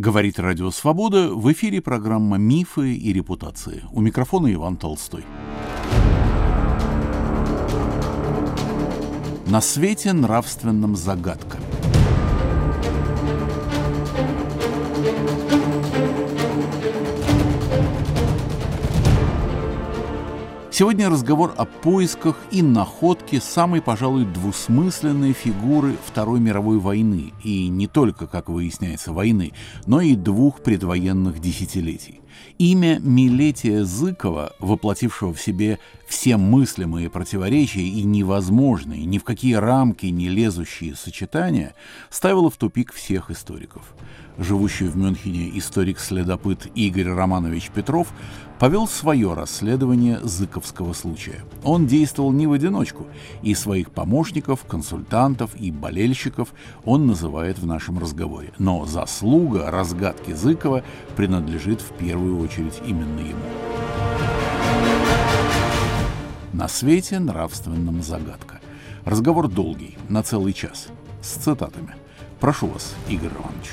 Говорит 0.00 0.38
Радио 0.38 0.70
Свобода. 0.70 1.28
В 1.28 1.52
эфире 1.52 1.82
программа 1.82 2.38
«Мифы 2.38 2.94
и 2.94 3.12
репутации». 3.12 3.84
У 3.92 4.00
микрофона 4.00 4.50
Иван 4.50 4.78
Толстой. 4.78 5.26
На 9.46 9.60
свете 9.60 10.14
нравственном 10.14 10.96
загадка. 10.96 11.58
Сегодня 20.80 21.10
разговор 21.10 21.52
о 21.58 21.66
поисках 21.66 22.38
и 22.50 22.62
находке 22.62 23.38
самой, 23.38 23.82
пожалуй, 23.82 24.24
двусмысленной 24.24 25.34
фигуры 25.34 25.98
Второй 26.06 26.40
мировой 26.40 26.78
войны. 26.78 27.34
И 27.44 27.68
не 27.68 27.86
только, 27.86 28.26
как 28.26 28.48
выясняется, 28.48 29.12
войны, 29.12 29.52
но 29.84 30.00
и 30.00 30.14
двух 30.14 30.62
предвоенных 30.62 31.38
десятилетий. 31.38 32.22
Имя 32.58 32.98
Милетия 32.98 33.84
Зыкова, 33.84 34.54
воплотившего 34.58 35.32
в 35.32 35.40
себе 35.40 35.78
все 36.06 36.36
мыслимые 36.36 37.08
противоречия 37.08 37.82
и 37.82 38.02
невозможные, 38.02 39.04
ни 39.04 39.18
в 39.18 39.24
какие 39.24 39.54
рамки 39.54 40.06
не 40.06 40.28
лезущие 40.28 40.94
сочетания, 40.94 41.74
ставило 42.10 42.50
в 42.50 42.56
тупик 42.56 42.92
всех 42.92 43.30
историков 43.30 43.94
живущий 44.40 44.86
в 44.86 44.96
Мюнхене 44.96 45.50
историк-следопыт 45.58 46.66
Игорь 46.74 47.08
Романович 47.08 47.70
Петров, 47.70 48.08
повел 48.58 48.86
свое 48.86 49.32
расследование 49.32 50.20
Зыковского 50.22 50.92
случая. 50.92 51.44
Он 51.62 51.86
действовал 51.86 52.32
не 52.32 52.46
в 52.46 52.52
одиночку, 52.52 53.06
и 53.42 53.54
своих 53.54 53.90
помощников, 53.90 54.64
консультантов 54.64 55.54
и 55.56 55.70
болельщиков 55.70 56.52
он 56.84 57.06
называет 57.06 57.58
в 57.58 57.66
нашем 57.66 57.98
разговоре. 57.98 58.52
Но 58.58 58.84
заслуга 58.84 59.70
разгадки 59.70 60.32
Зыкова 60.32 60.84
принадлежит 61.16 61.80
в 61.80 61.92
первую 61.96 62.29
очередь 62.38 62.80
именно 62.86 63.20
ему. 63.20 63.44
На 66.52 66.68
свете 66.68 67.18
нравственном 67.18 68.02
загадка. 68.02 68.60
Разговор 69.04 69.48
долгий, 69.48 69.96
на 70.08 70.22
целый 70.22 70.52
час, 70.52 70.88
с 71.22 71.36
цитатами. 71.36 71.94
Прошу 72.38 72.66
вас, 72.66 72.94
Игорь 73.08 73.30
Иванович. 73.32 73.70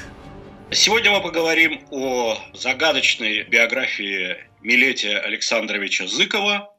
Сегодня 0.71 1.11
мы 1.11 1.21
поговорим 1.21 1.85
о 1.91 2.37
загадочной 2.53 3.43
биографии 3.43 4.37
Милетия 4.61 5.19
Александровича 5.19 6.07
Зыкова, 6.07 6.73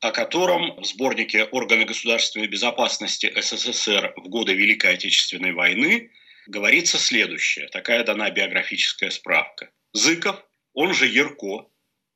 о 0.00 0.10
котором 0.10 0.80
в 0.80 0.84
сборнике 0.84 1.44
«Органы 1.44 1.84
государственной 1.84 2.46
безопасности 2.46 3.32
СССР 3.40 4.14
в 4.16 4.28
годы 4.28 4.54
Великой 4.54 4.94
Отечественной 4.94 5.52
войны» 5.52 6.10
говорится 6.46 6.98
следующее. 6.98 7.68
Такая 7.68 8.02
дана 8.02 8.30
биографическая 8.30 9.10
справка. 9.10 9.70
Зыков, 9.92 10.42
он 10.74 10.94
же 10.94 11.06
Ярко, 11.06 11.68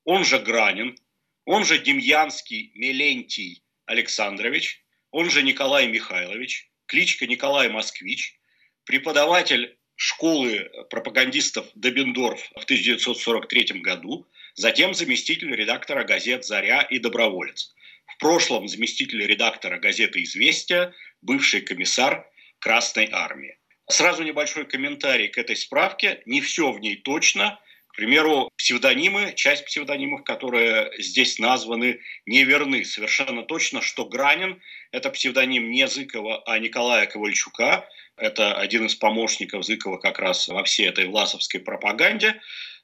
он 0.05 0.25
же 0.25 0.39
Гранин, 0.39 0.97
он 1.45 1.65
же 1.65 1.79
Демьянский 1.79 2.73
Мелентий 2.75 3.63
Александрович, 3.87 4.83
он 5.11 5.31
же 5.31 5.43
Николай 5.43 5.89
Михайлович, 5.89 6.71
кличка 6.87 7.27
Николай 7.27 7.69
Москвич, 7.69 8.39
преподаватель 8.85 9.77
школы 9.95 10.71
пропагандистов 10.91 11.67
Добендорф 11.75 12.41
в 12.57 12.65
1943 12.65 13.81
году, 13.81 14.29
затем 14.55 14.95
заместитель 14.95 15.55
редактора 15.55 16.05
газет 16.05 16.45
«Заря» 16.45 16.83
и 16.83 16.99
«Доброволец». 16.99 17.75
В 18.07 18.19
прошлом 18.19 18.69
заместитель 18.69 19.25
редактора 19.27 19.79
газеты 19.79 20.23
«Известия», 20.23 20.95
бывший 21.23 21.61
комиссар 21.61 22.29
Красной 22.59 23.09
Армии. 23.13 23.59
Сразу 23.89 24.23
небольшой 24.23 24.67
комментарий 24.67 25.29
к 25.29 25.39
этой 25.39 25.57
справке. 25.57 26.23
Не 26.27 26.41
все 26.41 26.73
в 26.73 26.81
ней 26.81 26.97
точно. 26.97 27.61
К 27.97 27.99
примеру, 27.99 28.51
псевдонимы, 28.59 29.33
часть 29.35 29.65
псевдонимов, 29.65 30.23
которые 30.23 30.93
здесь 30.99 31.39
названы, 31.39 32.01
не 32.27 32.45
верны. 32.45 32.85
Совершенно 32.85 33.43
точно, 33.43 33.81
что 33.81 34.05
Гранин– 34.05 34.61
это 34.93 35.09
псевдоним 35.09 35.71
не 35.71 35.89
Зыкова, 35.89 36.43
а 36.45 36.59
Николая 36.59 37.07
Ковальчука– 37.07 37.89
это 38.19 38.55
один 38.55 38.85
из 38.85 38.95
помощников 38.97 39.65
Зыкова 39.65 39.97
как 39.97 40.19
раз 40.19 40.47
во 40.49 40.63
всей 40.65 40.89
этой 40.91 41.07
власовской 41.07 41.59
пропаганде. 41.59 42.39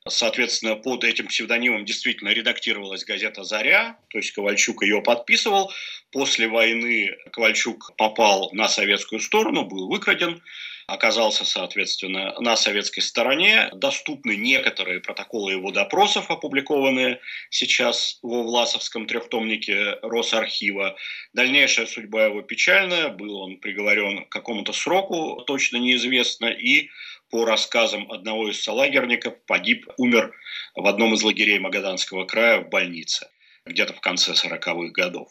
Соответственно, 0.08 0.74
под 0.74 1.04
этим 1.04 1.28
псевдонимом 1.28 1.84
действительно 1.84 2.30
редактировалась 2.30 3.04
газета 3.04 3.44
«Заря», 3.44 3.98
то 4.08 4.18
есть 4.18 4.32
Ковальчук 4.32 4.82
ее 4.82 5.00
подписывал. 5.00 5.72
После 6.10 6.48
войны 6.48 7.16
Ковальчук 7.32 7.92
попал 7.96 8.50
на 8.52 8.68
советскую 8.68 9.20
сторону, 9.20 9.64
был 9.64 9.88
выкраден 9.88 10.42
оказался, 10.86 11.44
соответственно, 11.44 12.34
на 12.40 12.56
советской 12.56 13.00
стороне. 13.00 13.70
Доступны 13.74 14.36
некоторые 14.36 15.00
протоколы 15.00 15.52
его 15.52 15.70
допросов, 15.70 16.30
опубликованные 16.30 17.20
сейчас 17.50 18.18
во 18.22 18.42
Власовском 18.42 19.06
трехтомнике 19.06 19.98
Росархива. 20.02 20.96
Дальнейшая 21.32 21.86
судьба 21.86 22.26
его 22.26 22.42
печальная. 22.42 23.08
Был 23.08 23.36
он 23.36 23.58
приговорен 23.58 24.24
к 24.24 24.28
какому-то 24.28 24.72
сроку, 24.72 25.42
точно 25.46 25.78
неизвестно. 25.78 26.46
И 26.46 26.90
по 27.32 27.46
рассказам 27.46 28.12
одного 28.12 28.50
из 28.50 28.62
солагерников, 28.62 29.34
погиб, 29.46 29.88
умер 29.96 30.34
в 30.76 30.86
одном 30.86 31.14
из 31.14 31.22
лагерей 31.22 31.58
Магаданского 31.58 32.26
края 32.26 32.60
в 32.60 32.68
больнице 32.68 33.26
где-то 33.64 33.94
в 33.94 34.00
конце 34.00 34.32
40-х 34.32 34.92
годов. 34.92 35.28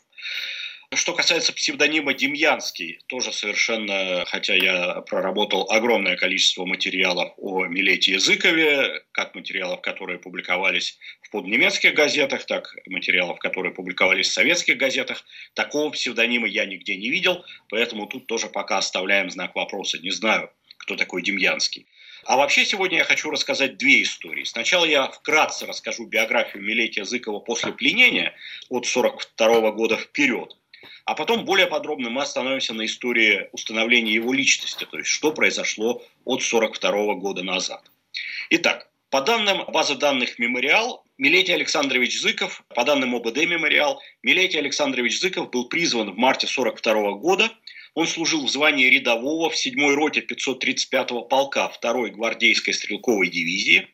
Что 0.93 1.13
касается 1.13 1.53
псевдонима 1.53 2.13
Демьянский, 2.13 2.99
тоже 3.07 3.31
совершенно, 3.31 4.25
хотя 4.25 4.55
я 4.55 5.01
проработал 5.01 5.69
огромное 5.69 6.17
количество 6.17 6.65
материалов 6.65 7.33
о 7.37 7.65
Милете 7.67 8.13
Языкове, 8.13 9.03
как 9.11 9.35
материалов, 9.35 9.81
которые 9.81 10.17
публиковались 10.17 10.97
в 11.21 11.29
поднемецких 11.29 11.93
газетах, 11.93 12.45
так 12.45 12.75
материалов, 12.87 13.37
которые 13.37 13.73
публиковались 13.73 14.29
в 14.29 14.33
советских 14.33 14.77
газетах, 14.77 15.23
такого 15.53 15.91
псевдонима 15.91 16.47
я 16.47 16.65
нигде 16.65 16.97
не 16.97 17.09
видел, 17.11 17.45
поэтому 17.69 18.07
тут 18.07 18.25
тоже 18.25 18.47
пока 18.47 18.79
оставляем 18.79 19.29
знак 19.29 19.55
вопроса. 19.55 19.99
Не 19.99 20.11
знаю, 20.11 20.51
кто 20.81 20.95
такой 20.95 21.21
Демьянский. 21.21 21.85
А 22.25 22.37
вообще 22.37 22.65
сегодня 22.65 22.99
я 22.99 23.03
хочу 23.03 23.29
рассказать 23.29 23.77
две 23.77 24.01
истории. 24.03 24.43
Сначала 24.43 24.85
я 24.85 25.07
вкратце 25.07 25.65
расскажу 25.65 26.05
биографию 26.05 26.63
Милетия 26.63 27.05
Зыкова 27.05 27.39
после 27.39 27.71
пленения 27.71 28.33
от 28.69 28.85
42 28.85 29.71
года 29.71 29.97
вперед. 29.97 30.55
А 31.05 31.13
потом 31.13 31.45
более 31.45 31.67
подробно 31.67 32.09
мы 32.09 32.23
остановимся 32.23 32.73
на 32.73 32.85
истории 32.85 33.47
установления 33.51 34.13
его 34.13 34.33
личности, 34.33 34.87
то 34.89 34.97
есть 34.97 35.09
что 35.09 35.31
произошло 35.31 36.03
от 36.25 36.41
1942 36.41 37.15
года 37.15 37.43
назад. 37.43 37.83
Итак, 38.49 38.87
по 39.09 39.21
данным 39.21 39.65
базы 39.67 39.95
данных 39.95 40.39
«Мемориал», 40.39 41.03
Милетий 41.17 41.53
Александрович 41.53 42.19
Зыков, 42.19 42.63
по 42.73 42.83
данным 42.83 43.13
ОБД 43.13 43.37
«Мемориал», 43.45 44.01
Милетий 44.23 44.57
Александрович 44.57 45.19
Зыков 45.19 45.51
был 45.51 45.65
призван 45.67 46.11
в 46.11 46.17
марте 46.17 46.47
1942 46.47 47.11
года. 47.19 47.51
Он 47.93 48.07
служил 48.07 48.45
в 48.45 48.49
звании 48.49 48.85
рядового 48.85 49.49
в 49.49 49.55
7-й 49.55 49.93
роте 49.95 50.21
535-го 50.21 51.23
полка 51.23 51.71
2-й 51.81 52.11
гвардейской 52.11 52.73
стрелковой 52.73 53.29
дивизии. 53.29 53.87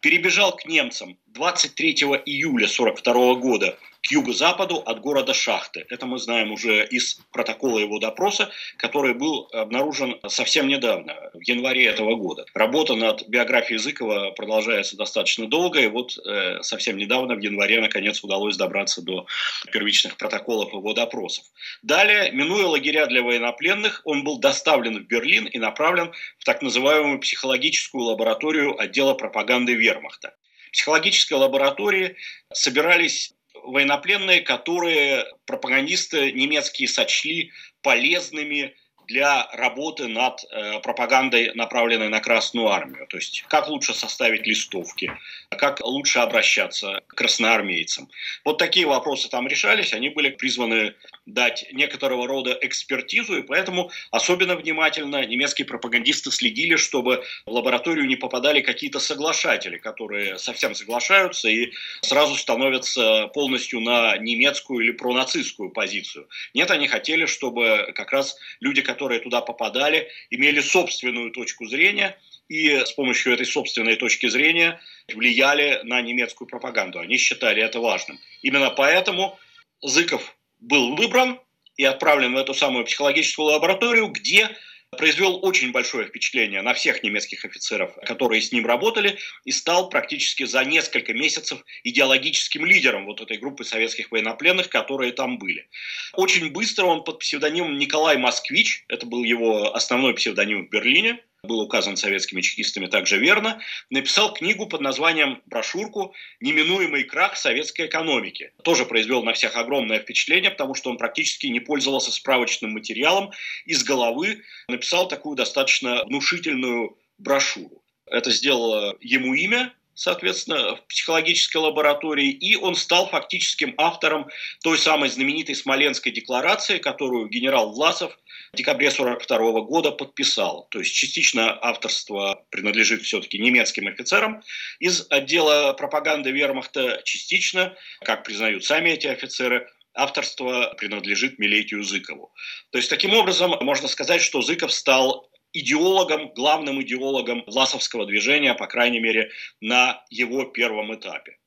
Перебежал 0.00 0.56
к 0.56 0.66
немцам 0.66 1.18
23 1.36 1.92
июля 2.24 2.64
1942 2.64 3.34
года 3.34 3.78
к 4.02 4.10
юго-западу 4.10 4.76
от 4.76 5.00
города 5.00 5.34
Шахты. 5.34 5.84
Это 5.90 6.06
мы 6.06 6.18
знаем 6.18 6.50
уже 6.52 6.86
из 6.86 7.20
протокола 7.30 7.78
его 7.78 7.98
допроса, 7.98 8.50
который 8.78 9.12
был 9.12 9.48
обнаружен 9.52 10.18
совсем 10.28 10.68
недавно, 10.68 11.14
в 11.34 11.42
январе 11.42 11.86
этого 11.86 12.14
года. 12.14 12.46
Работа 12.54 12.94
над 12.94 13.28
биографией 13.28 13.78
Языкова 13.78 14.30
продолжается 14.30 14.96
достаточно 14.96 15.46
долго, 15.46 15.80
и 15.80 15.88
вот 15.88 16.16
э, 16.24 16.62
совсем 16.62 16.96
недавно, 16.96 17.34
в 17.34 17.40
январе, 17.40 17.80
наконец 17.80 18.24
удалось 18.24 18.56
добраться 18.56 19.02
до 19.02 19.26
первичных 19.72 20.16
протоколов 20.16 20.72
его 20.72 20.94
допросов. 20.94 21.44
Далее, 21.82 22.30
минуя 22.32 22.66
лагеря 22.66 23.06
для 23.06 23.22
военнопленных, 23.22 24.00
он 24.04 24.24
был 24.24 24.38
доставлен 24.38 24.98
в 24.98 25.06
Берлин 25.06 25.46
и 25.46 25.58
направлен 25.58 26.12
в 26.38 26.44
так 26.44 26.62
называемую 26.62 27.18
психологическую 27.18 28.04
лабораторию 28.04 28.80
отдела 28.80 29.12
пропаганды 29.14 29.74
Вермахта 29.74 30.32
психологической 30.76 31.38
лаборатории 31.38 32.16
собирались 32.52 33.32
военнопленные, 33.64 34.42
которые 34.42 35.24
пропагандисты 35.46 36.32
немецкие 36.32 36.86
сочли 36.86 37.50
полезными 37.80 38.74
для 39.06 39.48
работы 39.52 40.06
над 40.06 40.44
э, 40.50 40.80
пропагандой, 40.80 41.54
направленной 41.54 42.10
на 42.10 42.20
Красную 42.20 42.68
Армию. 42.68 43.06
То 43.06 43.16
есть, 43.16 43.44
как 43.48 43.68
лучше 43.68 43.94
составить 43.94 44.46
листовки, 44.46 45.10
как 45.48 45.80
лучше 45.80 46.18
обращаться 46.18 47.00
к 47.06 47.14
красноармейцам. 47.14 48.10
Вот 48.44 48.58
такие 48.58 48.86
вопросы 48.86 49.30
там 49.30 49.48
решались, 49.48 49.94
они 49.94 50.10
были 50.10 50.28
призваны 50.28 50.94
дать 51.26 51.66
некоторого 51.72 52.26
рода 52.26 52.56
экспертизу, 52.62 53.38
и 53.38 53.42
поэтому 53.42 53.90
особенно 54.10 54.56
внимательно 54.56 55.26
немецкие 55.26 55.66
пропагандисты 55.66 56.30
следили, 56.30 56.76
чтобы 56.76 57.24
в 57.44 57.50
лабораторию 57.50 58.06
не 58.06 58.16
попадали 58.16 58.60
какие-то 58.60 59.00
соглашатели, 59.00 59.76
которые 59.76 60.38
совсем 60.38 60.74
соглашаются 60.74 61.48
и 61.48 61.72
сразу 62.00 62.36
становятся 62.36 63.26
полностью 63.34 63.80
на 63.80 64.16
немецкую 64.16 64.84
или 64.84 64.92
пронацистскую 64.92 65.70
позицию. 65.70 66.28
Нет, 66.54 66.70
они 66.70 66.86
хотели, 66.86 67.26
чтобы 67.26 67.92
как 67.94 68.12
раз 68.12 68.36
люди, 68.60 68.80
которые 68.80 69.20
туда 69.20 69.40
попадали, 69.40 70.08
имели 70.30 70.60
собственную 70.60 71.32
точку 71.32 71.66
зрения 71.66 72.18
и 72.48 72.68
с 72.70 72.92
помощью 72.92 73.34
этой 73.34 73.46
собственной 73.46 73.96
точки 73.96 74.28
зрения 74.28 74.80
влияли 75.12 75.80
на 75.82 76.00
немецкую 76.00 76.46
пропаганду. 76.46 77.00
Они 77.00 77.16
считали 77.16 77.60
это 77.60 77.80
важным. 77.80 78.20
Именно 78.42 78.70
поэтому 78.70 79.36
Зыков 79.82 80.35
был 80.66 80.96
выбран 80.96 81.40
и 81.76 81.84
отправлен 81.84 82.34
в 82.34 82.38
эту 82.38 82.54
самую 82.54 82.84
психологическую 82.84 83.46
лабораторию, 83.46 84.08
где 84.08 84.56
произвел 84.90 85.44
очень 85.44 85.72
большое 85.72 86.06
впечатление 86.06 86.62
на 86.62 86.72
всех 86.74 87.02
немецких 87.02 87.44
офицеров, 87.44 87.94
которые 88.04 88.40
с 88.40 88.52
ним 88.52 88.66
работали, 88.66 89.18
и 89.44 89.52
стал 89.52 89.88
практически 89.88 90.44
за 90.44 90.64
несколько 90.64 91.12
месяцев 91.12 91.64
идеологическим 91.84 92.64
лидером 92.64 93.06
вот 93.06 93.20
этой 93.20 93.36
группы 93.36 93.64
советских 93.64 94.10
военнопленных, 94.10 94.68
которые 94.68 95.12
там 95.12 95.38
были. 95.38 95.68
Очень 96.14 96.50
быстро 96.50 96.86
он 96.86 97.04
под 97.04 97.18
псевдонимом 97.18 97.78
Николай 97.78 98.16
Москвич, 98.16 98.84
это 98.88 99.06
был 99.06 99.24
его 99.24 99.74
основной 99.74 100.14
псевдоним 100.14 100.66
в 100.66 100.70
Берлине, 100.70 101.20
был 101.46 101.60
указан 101.60 101.96
советскими 101.96 102.40
чекистами 102.40 102.86
также 102.86 103.18
верно, 103.18 103.60
написал 103.90 104.34
книгу 104.34 104.66
под 104.66 104.80
названием 104.80 105.42
«Брошюрку. 105.46 106.14
Неминуемый 106.40 107.04
крах 107.04 107.36
советской 107.36 107.86
экономики». 107.86 108.52
Тоже 108.62 108.84
произвел 108.84 109.22
на 109.22 109.32
всех 109.32 109.56
огромное 109.56 110.00
впечатление, 110.00 110.50
потому 110.50 110.74
что 110.74 110.90
он 110.90 110.98
практически 110.98 111.46
не 111.46 111.60
пользовался 111.60 112.12
справочным 112.12 112.72
материалом, 112.72 113.30
из 113.64 113.84
головы 113.84 114.42
написал 114.68 115.08
такую 115.08 115.36
достаточно 115.36 116.04
внушительную 116.04 116.98
брошюру. 117.18 117.82
Это 118.06 118.30
сделало 118.30 118.96
ему 119.00 119.34
имя, 119.34 119.72
соответственно, 119.96 120.76
в 120.76 120.86
психологической 120.86 121.60
лаборатории, 121.60 122.30
и 122.30 122.54
он 122.54 122.76
стал 122.76 123.08
фактическим 123.08 123.74
автором 123.78 124.28
той 124.62 124.78
самой 124.78 125.08
знаменитой 125.08 125.56
Смоленской 125.56 126.12
декларации, 126.12 126.78
которую 126.78 127.28
генерал 127.28 127.72
Власов 127.72 128.16
в 128.52 128.56
декабре 128.56 128.88
1942 128.88 129.62
года 129.62 129.90
подписал. 129.90 130.68
То 130.70 130.80
есть 130.80 130.94
частично 130.94 131.58
авторство 131.60 132.44
принадлежит 132.50 133.02
все-таки 133.02 133.38
немецким 133.38 133.88
офицерам 133.88 134.42
из 134.78 135.06
отдела 135.10 135.72
пропаганды 135.72 136.30
вермахта, 136.30 137.00
частично, 137.04 137.74
как 138.02 138.22
признают 138.22 138.64
сами 138.64 138.90
эти 138.90 139.06
офицеры, 139.06 139.66
авторство 139.94 140.74
принадлежит 140.76 141.38
Милетию 141.38 141.82
Зыкову. 141.82 142.30
То 142.70 142.76
есть 142.76 142.90
таким 142.90 143.14
образом 143.14 143.56
можно 143.62 143.88
сказать, 143.88 144.20
что 144.20 144.42
Зыков 144.42 144.72
стал 144.72 145.30
идеологом, 145.60 146.32
главным 146.34 146.82
идеологом 146.82 147.44
власовского 147.46 148.06
движения, 148.06 148.54
по 148.54 148.66
крайней 148.66 149.00
мере, 149.00 149.30
на 149.60 150.04
его 150.10 150.44
первом 150.44 150.94
этапе. 150.94 151.38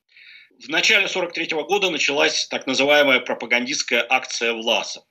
В 0.58 0.68
начале 0.68 1.06
1943 1.06 1.62
года 1.62 1.90
началась 1.90 2.46
так 2.46 2.66
называемая 2.66 3.20
пропагандистская 3.20 4.04
акция 4.08 4.52
Власов. 4.52 5.04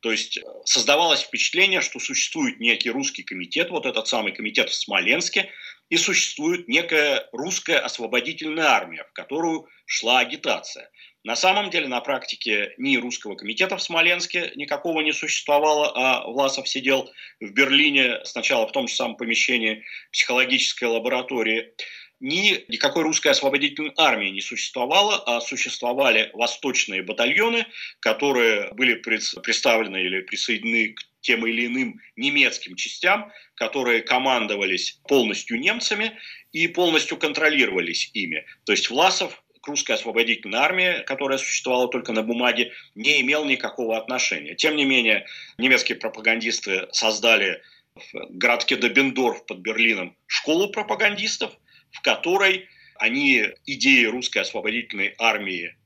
То 0.00 0.10
есть 0.10 0.38
э, 0.38 0.42
создавалось 0.64 1.20
впечатление, 1.20 1.80
что 1.80 2.00
существует 2.00 2.58
некий 2.58 2.90
русский 2.90 3.22
комитет, 3.22 3.70
вот 3.70 3.86
этот 3.86 4.08
самый 4.08 4.32
комитет 4.32 4.68
в 4.70 4.74
Смоленске, 4.74 5.50
и 5.88 5.96
существует 5.96 6.68
некая 6.68 7.28
русская 7.32 7.78
освободительная 7.78 8.66
армия, 8.66 9.04
в 9.04 9.12
которую 9.12 9.68
шла 9.86 10.20
агитация. 10.20 10.90
На 11.22 11.36
самом 11.36 11.68
деле, 11.68 11.86
на 11.86 12.00
практике 12.00 12.72
ни 12.78 12.96
русского 12.96 13.34
комитета 13.34 13.76
в 13.76 13.82
Смоленске 13.82 14.52
никакого 14.56 15.02
не 15.02 15.12
существовало, 15.12 15.92
а 15.94 16.26
Власов 16.26 16.66
сидел 16.66 17.10
в 17.40 17.50
Берлине 17.50 18.24
сначала 18.24 18.66
в 18.66 18.72
том 18.72 18.88
же 18.88 18.94
самом 18.94 19.16
помещении 19.16 19.84
психологической 20.12 20.88
лаборатории. 20.88 21.74
Ни 22.20 22.64
никакой 22.68 23.02
русской 23.02 23.28
освободительной 23.28 23.92
армии 23.98 24.28
не 24.28 24.40
существовало, 24.40 25.22
а 25.26 25.40
существовали 25.40 26.30
восточные 26.32 27.02
батальоны, 27.02 27.66
которые 28.00 28.72
были 28.72 28.94
представлены 28.94 29.98
или 29.98 30.20
присоединены 30.22 30.94
к 30.94 31.00
тем 31.20 31.46
или 31.46 31.66
иным 31.66 32.00
немецким 32.16 32.76
частям, 32.76 33.30
которые 33.54 34.00
командовались 34.00 35.00
полностью 35.06 35.60
немцами 35.60 36.18
и 36.52 36.66
полностью 36.66 37.18
контролировались 37.18 38.10
ими. 38.14 38.46
То 38.64 38.72
есть 38.72 38.88
Власов 38.88 39.42
к 39.70 39.72
русской 39.72 39.92
освободительной 39.92 40.58
армии, 40.58 41.02
которая 41.04 41.38
существовала 41.38 41.88
только 41.88 42.12
на 42.12 42.22
бумаге, 42.22 42.72
не 42.96 43.20
имел 43.20 43.44
никакого 43.44 43.96
отношения. 43.96 44.56
Тем 44.56 44.74
не 44.74 44.84
менее, 44.84 45.26
немецкие 45.58 45.96
пропагандисты 45.96 46.88
создали 46.90 47.62
в 47.94 48.26
городке 48.30 48.76
Добендорф 48.76 49.46
под 49.46 49.58
Берлином 49.58 50.16
школу 50.26 50.70
пропагандистов, 50.70 51.52
в 51.92 52.00
которой 52.02 52.68
они 52.96 53.46
идеи 53.66 54.04
русской 54.06 54.38
освободительной 54.38 55.14
армии 55.18 55.76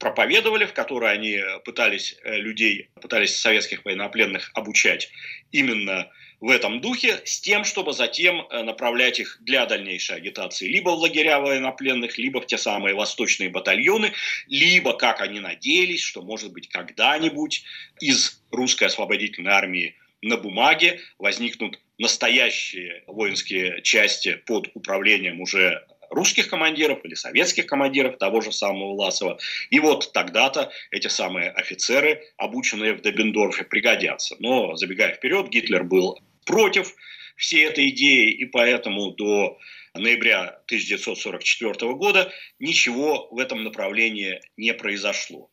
проповедовали, 0.00 0.64
в 0.64 0.72
которой 0.72 1.12
они 1.12 1.38
пытались 1.64 2.16
э, 2.24 2.38
людей, 2.38 2.88
пытались 3.00 3.38
советских 3.38 3.84
военнопленных 3.84 4.50
обучать 4.54 5.10
именно 5.52 6.10
в 6.40 6.48
этом 6.48 6.80
духе, 6.80 7.20
с 7.24 7.38
тем, 7.40 7.64
чтобы 7.64 7.92
затем 7.92 8.40
э, 8.40 8.62
направлять 8.62 9.20
их 9.20 9.36
для 9.42 9.66
дальнейшей 9.66 10.16
агитации 10.16 10.66
либо 10.66 10.88
в 10.88 10.98
лагеря 10.98 11.38
военнопленных, 11.38 12.16
либо 12.16 12.40
в 12.40 12.46
те 12.46 12.56
самые 12.56 12.94
восточные 12.94 13.50
батальоны, 13.50 14.14
либо, 14.48 14.94
как 14.94 15.20
они 15.20 15.38
надеялись, 15.38 16.02
что, 16.02 16.22
может 16.22 16.50
быть, 16.52 16.68
когда-нибудь 16.70 17.62
из 18.00 18.42
русской 18.50 18.84
освободительной 18.84 19.52
армии 19.52 19.96
на 20.22 20.38
бумаге 20.38 21.00
возникнут 21.18 21.78
настоящие 21.98 23.04
воинские 23.06 23.82
части 23.82 24.42
под 24.46 24.70
управлением 24.74 25.42
уже 25.42 25.86
русских 26.10 26.48
командиров 26.48 26.98
или 27.04 27.14
советских 27.14 27.66
командиров 27.66 28.18
того 28.18 28.40
же 28.40 28.52
самого 28.52 28.94
Власова. 28.94 29.38
И 29.70 29.80
вот 29.80 30.12
тогда-то 30.12 30.70
эти 30.90 31.06
самые 31.06 31.50
офицеры, 31.50 32.22
обученные 32.36 32.92
в 32.92 33.00
Дебендорфе, 33.00 33.64
пригодятся. 33.64 34.36
Но, 34.38 34.76
забегая 34.76 35.14
вперед, 35.14 35.48
Гитлер 35.48 35.84
был 35.84 36.18
против 36.44 36.94
всей 37.36 37.64
этой 37.64 37.88
идеи, 37.90 38.32
и 38.32 38.44
поэтому 38.44 39.12
до 39.12 39.58
ноября 39.94 40.60
1944 40.66 41.94
года 41.94 42.30
ничего 42.58 43.28
в 43.30 43.38
этом 43.38 43.64
направлении 43.64 44.40
не 44.56 44.74
произошло. 44.74 45.48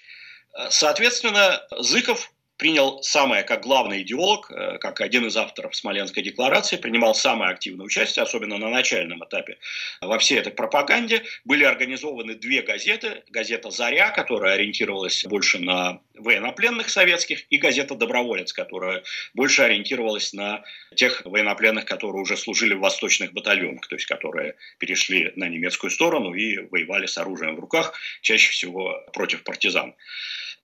Соответственно, 0.69 1.61
Зыков 1.77 2.31
принял 2.57 3.01
самое, 3.03 3.43
как 3.43 3.61
главный 3.61 4.01
идеолог, 4.01 4.51
э, 4.51 4.77
как 4.79 5.01
один 5.01 5.27
из 5.27 5.37
авторов 5.37 5.75
Смоленской 5.75 6.23
декларации, 6.23 6.77
принимал 6.77 7.15
самое 7.15 7.51
активное 7.51 7.85
участие, 7.85 8.23
особенно 8.23 8.57
на 8.57 8.69
начальном 8.69 9.23
этапе 9.23 9.57
во 10.01 10.17
всей 10.19 10.39
этой 10.39 10.51
пропаганде. 10.51 11.23
Были 11.45 11.63
организованы 11.63 12.35
две 12.35 12.61
газеты. 12.61 13.23
Газета 13.29 13.69
«Заря», 13.69 14.09
которая 14.09 14.55
ориентировалась 14.55 15.23
больше 15.25 15.59
на 15.59 16.01
военнопленных 16.15 16.89
советских, 16.89 17.45
и 17.49 17.57
газета 17.57 17.95
«Доброволец», 17.95 18.51
которая 18.53 19.03
больше 19.35 19.61
ориентировалась 19.61 20.33
на 20.33 20.63
тех 20.95 21.21
военнопленных, 21.25 21.85
которые 21.85 22.21
уже 22.21 22.37
служили 22.37 22.73
в 22.73 22.79
восточных 22.79 23.33
батальонах, 23.33 23.87
то 23.87 23.95
есть 23.95 24.07
которые 24.07 24.55
перешли 24.79 25.31
на 25.35 25.47
немецкую 25.47 25.91
сторону 25.91 26.33
и 26.33 26.57
воевали 26.57 27.05
с 27.05 27.17
оружием 27.17 27.55
в 27.55 27.59
руках, 27.59 27.93
чаще 28.21 28.51
всего 28.51 29.03
против 29.13 29.43
партизан. 29.43 29.93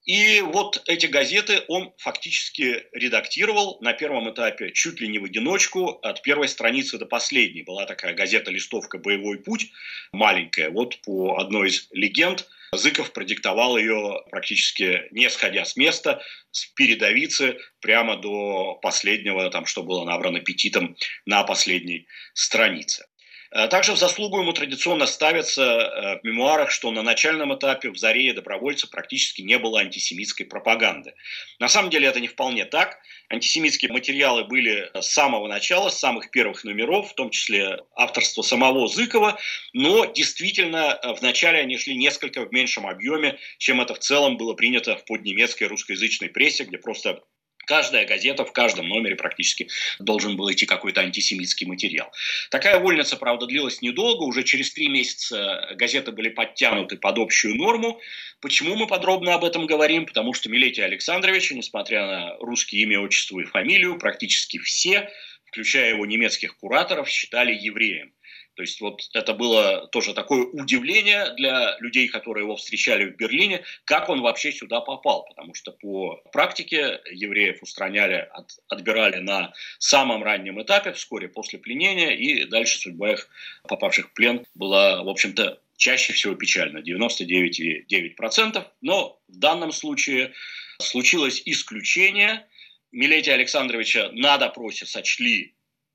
И 0.04 0.42
вот 0.42 0.82
эти 0.86 1.06
газеты 1.06 1.62
он 1.68 1.94
фактически 1.96 2.84
редактировал 2.92 3.78
на 3.80 3.94
первом 3.94 4.30
этапе 4.30 4.70
чуть 4.70 5.00
ли 5.00 5.08
не 5.08 5.18
в 5.18 5.24
одиночку, 5.24 5.88
от 6.02 6.20
первой 6.22 6.48
страницы 6.48 6.98
до 6.98 7.06
последней. 7.06 7.62
Была 7.62 7.86
такая 7.86 8.12
газета-листовка 8.14 8.98
«Боевой 8.98 9.38
путь», 9.38 9.70
маленькая. 10.12 10.70
Вот 10.70 11.00
по 11.02 11.38
одной 11.38 11.68
из 11.68 11.88
легенд 11.92 12.46
Зыков 12.76 13.12
продиктовал 13.12 13.78
ее 13.78 14.22
практически 14.30 15.06
не 15.10 15.30
сходя 15.30 15.64
с 15.64 15.76
места, 15.76 16.22
с 16.50 16.66
передовицы 16.66 17.58
прямо 17.80 18.16
до 18.16 18.74
последнего, 18.82 19.48
там, 19.50 19.64
что 19.64 19.82
было 19.82 20.04
набрано 20.04 20.40
петитом 20.40 20.96
на 21.24 21.44
последней 21.44 22.06
странице. 22.32 23.06
Э, 23.54 23.68
также 23.68 23.92
в 23.92 23.96
заслугу 23.96 24.40
ему 24.40 24.52
традиционно 24.52 25.06
ставится 25.06 25.62
э, 25.62 26.20
в 26.20 26.24
мемуарах, 26.24 26.72
что 26.72 26.90
на 26.90 27.02
начальном 27.02 27.54
этапе 27.54 27.90
в 27.90 27.96
«Заре» 27.96 28.30
и 28.30 28.32
«Добровольце» 28.32 28.90
практически 28.90 29.42
не 29.42 29.58
было 29.58 29.80
антисемитской 29.80 30.44
пропаганды. 30.44 31.14
На 31.60 31.68
самом 31.68 31.90
деле 31.90 32.08
это 32.08 32.18
не 32.18 32.26
вполне 32.26 32.64
так. 32.64 32.98
Антисемитские 33.30 33.92
материалы 33.92 34.44
были 34.44 34.90
с 35.00 35.06
самого 35.06 35.46
начала, 35.46 35.88
с 35.88 35.98
самых 35.98 36.32
первых 36.32 36.64
номеров, 36.64 37.12
в 37.12 37.14
том 37.14 37.30
числе 37.30 37.78
авторство 37.94 38.42
самого 38.42 38.88
Зыкова, 38.88 39.38
но 39.72 40.04
действительно 40.04 40.98
э, 41.00 41.12
вначале 41.14 41.60
они 41.60 41.78
шли 41.78 41.96
несколько 41.96 42.44
в 42.44 42.52
меньшем 42.52 42.88
объеме, 42.88 43.38
чем 43.58 43.80
это 43.80 43.94
в 43.94 44.00
целом 44.00 44.36
было 44.36 44.54
принято 44.54 44.96
в 44.96 45.04
поднемецкой 45.04 45.68
русскоязычной 45.68 46.28
прессе, 46.28 46.64
где 46.64 46.78
просто 46.78 47.22
Каждая 47.66 48.06
газета 48.06 48.44
в 48.44 48.52
каждом 48.52 48.88
номере 48.88 49.16
практически 49.16 49.68
должен 49.98 50.36
был 50.36 50.50
идти 50.52 50.66
какой-то 50.66 51.00
антисемитский 51.00 51.66
материал. 51.66 52.12
Такая 52.50 52.78
вольница, 52.78 53.16
правда, 53.16 53.46
длилась 53.46 53.82
недолго. 53.82 54.24
Уже 54.24 54.42
через 54.42 54.72
три 54.72 54.88
месяца 54.88 55.68
газеты 55.74 56.12
были 56.12 56.28
подтянуты 56.28 56.96
под 56.96 57.18
общую 57.18 57.56
норму. 57.56 58.00
Почему 58.40 58.76
мы 58.76 58.86
подробно 58.86 59.34
об 59.34 59.44
этом 59.44 59.66
говорим? 59.66 60.06
Потому 60.06 60.34
что 60.34 60.50
Милетия 60.50 60.84
Александровича, 60.84 61.54
несмотря 61.54 62.06
на 62.06 62.36
русские 62.38 62.82
имя, 62.82 63.00
отчество 63.00 63.40
и 63.40 63.44
фамилию, 63.44 63.98
практически 63.98 64.58
все, 64.58 65.10
включая 65.46 65.90
его 65.90 66.04
немецких 66.04 66.56
кураторов, 66.56 67.08
считали 67.08 67.54
евреем. 67.54 68.12
То 68.54 68.62
есть 68.62 68.80
вот 68.80 69.02
это 69.12 69.34
было 69.34 69.88
тоже 69.88 70.14
такое 70.14 70.44
удивление 70.44 71.34
для 71.36 71.76
людей, 71.80 72.08
которые 72.08 72.44
его 72.44 72.56
встречали 72.56 73.06
в 73.06 73.16
Берлине, 73.16 73.64
как 73.84 74.08
он 74.08 74.20
вообще 74.20 74.52
сюда 74.52 74.80
попал. 74.80 75.24
Потому 75.24 75.54
что 75.54 75.72
по 75.72 76.22
практике 76.32 77.00
евреев 77.10 77.62
устраняли, 77.62 78.28
от, 78.32 78.52
отбирали 78.68 79.18
на 79.18 79.52
самом 79.78 80.22
раннем 80.22 80.62
этапе, 80.62 80.92
вскоре 80.92 81.28
после 81.28 81.58
пленения, 81.58 82.10
и 82.10 82.44
дальше 82.44 82.78
судьба 82.78 83.12
их, 83.12 83.28
попавших 83.68 84.10
в 84.10 84.12
плен, 84.12 84.46
была, 84.54 85.02
в 85.02 85.08
общем-то, 85.08 85.60
чаще 85.76 86.12
всего 86.12 86.34
печально, 86.34 86.78
99,9%. 86.78 88.64
Но 88.82 89.20
в 89.28 89.36
данном 89.36 89.72
случае 89.72 90.32
случилось 90.80 91.42
исключение. 91.44 92.46
Милетия 92.92 93.34
Александровича 93.34 94.10
на 94.12 94.38
допросе 94.38 94.86
сочли 94.86 95.54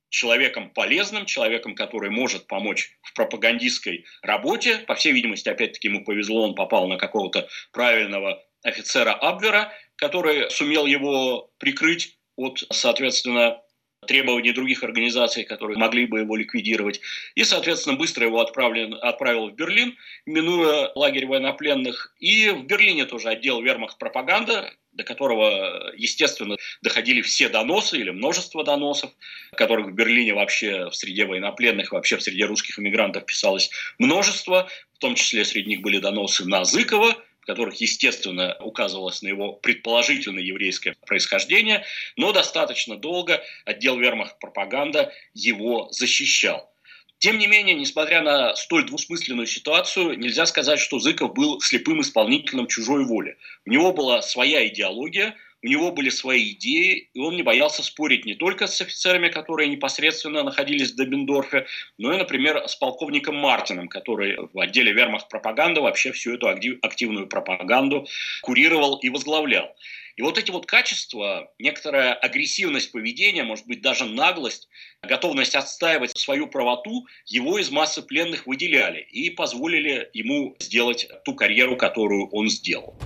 человеком 0.10 0.72
полезным, 0.72 1.26
человеком, 1.26 1.76
который 1.76 2.10
может 2.10 2.48
помочь 2.48 2.92
в 3.02 3.14
пропагандистской 3.14 4.06
работе. 4.22 4.80
По 4.80 4.96
всей 4.96 5.14
видимости, 5.14 5.50
опять-таки, 5.50 5.88
ему 5.88 6.04
повезло, 6.04 6.44
он 6.44 6.56
попал 6.56 6.88
на 6.88 6.98
какого-то 6.98 7.48
правильного 7.72 8.44
офицера 8.64 9.14
Абвера, 9.14 9.72
который 9.96 10.50
сумел 10.50 10.86
его 10.86 11.52
прикрыть 11.60 12.18
от, 12.36 12.64
соответственно, 12.72 13.62
требований 14.10 14.52
других 14.54 14.84
организаций, 14.84 15.44
которые 15.44 15.78
могли 15.78 16.08
бы 16.08 16.22
его 16.22 16.36
ликвидировать. 16.36 17.00
И, 17.36 17.44
соответственно, 17.44 17.96
быстро 17.96 18.26
его 18.26 18.40
отправлен, 18.40 18.98
отправил 19.00 19.50
в 19.50 19.54
Берлин, 19.54 19.96
минуя 20.26 20.92
лагерь 20.96 21.28
военнопленных. 21.28 22.12
И 22.20 22.50
в 22.50 22.66
Берлине 22.66 23.06
тоже 23.06 23.30
отдел 23.30 23.62
вермахт 23.62 24.00
пропаганда, 24.00 24.74
до 24.94 25.04
которого, 25.04 25.94
естественно, 25.96 26.58
доходили 26.82 27.22
все 27.22 27.50
доносы 27.50 28.00
или 28.00 28.10
множество 28.10 28.64
доносов, 28.64 29.12
которых 29.56 29.90
в 29.90 29.94
Берлине 29.94 30.34
вообще 30.34 30.90
в 30.90 30.96
среде 30.96 31.26
военнопленных, 31.26 31.92
вообще 31.92 32.18
в 32.18 32.24
среде 32.24 32.46
русских 32.46 32.80
иммигрантов 32.80 33.28
писалось 33.28 33.70
множество, 34.00 34.68
в 34.96 34.98
том 34.98 35.14
числе 35.14 35.46
среди 35.46 35.70
них 35.70 35.82
были 35.82 36.00
доносы 36.00 36.46
на 36.46 36.66
Зыкова, 36.66 37.16
которых, 37.50 37.82
естественно, 37.82 38.56
указывалось 38.60 39.24
на 39.24 39.28
его 39.28 39.54
предположительно 39.54 40.38
еврейское 40.38 40.96
происхождение, 41.08 41.84
но 42.16 42.32
достаточно 42.32 42.96
долго 42.96 43.42
отдел 43.66 43.98
вермахт 43.98 44.38
пропаганда 44.38 45.12
его 45.34 45.88
защищал. 45.90 46.72
Тем 47.18 47.40
не 47.40 47.48
менее, 47.48 47.74
несмотря 47.74 48.22
на 48.22 48.56
столь 48.56 48.86
двусмысленную 48.86 49.48
ситуацию, 49.48 50.16
нельзя 50.20 50.46
сказать, 50.46 50.80
что 50.80 51.00
Зыков 51.00 51.34
был 51.34 51.60
слепым 51.60 52.02
исполнителем 52.02 52.68
чужой 52.68 53.04
воли. 53.04 53.36
У 53.66 53.72
него 53.72 53.94
была 53.94 54.22
своя 54.22 54.68
идеология, 54.68 55.36
у 55.62 55.68
него 55.68 55.92
были 55.92 56.10
свои 56.10 56.52
идеи, 56.52 57.10
и 57.14 57.20
он 57.20 57.36
не 57.36 57.44
боялся 57.44 57.84
спорить 57.84 58.26
не 58.26 58.36
только 58.36 58.68
с 58.68 58.80
офицерами, 58.80 59.30
которые 59.30 59.68
непосредственно 59.68 60.44
находились 60.44 60.92
в 60.92 60.96
Дебендорфе, 60.96 61.66
но 61.98 62.14
и, 62.14 62.18
например, 62.18 62.68
с 62.68 62.76
полковником 62.76 63.36
Мартином, 63.36 63.90
который 63.90 64.38
в 64.54 64.60
отделе 64.60 64.94
вермахт 64.94 65.30
пропаганды 65.30 65.82
вообще 65.82 66.12
всю 66.12 66.36
эту 66.36 66.48
активную 66.48 67.28
пропаганду 67.28 68.08
курировал 68.42 68.98
и 68.98 69.10
возглавлял. 69.10 69.76
И 70.16 70.22
вот 70.22 70.38
эти 70.38 70.52
вот 70.52 70.66
качества, 70.66 71.50
некоторая 71.60 72.14
агрессивность 72.14 72.92
поведения, 72.92 73.44
может 73.44 73.66
быть, 73.68 73.82
даже 73.82 74.04
наглость, 74.04 74.68
готовность 75.02 75.56
отстаивать 75.56 76.18
свою 76.18 76.48
правоту, 76.48 77.08
его 77.26 77.58
из 77.58 77.72
массы 77.72 78.02
пленных 78.02 78.46
выделяли 78.46 79.00
и 79.00 79.30
позволили 79.30 80.10
ему 80.14 80.58
сделать 80.60 81.08
ту 81.24 81.36
карьеру, 81.36 81.78
которую 81.78 82.28
он 82.32 82.50
сделал. 82.50 82.98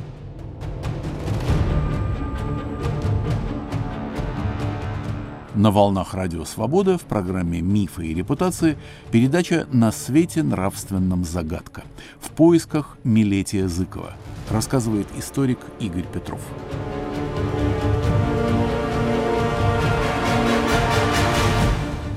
На 5.55 5.69
волнах 5.69 6.15
Радио 6.15 6.45
Свобода 6.45 6.97
в 6.97 7.03
программе 7.03 7.61
«Мифы 7.61 8.07
и 8.07 8.13
репутации» 8.15 8.75
передача 9.11 9.67
«На 9.71 9.91
свете 9.91 10.41
нравственном 10.41 11.23
загадка» 11.23 11.83
в 12.19 12.31
поисках 12.31 12.97
Милетия 13.03 13.67
Зыкова, 13.67 14.15
рассказывает 14.49 15.05
историк 15.15 15.59
Игорь 15.79 16.05
Петров. 16.11 16.41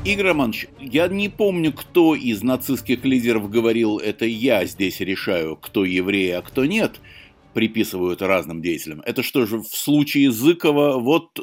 Игорь 0.06 0.28
Романович, 0.28 0.68
я 0.80 1.06
не 1.08 1.28
помню, 1.28 1.74
кто 1.74 2.14
из 2.14 2.42
нацистских 2.42 3.04
лидеров 3.04 3.50
говорил, 3.50 3.98
это 3.98 4.24
я 4.24 4.64
здесь 4.64 5.00
решаю, 5.00 5.56
кто 5.56 5.84
еврей, 5.84 6.34
а 6.38 6.40
кто 6.40 6.64
нет, 6.64 7.00
приписывают 7.56 8.20
разным 8.20 8.60
деятелям. 8.60 9.00
Это 9.00 9.22
что 9.22 9.46
же, 9.46 9.60
в 9.60 9.68
случае 9.68 10.30
Зыкова 10.30 10.98
вот 10.98 11.40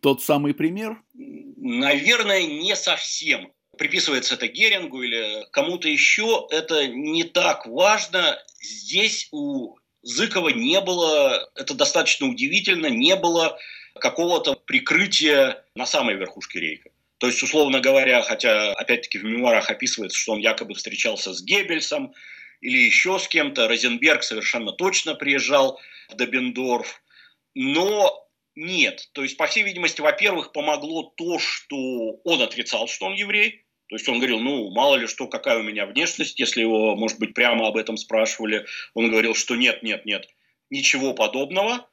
тот 0.00 0.20
самый 0.20 0.54
пример? 0.54 1.00
Наверное, 1.14 2.42
не 2.42 2.74
совсем. 2.74 3.52
Приписывается 3.78 4.34
это 4.34 4.48
Герингу 4.48 5.04
или 5.04 5.46
кому-то 5.52 5.88
еще, 5.88 6.48
это 6.50 6.88
не 6.88 7.22
так 7.22 7.64
важно. 7.68 8.42
Здесь 8.60 9.28
у 9.30 9.76
Зыкова 10.02 10.48
не 10.48 10.80
было, 10.80 11.48
это 11.54 11.74
достаточно 11.74 12.26
удивительно, 12.26 12.88
не 12.88 13.14
было 13.14 13.56
какого-то 14.00 14.56
прикрытия 14.56 15.64
на 15.76 15.86
самой 15.86 16.16
верхушке 16.16 16.58
рейка. 16.58 16.90
То 17.18 17.28
есть, 17.28 17.40
условно 17.40 17.78
говоря, 17.78 18.20
хотя, 18.22 18.72
опять-таки, 18.72 19.18
в 19.18 19.24
мемуарах 19.24 19.70
описывается, 19.70 20.18
что 20.18 20.32
он 20.32 20.40
якобы 20.40 20.74
встречался 20.74 21.32
с 21.32 21.40
Геббельсом 21.40 22.14
или 22.62 22.78
еще 22.78 23.18
с 23.18 23.28
кем-то, 23.28 23.68
Розенберг 23.68 24.22
совершенно 24.22 24.72
точно 24.72 25.14
приезжал 25.14 25.78
в 26.08 26.14
Добендорф, 26.14 27.02
но 27.54 28.26
нет. 28.54 29.08
То 29.12 29.22
есть, 29.22 29.36
по 29.36 29.46
всей 29.46 29.64
видимости, 29.64 30.00
во-первых, 30.00 30.52
помогло 30.52 31.12
то, 31.16 31.38
что 31.38 31.76
он 32.24 32.40
отрицал, 32.40 32.88
что 32.88 33.06
он 33.06 33.14
еврей, 33.14 33.64
то 33.88 33.96
есть 33.96 34.08
он 34.08 34.18
говорил, 34.18 34.38
ну, 34.38 34.70
мало 34.70 34.96
ли 34.96 35.06
что, 35.06 35.26
какая 35.26 35.58
у 35.58 35.62
меня 35.62 35.84
внешность, 35.84 36.38
если 36.38 36.62
его, 36.62 36.96
может 36.96 37.18
быть, 37.18 37.34
прямо 37.34 37.66
об 37.68 37.76
этом 37.76 37.98
спрашивали. 37.98 38.64
Он 38.94 39.10
говорил, 39.10 39.34
что 39.34 39.54
нет, 39.54 39.82
нет, 39.82 40.06
нет, 40.06 40.28
ничего 40.70 41.12
подобного. 41.12 41.86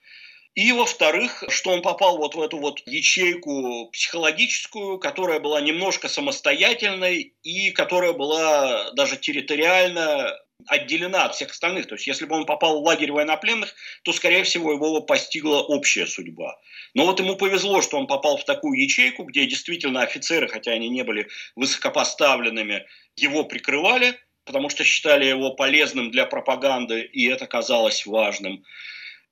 И, 0.56 0.72
во-вторых, 0.72 1.44
что 1.50 1.72
он 1.72 1.82
попал 1.82 2.18
вот 2.18 2.36
в 2.36 2.42
эту 2.42 2.58
вот 2.58 2.82
ячейку 2.86 3.90
психологическую, 3.92 4.98
которая 5.00 5.40
была 5.40 5.60
немножко 5.62 6.08
самостоятельной 6.08 7.34
и 7.44 7.72
которая 7.72 8.14
была 8.14 8.92
даже 8.92 9.18
территориально 9.18 10.38
отделена 10.68 11.26
от 11.26 11.36
всех 11.36 11.52
остальных. 11.52 11.88
То 11.88 11.96
есть, 11.96 12.08
если 12.08 12.26
бы 12.26 12.36
он 12.36 12.46
попал 12.46 12.82
в 12.82 12.86
лагерь 12.86 13.12
военнопленных, 13.12 13.74
то, 14.04 14.14
скорее 14.14 14.44
всего, 14.44 14.72
его 14.72 15.02
постигла 15.02 15.60
общая 15.62 16.06
судьба. 16.06 16.58
Но 16.94 17.06
вот 17.06 17.20
ему 17.20 17.36
повезло, 17.36 17.82
что 17.82 17.98
он 17.98 18.08
попал 18.08 18.38
в 18.38 18.46
такую 18.46 18.82
ячейку, 18.82 19.24
где 19.24 19.46
действительно 19.46 20.02
офицеры, 20.02 20.48
хотя 20.48 20.72
они 20.72 20.90
не 20.90 21.04
были 21.04 21.28
высокопоставленными, 21.56 22.86
его 23.16 23.44
прикрывали, 23.44 24.20
потому 24.46 24.70
что 24.70 24.84
считали 24.84 25.26
его 25.26 25.52
полезным 25.52 26.12
для 26.12 26.26
пропаганды, 26.26 27.02
и 27.02 27.28
это 27.28 27.46
казалось 27.46 28.06
важным 28.06 28.64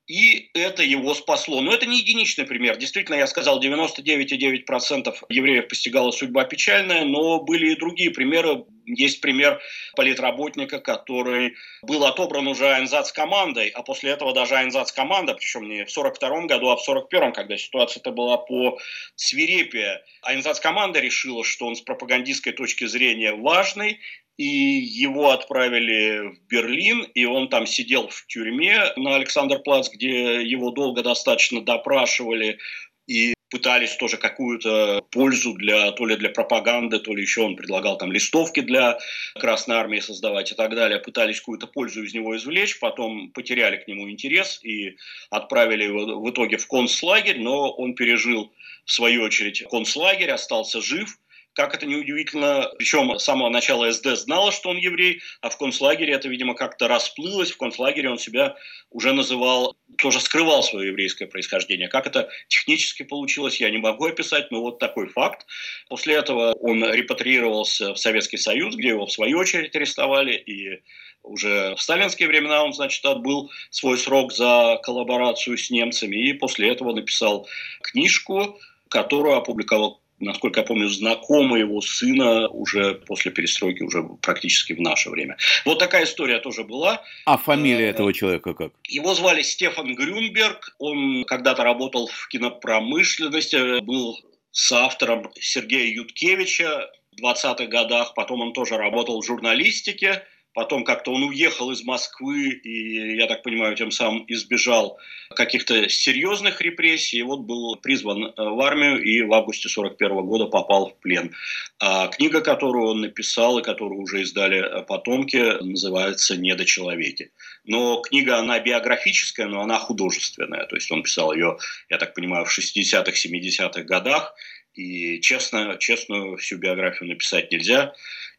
и 0.08 0.50
это 0.54 0.84
его 0.84 1.14
спасло. 1.14 1.60
Но 1.62 1.74
это 1.74 1.86
не 1.86 2.00
единичный 2.00 2.46
пример. 2.46 2.78
Действительно, 2.78 3.16
я 3.16 3.28
сказал, 3.28 3.62
99,9% 3.62 5.14
евреев 5.30 5.68
постигала 5.68 6.12
судьба 6.12 6.46
печальная, 6.46 7.04
но 7.04 7.42
были 7.42 7.74
и 7.74 7.76
другие 7.76 8.12
примеры. 8.12 8.64
Есть 8.86 9.20
пример 9.20 9.60
политработника, 9.98 10.80
который 10.80 11.56
был 11.82 12.06
отобран 12.06 12.48
уже 12.48 12.68
Айнзац 12.70 13.12
командой, 13.12 13.68
а 13.68 13.84
после 13.84 14.12
этого 14.12 14.34
даже 14.34 14.56
Айнзац 14.56 14.94
команда, 14.94 15.34
причем 15.34 15.68
не 15.68 15.84
в 15.84 15.92
42 15.92 16.46
году, 16.46 16.70
а 16.70 16.78
в 16.78 16.82
41 16.82 17.34
когда 17.34 17.58
ситуация-то 17.58 18.12
была 18.12 18.38
по 18.38 18.80
свирепее. 19.16 20.02
Айнзац 20.22 20.62
команда 20.62 21.02
решила, 21.02 21.44
что 21.44 21.68
он 21.68 21.76
с 21.76 21.82
пропагандистской 21.82 22.54
точки 22.54 22.86
зрения 22.86 23.34
важный, 23.34 24.00
и 24.38 24.46
его 24.46 25.32
отправили 25.32 26.30
в 26.30 26.48
Берлин, 26.48 27.04
и 27.16 27.26
он 27.26 27.50
там 27.50 27.66
сидел 27.66 28.08
в 28.08 28.26
тюрьме 28.28 28.94
на 28.96 29.16
Александр-Плац, 29.16 29.90
где 29.90 30.44
его 30.44 30.70
долго 30.72 31.02
достаточно 31.02 31.62
допрашивали 31.62 32.60
и 33.08 33.34
пытались 33.50 33.96
тоже 33.96 34.18
какую-то 34.18 35.02
пользу 35.10 35.54
для, 35.54 35.92
то 35.94 36.06
ли 36.06 36.18
для 36.18 36.30
пропаганды, 36.30 37.00
то 37.00 37.16
ли 37.16 37.22
еще 37.22 37.42
он 37.42 37.56
предлагал 37.56 37.98
там 37.98 38.12
листовки 38.12 38.60
для 38.60 39.00
Красной 39.36 39.78
Армии 39.78 40.02
создавать 40.02 40.52
и 40.52 40.56
так 40.56 40.76
далее, 40.76 41.00
пытались 41.00 41.40
какую-то 41.40 41.66
пользу 41.66 42.04
из 42.04 42.14
него 42.14 42.36
извлечь, 42.36 42.80
потом 42.80 43.32
потеряли 43.32 43.78
к 43.78 43.88
нему 43.88 44.10
интерес 44.10 44.60
и 44.64 44.98
отправили 45.32 45.86
его 45.86 46.20
в 46.20 46.30
итоге 46.30 46.58
в 46.58 46.68
концлагерь, 46.68 47.40
но 47.40 47.72
он 47.72 47.96
пережил 47.96 48.54
в 48.86 48.92
свою 48.92 49.24
очередь 49.24 49.64
концлагерь, 49.70 50.30
остался 50.30 50.80
жив– 50.80 51.18
как 51.58 51.74
это 51.74 51.88
неудивительно, 51.88 52.70
причем 52.78 53.18
с 53.18 53.24
самого 53.24 53.50
начала 53.50 53.92
СД 53.92 54.16
знала, 54.16 54.52
что 54.52 54.70
он 54.70 54.78
еврей, 54.78 55.22
а 55.42 55.50
в 55.50 55.58
концлагере 55.58 56.14
это, 56.14 56.30
видимо, 56.30 56.54
как-то 56.54 56.88
расплылось. 56.88 57.50
В 57.50 57.58
концлагере 57.58 58.12
он 58.12 58.20
себя 58.20 58.56
уже 58.92 59.12
называл, 59.12 59.76
тоже 59.98 60.20
скрывал 60.20 60.62
свое 60.62 60.90
еврейское 60.90 61.26
происхождение. 61.26 61.88
Как 61.88 62.06
это 62.06 62.30
технически 62.48 63.02
получилось, 63.02 63.60
я 63.60 63.72
не 63.72 63.80
могу 63.80 64.06
описать, 64.06 64.52
но 64.52 64.62
вот 64.62 64.78
такой 64.78 65.08
факт. 65.08 65.48
После 65.90 66.14
этого 66.14 66.54
он 66.54 66.86
репатриировался 66.94 67.96
в 67.96 67.98
Советский 67.98 68.38
Союз, 68.38 68.76
где 68.76 68.90
его 68.90 69.08
в 69.08 69.12
свою 69.12 69.40
очередь 69.40 69.76
арестовали, 69.76 70.34
и 70.36 70.84
уже 71.24 71.74
в 71.76 71.82
сталинские 71.82 72.28
времена 72.28 72.64
он, 72.64 72.74
значит, 72.74 73.04
отбыл 73.04 73.50
свой 73.72 73.98
срок 73.98 74.32
за 74.32 74.80
коллаборацию 74.84 75.58
с 75.58 75.72
немцами, 75.72 76.18
и 76.18 76.34
после 76.34 76.70
этого 76.70 76.94
написал 76.94 77.48
книжку, 77.82 78.60
которую 78.90 79.38
опубликовал 79.38 80.02
насколько 80.20 80.62
я 80.62 80.66
помню, 80.66 80.88
знакомый 80.90 81.62
его 81.62 81.82
сына 81.82 82.48
уже 82.50 82.96
после 82.96 83.32
перестройки, 83.32 83.84
уже 83.84 84.04
практически 84.22 84.74
в 84.74 84.82
наше 84.82 85.10
время. 85.10 85.38
Вот 85.66 85.80
такая 85.80 86.06
история 86.06 86.40
тоже 86.40 86.64
была. 86.64 87.02
А 87.26 87.38
фамилия 87.38 87.86
э, 87.86 87.90
этого 87.90 88.14
человека 88.14 88.54
как? 88.54 88.72
Его 88.88 89.14
звали 89.14 89.42
Стефан 89.42 89.96
Грюнберг. 89.96 90.76
Он 90.80 91.24
когда-то 91.26 91.64
работал 91.64 92.08
в 92.08 92.28
кинопромышленности, 92.30 93.82
был 93.82 94.18
соавтором 94.52 95.32
Сергея 95.40 95.94
Юткевича 95.94 96.90
в 97.12 97.24
20-х 97.24 97.66
годах. 97.68 98.14
Потом 98.16 98.42
он 98.42 98.54
тоже 98.54 98.78
работал 98.78 99.22
в 99.22 99.26
журналистике. 99.26 100.24
Потом 100.58 100.84
как-то 100.84 101.12
он 101.14 101.22
уехал 101.22 101.70
из 101.70 101.84
Москвы 101.84 102.50
и, 102.50 103.16
я 103.16 103.28
так 103.28 103.44
понимаю, 103.44 103.76
тем 103.76 103.92
самым 103.92 104.26
избежал 104.28 104.98
каких-то 105.36 105.88
серьезных 105.88 106.62
репрессий. 106.62 107.22
Вот 107.22 107.42
был 107.42 107.76
призван 107.76 108.26
э, 108.26 108.32
в 108.38 108.60
армию 108.62 109.00
и 109.00 109.22
в 109.22 109.32
августе 109.36 109.70
41 109.70 110.26
года 110.26 110.46
попал 110.48 110.90
в 110.90 111.00
плен. 111.00 111.32
А 111.80 112.08
книга, 112.08 112.42
которую 112.42 112.88
он 112.88 113.02
написал 113.02 113.60
и 113.60 113.62
которую 113.62 114.02
уже 114.02 114.24
издали 114.24 114.58
э, 114.58 114.82
потомки, 114.82 115.62
называется 115.64 116.36
«Недочеловеки». 116.36 117.30
Но 117.64 118.02
книга, 118.02 118.40
она 118.40 118.60
биографическая, 118.60 119.46
но 119.46 119.62
она 119.62 119.78
художественная. 119.78 120.66
То 120.66 120.76
есть 120.76 120.92
он 120.92 121.04
писал 121.04 121.34
ее, 121.34 121.60
я 121.88 122.00
так 122.00 122.16
понимаю, 122.16 122.46
в 122.46 122.58
60-х, 122.58 123.12
70-х 123.12 123.84
годах. 123.84 124.34
И 124.74 125.22
честно, 125.22 125.78
честную 125.80 126.38
всю 126.38 126.58
биографию 126.58 127.10
написать 127.10 127.52
нельзя. 127.52 127.94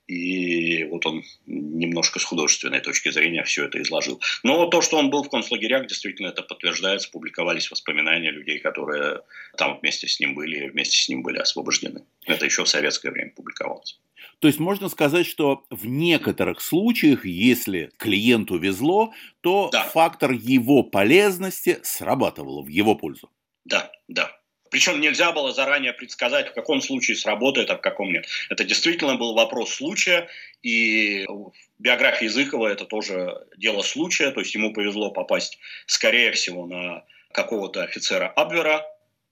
И 0.08 0.84
вот 0.84 1.04
он 1.04 1.22
немножко 1.46 2.18
с 2.18 2.24
художественной 2.24 2.80
точки 2.80 3.10
зрения 3.10 3.44
все 3.44 3.66
это 3.66 3.80
изложил. 3.82 4.20
Но 4.42 4.66
то, 4.66 4.80
что 4.80 4.96
он 4.96 5.10
был 5.10 5.22
в 5.22 5.28
концлагерях, 5.28 5.86
действительно 5.86 6.28
это 6.28 6.42
подтверждается. 6.42 7.10
Публиковались 7.10 7.70
воспоминания 7.70 8.30
людей, 8.30 8.58
которые 8.58 9.20
там 9.58 9.78
вместе 9.78 10.08
с 10.08 10.18
ним 10.18 10.34
были, 10.34 10.70
вместе 10.70 10.96
с 10.96 11.08
ним 11.10 11.22
были 11.22 11.38
освобождены. 11.38 12.06
Это 12.24 12.46
еще 12.46 12.64
в 12.64 12.68
советское 12.68 13.10
время 13.10 13.32
публиковалось. 13.36 14.00
То 14.38 14.48
есть 14.48 14.58
можно 14.58 14.88
сказать, 14.88 15.26
что 15.26 15.64
в 15.68 15.84
некоторых 15.86 16.62
случаях, 16.62 17.26
если 17.26 17.90
клиенту 17.98 18.56
везло, 18.56 19.12
то 19.42 19.68
да. 19.70 19.82
фактор 19.82 20.32
его 20.32 20.84
полезности 20.84 21.80
срабатывал 21.82 22.62
в 22.62 22.68
его 22.68 22.94
пользу. 22.94 23.30
Да, 23.66 23.90
да. 24.08 24.37
Причем 24.70 25.00
нельзя 25.00 25.32
было 25.32 25.52
заранее 25.52 25.92
предсказать, 25.92 26.50
в 26.50 26.54
каком 26.54 26.80
случае 26.80 27.16
сработает, 27.16 27.70
а 27.70 27.76
в 27.76 27.80
каком 27.80 28.12
нет. 28.12 28.26
Это 28.50 28.64
действительно 28.64 29.16
был 29.16 29.34
вопрос 29.34 29.74
случая, 29.74 30.28
и 30.62 31.24
в 31.28 31.52
биографии 31.78 32.24
Языкова 32.24 32.68
это 32.68 32.84
тоже 32.84 33.46
дело 33.56 33.82
случая, 33.82 34.30
то 34.30 34.40
есть 34.40 34.54
ему 34.54 34.72
повезло 34.72 35.10
попасть, 35.10 35.58
скорее 35.86 36.32
всего, 36.32 36.66
на 36.66 37.04
какого-то 37.32 37.82
офицера 37.82 38.28
Абвера, 38.28 38.84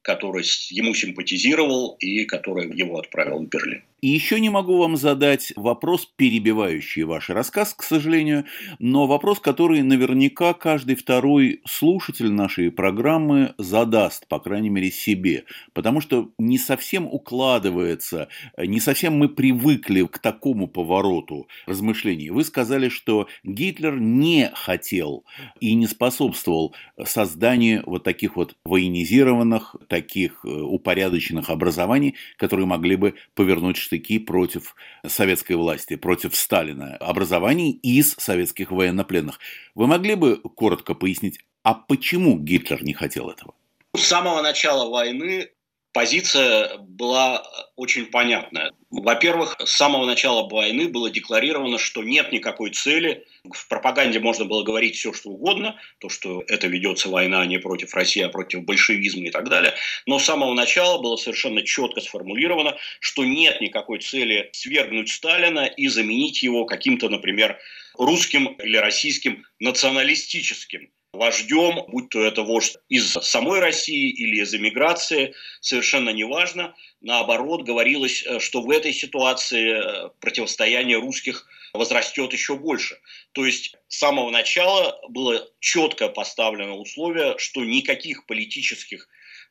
который 0.02 0.44
ему 0.70 0.94
симпатизировал 0.94 1.96
и 1.98 2.24
который 2.24 2.72
его 2.72 2.98
отправил 2.98 3.38
в 3.38 3.48
Берлин. 3.48 3.82
И 4.02 4.08
еще 4.08 4.40
не 4.40 4.50
могу 4.50 4.76
вам 4.76 4.96
задать 4.96 5.54
вопрос, 5.56 6.06
перебивающий 6.16 7.04
ваш 7.04 7.30
рассказ, 7.30 7.72
к 7.72 7.82
сожалению, 7.82 8.44
но 8.78 9.06
вопрос, 9.06 9.40
который 9.40 9.82
наверняка 9.82 10.52
каждый 10.52 10.96
второй 10.96 11.62
слушатель 11.66 12.30
нашей 12.30 12.70
программы 12.70 13.54
задаст, 13.56 14.28
по 14.28 14.38
крайней 14.38 14.68
мере, 14.68 14.90
себе. 14.90 15.44
Потому 15.72 16.02
что 16.02 16.30
не 16.36 16.58
совсем 16.58 17.06
укладывается, 17.06 18.28
не 18.58 18.80
совсем 18.80 19.14
мы 19.16 19.30
привыкли 19.30 20.02
к 20.02 20.18
такому 20.18 20.68
повороту 20.68 21.48
размышлений. 21.64 22.28
Вы 22.28 22.44
сказали, 22.44 22.90
что 22.90 23.28
Гитлер 23.44 23.98
не 23.98 24.50
хотел 24.54 25.24
и 25.60 25.72
не 25.74 25.86
способствовал 25.86 26.74
созданию 27.02 27.82
вот 27.86 28.04
таких 28.04 28.36
вот 28.36 28.56
военизированных, 28.64 29.76
таких 29.88 30.44
э, 30.44 30.48
упорядоченных 30.48 31.48
образований, 31.48 32.14
которые 32.36 32.66
могли 32.66 32.96
бы 32.96 33.14
повернуть 33.34 33.85
штыки 33.86 34.18
против 34.18 34.74
советской 35.06 35.54
власти, 35.54 35.96
против 35.96 36.34
Сталина, 36.34 36.96
образований 36.96 37.70
из 37.70 38.14
советских 38.18 38.70
военнопленных. 38.70 39.38
Вы 39.74 39.86
могли 39.86 40.14
бы 40.16 40.36
коротко 40.36 40.94
пояснить, 40.94 41.38
а 41.62 41.74
почему 41.74 42.38
Гитлер 42.38 42.82
не 42.82 42.94
хотел 42.94 43.30
этого? 43.30 43.54
С 43.94 44.02
самого 44.02 44.42
начала 44.42 44.90
войны 44.90 45.48
позиция 45.96 46.76
была 46.76 47.42
очень 47.74 48.04
понятная. 48.04 48.74
Во-первых, 48.90 49.56
с 49.64 49.70
самого 49.70 50.04
начала 50.04 50.46
войны 50.46 50.88
было 50.88 51.08
декларировано, 51.08 51.78
что 51.78 52.02
нет 52.02 52.32
никакой 52.32 52.68
цели. 52.72 53.24
В 53.50 53.66
пропаганде 53.66 54.20
можно 54.20 54.44
было 54.44 54.62
говорить 54.62 54.96
все, 54.96 55.14
что 55.14 55.30
угодно, 55.30 55.80
то, 55.98 56.10
что 56.10 56.44
это 56.48 56.66
ведется 56.66 57.08
война 57.08 57.46
не 57.46 57.58
против 57.58 57.94
России, 57.94 58.20
а 58.20 58.28
против 58.28 58.64
большевизма 58.64 59.28
и 59.28 59.30
так 59.30 59.48
далее. 59.48 59.72
Но 60.04 60.18
с 60.18 60.26
самого 60.26 60.52
начала 60.52 61.00
было 61.00 61.16
совершенно 61.16 61.62
четко 61.62 62.02
сформулировано, 62.02 62.76
что 63.00 63.24
нет 63.24 63.62
никакой 63.62 64.00
цели 64.00 64.50
свергнуть 64.52 65.08
Сталина 65.08 65.64
и 65.64 65.88
заменить 65.88 66.42
его 66.42 66.66
каким-то, 66.66 67.08
например, 67.08 67.58
русским 67.96 68.48
или 68.62 68.76
российским 68.76 69.46
националистическим 69.60 70.90
вождем, 71.12 71.84
будь 71.88 72.10
то 72.10 72.22
это 72.22 72.42
вождь 72.42 72.76
из 72.88 73.12
самой 73.12 73.60
России 73.60 74.10
или 74.10 74.42
из 74.42 74.54
эмиграции, 74.54 75.34
совершенно 75.60 76.10
неважно. 76.10 76.74
Наоборот, 77.00 77.62
говорилось, 77.62 78.24
э, 78.24 78.38
что 78.40 78.62
в 78.62 78.70
этой 78.70 78.92
ситуации 78.92 79.70
э, 79.70 80.10
противостояние 80.20 80.98
русских 80.98 81.46
возрастет 81.72 82.32
еще 82.32 82.56
больше. 82.56 82.98
То 83.32 83.44
есть 83.44 83.74
с 83.88 83.98
самого 83.98 84.30
начала 84.30 85.00
было 85.08 85.48
четко 85.60 86.08
поставлено 86.08 86.76
условие, 86.76 87.38
что 87.38 87.64
никаких 87.64 88.26
политических 88.26 89.08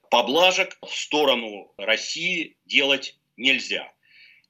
поблажек 0.09 0.77
в 0.81 0.93
сторону 0.93 1.73
России 1.77 2.57
делать 2.65 3.17
нельзя. 3.37 3.91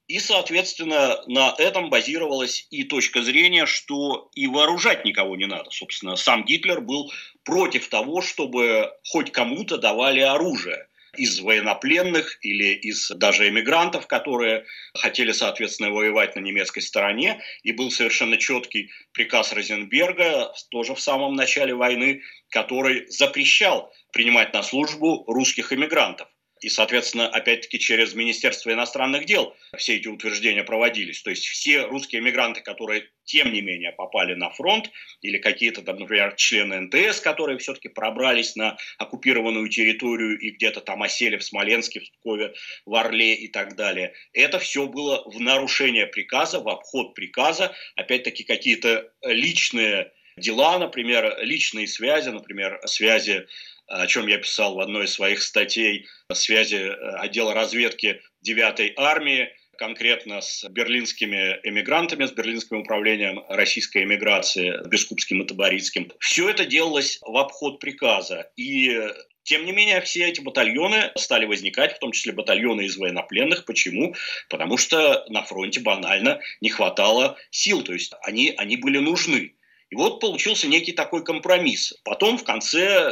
И, 0.07 0.19
соответственно, 0.19 1.19
на 1.25 1.55
этом 1.57 1.89
базировалась 1.89 2.67
и 2.69 2.83
точка 2.83 3.23
зрения, 3.23 3.65
что 3.65 4.29
и 4.35 4.45
вооружать 4.45 5.03
никого 5.03 5.35
не 5.35 5.47
надо. 5.47 5.71
Собственно, 5.71 6.15
сам 6.15 6.45
Гитлер 6.45 6.79
был 6.79 7.11
против 7.43 7.87
того, 7.87 8.21
чтобы 8.21 8.91
хоть 9.09 9.31
кому-то 9.31 9.77
давали 9.77 10.19
оружие 10.19 10.87
из 11.17 11.39
военнопленных 11.39 12.37
или 12.41 12.73
из 12.73 13.09
даже 13.09 13.49
эмигрантов, 13.49 14.05
которые 14.05 14.65
хотели, 14.93 15.31
соответственно, 15.31 15.89
воевать 15.91 16.35
на 16.35 16.41
немецкой 16.41 16.81
стороне. 16.81 17.41
И 17.63 17.71
был 17.71 17.89
совершенно 17.89 18.37
четкий 18.37 18.91
приказ 19.11 19.53
Розенберга, 19.53 20.53
тоже 20.69 20.93
в 20.93 20.99
самом 20.99 21.35
начале 21.35 21.73
войны, 21.73 22.21
который 22.49 23.09
запрещал 23.09 23.91
принимать 24.11 24.53
на 24.53 24.61
службу 24.61 25.23
русских 25.27 25.73
эмигрантов. 25.73 26.27
И, 26.65 26.69
соответственно, 26.69 27.27
опять-таки 27.27 27.77
через 27.77 28.15
Министерство 28.15 28.71
иностранных 28.73 29.25
дел 29.25 29.55
все 29.77 29.97
эти 29.97 30.07
утверждения 30.07 30.63
проводились. 30.63 31.21
То 31.21 31.29
есть 31.29 31.45
все 31.45 31.83
русские 31.83 32.21
мигранты, 32.21 32.61
которые 32.61 33.07
тем 33.23 33.53
не 33.53 33.61
менее 33.61 33.91
попали 33.91 34.33
на 34.33 34.49
фронт, 34.49 34.89
или 35.21 35.37
какие-то, 35.37 35.83
там, 35.83 35.99
например, 35.99 36.33
члены 36.37 36.81
НТС, 36.81 37.19
которые 37.19 37.59
все-таки 37.59 37.89
пробрались 37.89 38.55
на 38.55 38.77
оккупированную 38.97 39.69
территорию 39.69 40.39
и 40.39 40.49
где-то 40.49 40.81
там 40.81 41.03
осели 41.03 41.37
в 41.37 41.43
Смоленске, 41.43 41.99
в 41.99 42.11
Пскове, 42.11 42.55
в 42.87 42.95
Орле 42.95 43.35
и 43.35 43.47
так 43.47 43.75
далее. 43.75 44.15
Это 44.33 44.57
все 44.57 44.87
было 44.87 45.21
в 45.27 45.39
нарушение 45.39 46.07
приказа, 46.07 46.61
в 46.61 46.67
обход 46.67 47.13
приказа. 47.13 47.75
Опять-таки 47.95 48.43
какие-то 48.43 49.11
личные 49.21 50.11
дела, 50.37 50.77
например, 50.79 51.37
личные 51.41 51.87
связи, 51.87 52.29
например, 52.29 52.79
связи 52.85 53.47
о 53.87 54.07
чем 54.07 54.27
я 54.27 54.37
писал 54.37 54.75
в 54.75 54.79
одной 54.79 55.05
из 55.05 55.13
своих 55.13 55.41
статей, 55.41 56.07
связи 56.33 56.75
э, 56.75 56.91
отдела 57.17 57.53
разведки 57.53 58.21
9-й 58.47 58.93
армии, 58.97 59.49
конкретно 59.77 60.41
с 60.41 60.67
берлинскими 60.69 61.59
эмигрантами, 61.63 62.25
с 62.25 62.31
берлинским 62.31 62.79
управлением 62.79 63.43
российской 63.49 64.03
эмиграции, 64.03 64.73
Бескупским 64.87 65.43
и 65.43 65.45
Таборицким. 65.45 66.11
Все 66.19 66.49
это 66.49 66.65
делалось 66.65 67.19
в 67.21 67.37
обход 67.37 67.79
приказа. 67.79 68.49
И 68.55 68.97
тем 69.43 69.65
не 69.65 69.73
менее, 69.73 70.01
все 70.01 70.27
эти 70.27 70.41
батальоны 70.41 71.11
стали 71.15 71.45
возникать, 71.45 71.95
в 71.95 71.99
том 71.99 72.11
числе 72.13 72.31
батальоны 72.31 72.81
из 72.81 72.97
военнопленных. 72.97 73.65
Почему? 73.65 74.15
Потому 74.49 74.77
что 74.77 75.25
на 75.29 75.43
фронте 75.43 75.81
банально 75.81 76.39
не 76.61 76.69
хватало 76.69 77.37
сил, 77.51 77.83
то 77.83 77.93
есть 77.93 78.13
они, 78.23 78.53
они 78.57 78.77
были 78.77 78.97
нужны. 78.97 79.54
И 79.89 79.95
вот 79.95 80.19
получился 80.19 80.67
некий 80.67 80.93
такой 80.93 81.23
компромисс. 81.23 81.93
Потом 82.03 82.37
в 82.37 82.43
конце 82.43 83.11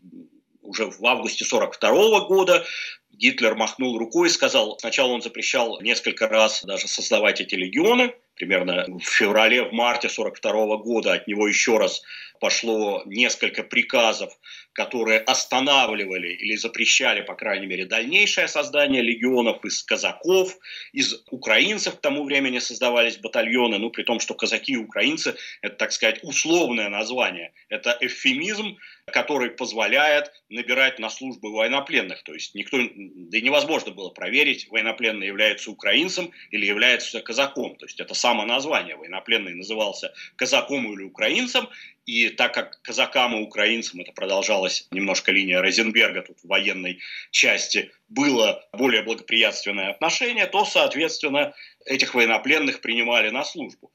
уже 0.62 0.86
в 0.86 1.06
августе 1.06 1.46
1942 1.46 2.28
года 2.28 2.66
Гитлер 3.12 3.56
махнул 3.56 3.98
рукой 4.00 4.28
и 4.28 4.32
сказал, 4.32 4.78
сначала 4.80 5.12
он 5.12 5.22
запрещал 5.22 5.80
несколько 5.82 6.28
раз 6.28 6.64
даже 6.64 6.88
создавать 6.88 7.42
эти 7.42 7.54
легионы, 7.54 8.16
примерно 8.36 8.86
в 8.88 9.04
феврале, 9.04 9.64
в 9.64 9.72
марте 9.72 10.08
1942 10.08 10.78
года 10.78 11.14
от 11.14 11.28
него 11.28 11.48
еще 11.48 11.78
раз 11.78 12.02
пошло 12.40 13.04
несколько 13.06 13.64
приказов 13.64 14.38
которые 14.74 15.20
останавливали 15.20 16.34
или 16.34 16.56
запрещали, 16.56 17.22
по 17.22 17.36
крайней 17.36 17.68
мере, 17.68 17.86
дальнейшее 17.86 18.48
создание 18.48 19.02
легионов 19.02 19.64
из 19.64 19.84
казаков, 19.84 20.58
из 20.92 21.24
украинцев 21.30 21.96
к 21.96 22.02
тому 22.02 22.24
времени 22.26 22.60
создавались 22.60 23.18
батальоны, 23.18 23.78
ну, 23.78 23.92
при 23.92 24.04
том, 24.04 24.20
что 24.20 24.34
казаки 24.34 24.74
и 24.74 24.78
украинцы– 24.78 25.36
это, 25.62 25.76
так 25.76 25.92
сказать, 25.92 26.20
условное 26.24 26.90
название. 26.90 27.54
Это 27.70 27.96
эвфемизм, 28.02 28.78
который 29.06 29.52
позволяет 29.52 30.32
набирать 30.50 30.98
на 30.98 31.10
службу 31.10 31.52
военнопленных. 31.52 32.24
То 32.24 32.34
есть 32.34 32.56
никто, 32.56 32.78
да 32.78 33.38
и 33.38 33.42
невозможно 33.42 33.92
было 33.92 34.10
проверить, 34.10 34.68
военнопленный 34.70 35.28
является 35.28 35.70
украинцем 35.70 36.32
или 36.52 36.66
является 36.66 37.22
казаком. 37.22 37.76
То 37.76 37.86
есть 37.86 38.00
это 38.00 38.14
само 38.14 38.46
название. 38.46 38.96
Военнопленный 38.96 39.54
назывался 39.54 40.14
казаком 40.36 40.92
или 40.94 41.04
украинцем, 41.04 41.68
и 42.06 42.30
так 42.30 42.54
как 42.54 42.82
казакам 42.82 43.36
и 43.36 43.42
украинцам 43.42 44.02
это 44.02 44.12
продолжалась 44.12 44.88
немножко 44.92 45.32
линия 45.32 45.62
Розенберга 45.62 46.22
тут 46.22 46.40
в 46.40 46.48
военной 46.48 47.00
части, 47.32 47.92
было 48.10 48.64
более 48.74 49.04
благоприятственное 49.04 49.90
отношение, 49.92 50.46
то, 50.46 50.66
соответственно, 50.66 51.54
этих 51.86 52.14
военнопленных 52.14 52.82
принимали 52.82 53.30
на 53.30 53.44
службу. 53.44 53.92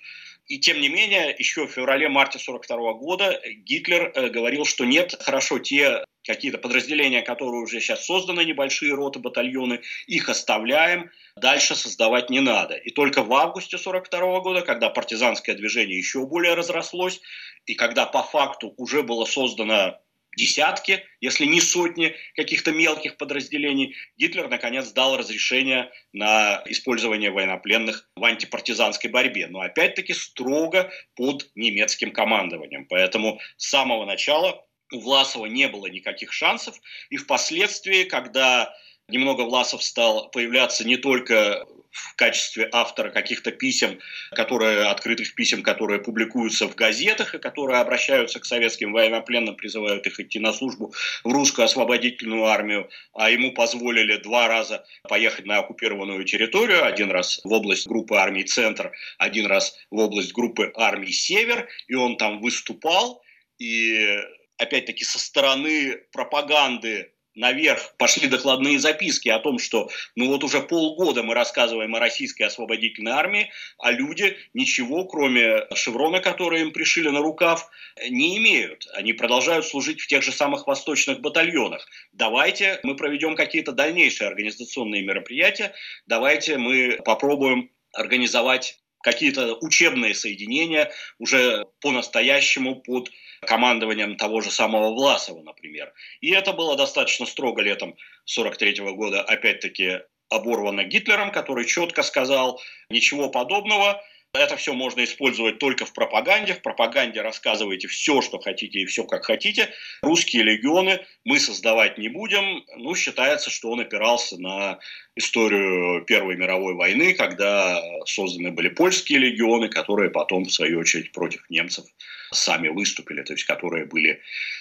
И 0.48 0.58
тем 0.58 0.80
не 0.80 0.88
менее, 0.88 1.34
еще 1.38 1.66
в 1.66 1.70
феврале-марте 1.70 2.38
1942 2.38 2.92
года 2.94 3.40
Гитлер 3.64 4.10
э, 4.14 4.28
говорил, 4.30 4.64
что 4.64 4.86
нет, 4.86 5.14
хорошо, 5.20 5.58
те 5.58 6.04
какие-то 6.26 6.58
подразделения, 6.58 7.22
которые 7.22 7.62
уже 7.62 7.80
сейчас 7.80 8.04
созданы, 8.04 8.44
небольшие 8.44 8.94
роты, 8.94 9.18
батальоны, 9.18 9.80
их 10.06 10.28
оставляем, 10.28 11.10
дальше 11.36 11.74
создавать 11.74 12.30
не 12.30 12.40
надо. 12.40 12.76
И 12.76 12.90
только 12.90 13.22
в 13.22 13.32
августе 13.34 13.76
1942 13.76 14.40
года, 14.40 14.62
когда 14.62 14.90
партизанское 14.90 15.54
движение 15.54 15.96
еще 15.98 16.26
более 16.26 16.54
разрослось, 16.54 17.20
и 17.66 17.74
когда 17.74 18.06
по 18.06 18.22
факту 18.22 18.74
уже 18.76 19.02
было 19.02 19.24
создано 19.24 19.98
десятки, 20.38 21.04
если 21.20 21.44
не 21.44 21.60
сотни 21.60 22.14
каких-то 22.34 22.72
мелких 22.72 23.18
подразделений, 23.18 23.94
Гитлер 24.16 24.48
наконец 24.48 24.90
дал 24.92 25.18
разрешение 25.18 25.90
на 26.12 26.62
использование 26.66 27.30
военнопленных 27.30 28.08
в 28.16 28.24
антипартизанской 28.24 29.10
борьбе. 29.10 29.48
Но 29.48 29.60
опять-таки 29.60 30.14
строго 30.14 30.90
под 31.14 31.50
немецким 31.54 32.12
командованием. 32.12 32.86
Поэтому 32.86 33.40
с 33.56 33.68
самого 33.68 34.06
начала 34.06 34.64
у 34.92 35.00
Власова 35.00 35.46
не 35.46 35.68
было 35.68 35.86
никаких 35.86 36.32
шансов. 36.32 36.80
И 37.10 37.16
впоследствии, 37.16 38.04
когда 38.04 38.74
немного 39.08 39.42
Власов 39.42 39.82
стал 39.82 40.30
появляться 40.30 40.86
не 40.86 40.96
только 40.96 41.66
в 41.90 42.14
качестве 42.16 42.68
автора 42.72 43.10
каких-то 43.10 43.50
писем, 43.50 43.98
которые, 44.32 44.86
открытых 44.86 45.34
писем, 45.34 45.62
которые 45.62 46.00
публикуются 46.00 46.68
в 46.68 46.74
газетах 46.74 47.34
и 47.34 47.38
которые 47.38 47.80
обращаются 47.80 48.40
к 48.40 48.44
советским 48.44 48.92
военнопленным, 48.92 49.56
призывают 49.56 50.06
их 50.06 50.20
идти 50.20 50.38
на 50.38 50.52
службу 50.52 50.92
в 51.24 51.32
русскую 51.32 51.64
освободительную 51.64 52.44
армию, 52.44 52.88
а 53.14 53.30
ему 53.30 53.52
позволили 53.52 54.16
два 54.16 54.48
раза 54.48 54.84
поехать 55.08 55.46
на 55.46 55.58
оккупированную 55.58 56.24
территорию, 56.24 56.84
один 56.84 57.10
раз 57.10 57.40
в 57.44 57.52
область 57.52 57.86
группы 57.86 58.16
армий 58.16 58.44
«Центр», 58.44 58.92
один 59.18 59.46
раз 59.46 59.76
в 59.90 59.98
область 59.98 60.32
группы 60.32 60.72
армий 60.74 61.12
«Север», 61.12 61.68
и 61.86 61.94
он 61.94 62.16
там 62.16 62.40
выступал, 62.40 63.22
и 63.58 64.18
опять-таки 64.58 65.04
со 65.04 65.18
стороны 65.18 66.02
пропаганды 66.12 67.12
наверх 67.38 67.94
пошли 67.96 68.28
докладные 68.28 68.78
записки 68.78 69.28
о 69.28 69.38
том, 69.38 69.58
что 69.58 69.88
ну 70.16 70.26
вот 70.26 70.44
уже 70.44 70.60
полгода 70.60 71.22
мы 71.22 71.34
рассказываем 71.34 71.94
о 71.94 72.00
российской 72.00 72.42
освободительной 72.42 73.12
армии, 73.12 73.50
а 73.78 73.92
люди 73.92 74.36
ничего, 74.54 75.04
кроме 75.04 75.66
шеврона, 75.74 76.20
который 76.20 76.60
им 76.62 76.72
пришили 76.72 77.08
на 77.08 77.20
рукав, 77.20 77.70
не 78.08 78.36
имеют. 78.38 78.86
Они 78.92 79.12
продолжают 79.12 79.66
служить 79.66 80.00
в 80.00 80.06
тех 80.08 80.22
же 80.22 80.32
самых 80.32 80.66
восточных 80.66 81.20
батальонах. 81.20 81.86
Давайте 82.12 82.80
мы 82.82 82.96
проведем 82.96 83.36
какие-то 83.36 83.72
дальнейшие 83.72 84.28
организационные 84.28 85.02
мероприятия, 85.02 85.72
давайте 86.06 86.58
мы 86.58 86.98
попробуем 87.04 87.70
организовать 87.92 88.78
какие-то 89.02 89.54
учебные 89.60 90.14
соединения 90.14 90.90
уже 91.18 91.66
по-настоящему 91.80 92.76
под 92.76 93.10
командованием 93.42 94.16
того 94.16 94.40
же 94.40 94.50
самого 94.50 94.92
Власова, 94.94 95.42
например. 95.42 95.92
И 96.20 96.30
это 96.30 96.52
было 96.52 96.76
достаточно 96.76 97.26
строго 97.26 97.62
летом 97.62 97.96
43 98.24 98.80
года, 98.94 99.22
опять-таки 99.22 100.00
оборвано 100.28 100.84
Гитлером, 100.84 101.30
который 101.32 101.64
четко 101.64 102.02
сказал, 102.02 102.60
ничего 102.90 103.30
подобного, 103.30 104.02
это 104.34 104.56
все 104.56 104.74
можно 104.74 105.02
использовать 105.04 105.58
только 105.58 105.86
в 105.86 105.92
пропаганде. 105.92 106.54
В 106.54 106.62
пропаганде 106.62 107.22
рассказывайте 107.22 107.88
все, 107.88 108.20
что 108.20 108.38
хотите 108.38 108.80
и 108.80 108.86
все, 108.86 109.04
как 109.04 109.24
хотите. 109.24 109.72
Русские 110.02 110.42
легионы 110.42 111.00
мы 111.24 111.38
создавать 111.40 111.98
не 111.98 112.08
будем. 112.08 112.64
Ну, 112.76 112.94
считается, 112.94 113.50
что 113.50 113.70
он 113.70 113.80
опирался 113.80 114.38
на 114.38 114.78
историю 115.16 116.04
Первой 116.04 116.36
мировой 116.36 116.74
войны, 116.74 117.14
когда 117.14 117.82
созданы 118.04 118.50
были 118.50 118.68
польские 118.68 119.18
легионы, 119.18 119.68
которые 119.68 120.10
потом, 120.10 120.44
в 120.44 120.52
свою 120.52 120.80
очередь, 120.80 121.12
против 121.12 121.48
немцев 121.48 121.84
сами 122.30 122.68
выступили, 122.68 123.22
то 123.22 123.32
есть 123.32 123.44
которые 123.44 123.86
были 123.86 124.20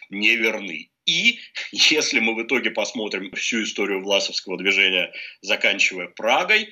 неверны. 0.10 0.90
И 1.06 1.40
если 1.72 2.20
мы 2.20 2.36
в 2.36 2.44
итоге 2.44 2.72
посмотрим 2.72 3.32
всю 3.32 3.64
историю 3.64 4.02
власовского 4.02 4.58
движения, 4.58 5.12
заканчивая 5.42 6.08
Прагой, 6.08 6.70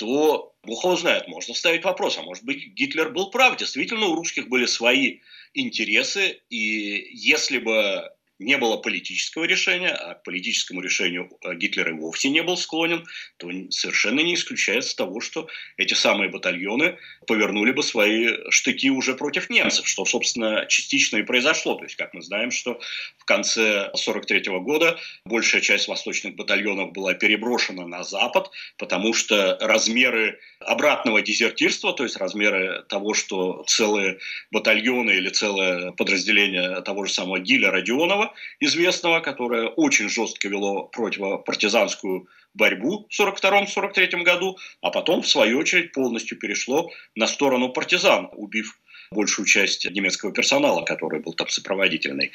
то 0.00 0.54
Бог 0.62 0.82
его 0.84 0.96
знает, 0.96 1.28
можно 1.28 1.52
ставить 1.52 1.84
вопрос, 1.84 2.16
а 2.16 2.22
может 2.22 2.42
быть 2.42 2.68
Гитлер 2.68 3.10
был 3.10 3.30
прав, 3.30 3.58
действительно 3.58 4.06
у 4.06 4.14
русских 4.14 4.48
были 4.48 4.64
свои 4.64 5.20
интересы, 5.52 6.40
и 6.48 7.10
если 7.12 7.58
бы 7.58 8.10
не 8.40 8.56
было 8.56 8.78
политического 8.78 9.44
решения, 9.44 9.90
а 9.90 10.14
к 10.14 10.22
политическому 10.24 10.80
решению 10.80 11.30
э, 11.42 11.54
Гитлер 11.54 11.90
и 11.90 11.92
вовсе 11.92 12.30
не 12.30 12.42
был 12.42 12.56
склонен, 12.56 13.06
то 13.36 13.50
совершенно 13.68 14.20
не 14.20 14.34
исключается 14.34 14.96
того, 14.96 15.20
что 15.20 15.48
эти 15.76 15.94
самые 15.94 16.30
батальоны 16.30 16.96
повернули 17.26 17.72
бы 17.72 17.82
свои 17.82 18.50
штыки 18.50 18.90
уже 18.90 19.14
против 19.14 19.50
немцев, 19.50 19.86
что, 19.86 20.04
собственно, 20.06 20.66
частично 20.66 21.18
и 21.18 21.22
произошло. 21.22 21.74
То 21.74 21.84
есть, 21.84 21.96
как 21.96 22.14
мы 22.14 22.22
знаем, 22.22 22.50
что 22.50 22.80
в 23.18 23.24
конце 23.26 23.82
1943 23.92 24.58
года 24.60 24.98
большая 25.26 25.60
часть 25.60 25.86
восточных 25.86 26.34
батальонов 26.34 26.92
была 26.92 27.12
переброшена 27.12 27.86
на 27.86 28.04
Запад, 28.04 28.50
потому 28.78 29.12
что 29.12 29.58
размеры 29.60 30.40
обратного 30.60 31.20
дезертирства, 31.20 31.92
то 31.92 32.04
есть 32.04 32.16
размеры 32.16 32.84
того, 32.88 33.12
что 33.12 33.64
целые 33.66 34.18
батальоны 34.50 35.10
или 35.10 35.28
целое 35.28 35.92
подразделение 35.92 36.80
того 36.80 37.04
же 37.04 37.12
самого 37.12 37.38
Гиля 37.38 37.70
Родионова, 37.70 38.29
известного, 38.60 39.20
которое 39.20 39.68
очень 39.68 40.08
жестко 40.08 40.48
вело 40.48 40.84
противопартизанскую 40.84 42.28
борьбу 42.54 43.06
в 43.08 43.20
1942-1943 43.20 44.22
году, 44.22 44.58
а 44.80 44.90
потом, 44.90 45.22
в 45.22 45.28
свою 45.28 45.58
очередь, 45.58 45.92
полностью 45.92 46.38
перешло 46.38 46.90
на 47.14 47.26
сторону 47.26 47.70
партизан, 47.70 48.28
убив 48.32 48.78
большую 49.12 49.46
часть 49.46 49.90
немецкого 49.90 50.32
персонала, 50.32 50.84
который 50.84 51.20
был 51.20 51.32
там 51.32 51.48
сопроводительный. 51.48 52.30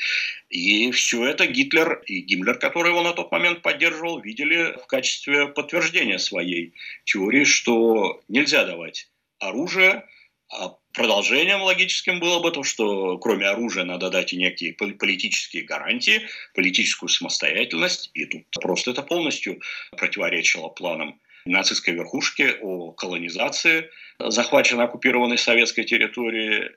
И 0.49 0.91
все 0.91 1.25
это 1.25 1.47
Гитлер 1.47 2.01
и 2.05 2.19
Гиммлер, 2.19 2.59
который 2.59 2.91
его 2.91 3.01
на 3.01 3.13
тот 3.13 3.31
момент 3.31 3.61
поддерживал, 3.61 4.19
видели 4.19 4.77
в 4.77 4.85
качестве 4.87 5.47
подтверждения 5.47 6.19
своей 6.19 6.73
теории, 7.05 7.45
что 7.45 8.21
нельзя 8.27 8.65
давать 8.65 9.07
оружие, 9.39 10.05
а 10.49 10.75
продолжением 10.95 11.61
логическим 11.61 12.19
было 12.19 12.39
бы 12.39 12.51
то, 12.51 12.63
что 12.63 13.17
кроме 13.17 13.47
оружия 13.47 13.83
надо 13.83 14.09
дать 14.09 14.33
и 14.33 14.37
некие 14.37 14.73
политические 14.73 15.63
гарантии, 15.63 16.27
политическую 16.53 17.09
самостоятельность, 17.09 18.09
и 18.13 18.25
тут 18.25 18.43
просто 18.61 18.91
это 18.91 19.01
полностью 19.03 19.61
противоречило 19.91 20.69
планам 20.69 21.19
нацистской 21.45 21.93
верхушки 21.93 22.55
о 22.61 22.91
колонизации 22.91 23.89
захваченной 24.19 24.85
оккупированной 24.85 25.37
советской 25.37 25.83
территории. 25.83 26.71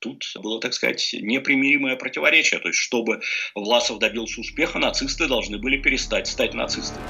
Тут 0.00 0.24
было, 0.36 0.60
так 0.60 0.72
сказать, 0.72 1.10
непримиримое 1.12 1.96
противоречие. 1.96 2.58
То 2.60 2.68
есть, 2.68 2.80
чтобы 2.80 3.20
Власов 3.54 3.98
добился 3.98 4.40
успеха, 4.40 4.78
нацисты 4.78 5.26
должны 5.26 5.58
были 5.58 5.76
перестать 5.76 6.26
стать 6.26 6.54
нацистами. 6.54 7.04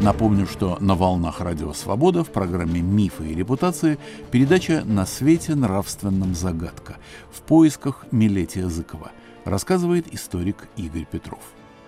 Напомню, 0.00 0.46
что 0.46 0.78
на 0.80 0.94
волнах 0.94 1.42
Радио 1.42 1.74
Свобода 1.74 2.24
в 2.24 2.32
программе 2.32 2.80
«Мифы 2.80 3.26
и 3.26 3.34
репутации» 3.34 3.98
передача 4.32 4.82
«На 4.86 5.04
свете 5.04 5.54
нравственном 5.54 6.34
загадка» 6.34 6.96
в 7.30 7.42
поисках 7.42 8.06
Милетия 8.10 8.68
Зыкова, 8.68 9.12
рассказывает 9.44 10.06
историк 10.14 10.68
Игорь 10.78 11.04
Петров. 11.04 11.42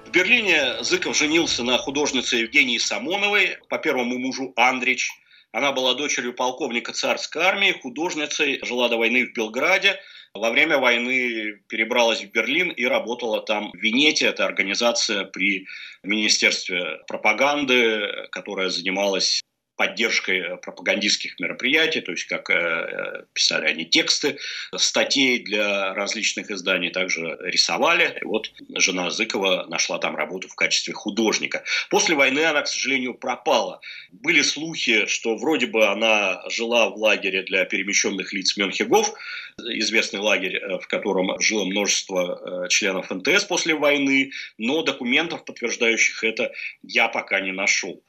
В 0.07 0.11
Берлине 0.11 0.83
Зыков 0.83 1.17
женился 1.17 1.65
на 1.65 1.79
художнице 1.79 2.37
Евгении 2.37 2.77
Самоновой, 2.77 3.57
по 3.71 3.79
первому 3.79 4.19
мужу 4.19 4.53
Андрич. 4.57 5.11
Она 5.51 5.73
была 5.73 5.95
дочерью 5.95 6.35
полковника 6.35 6.93
царской 6.93 7.43
армии, 7.43 7.81
художницей, 7.81 8.61
жила 8.63 8.91
до 8.91 8.99
войны 8.99 9.25
в 9.25 9.33
Белграде– 9.33 9.97
во 10.35 10.51
время 10.51 10.79
войны 10.79 11.61
перебралась 11.69 12.23
в 12.23 12.31
Берлин 12.31 12.71
и 12.71 12.85
работала 12.85 13.43
там 13.43 13.71
в 13.73 13.77
Венете. 13.77 14.27
Это 14.27 14.45
организация 14.45 15.25
при 15.25 15.67
Министерстве 16.03 17.01
пропаганды, 17.07 18.29
которая 18.31 18.71
занималась 18.71 19.43
поддержкой 19.77 20.41
э, 20.41 20.57
пропагандистских 20.59 21.39
мероприятий, 21.41 22.01
то 22.01 22.13
есть 22.13 22.25
как 22.25 22.51
э, 22.51 23.25
писали 23.33 23.67
они 23.67 23.85
тексты 23.85 24.39
статей 24.77 25.39
для 25.43 25.95
различных 25.95 26.51
изданий, 26.51 26.91
также 26.91 27.39
рисовали. 27.41 28.19
И 28.21 28.25
вот 28.25 28.53
жена 28.77 29.11
Зыкова 29.11 29.67
нашла 29.69 29.99
там 29.99 30.17
работу 30.17 30.49
в 30.49 30.55
качестве 30.55 30.93
художника. 30.95 31.65
После 31.91 32.15
войны 32.15 32.41
она, 32.41 32.63
к 32.63 32.69
сожалению, 32.69 33.15
пропала. 33.15 33.81
Были 34.11 34.43
слухи, 34.43 35.07
что 35.07 35.37
вроде 35.37 35.67
бы 35.67 35.87
она 35.87 36.43
жила 36.49 36.91
в 36.91 36.97
лагере 36.97 37.43
для 37.43 37.65
перемещенных 37.65 38.33
лиц 38.33 38.57
Менхегов, 38.57 39.15
известный 39.59 40.21
лагерь, 40.21 40.57
э, 40.57 40.79
в 40.79 40.87
котором 40.87 41.41
жило 41.41 41.65
множество 41.65 42.67
членов 42.69 43.11
НТС 43.11 43.45
после 43.45 43.75
войны, 43.75 44.33
но 44.59 44.83
документов, 44.83 45.45
подтверждающих 45.45 46.25
это, 46.25 46.53
я 46.83 47.09
пока 47.09 47.41
не 47.41 47.53
нашел 47.53 48.03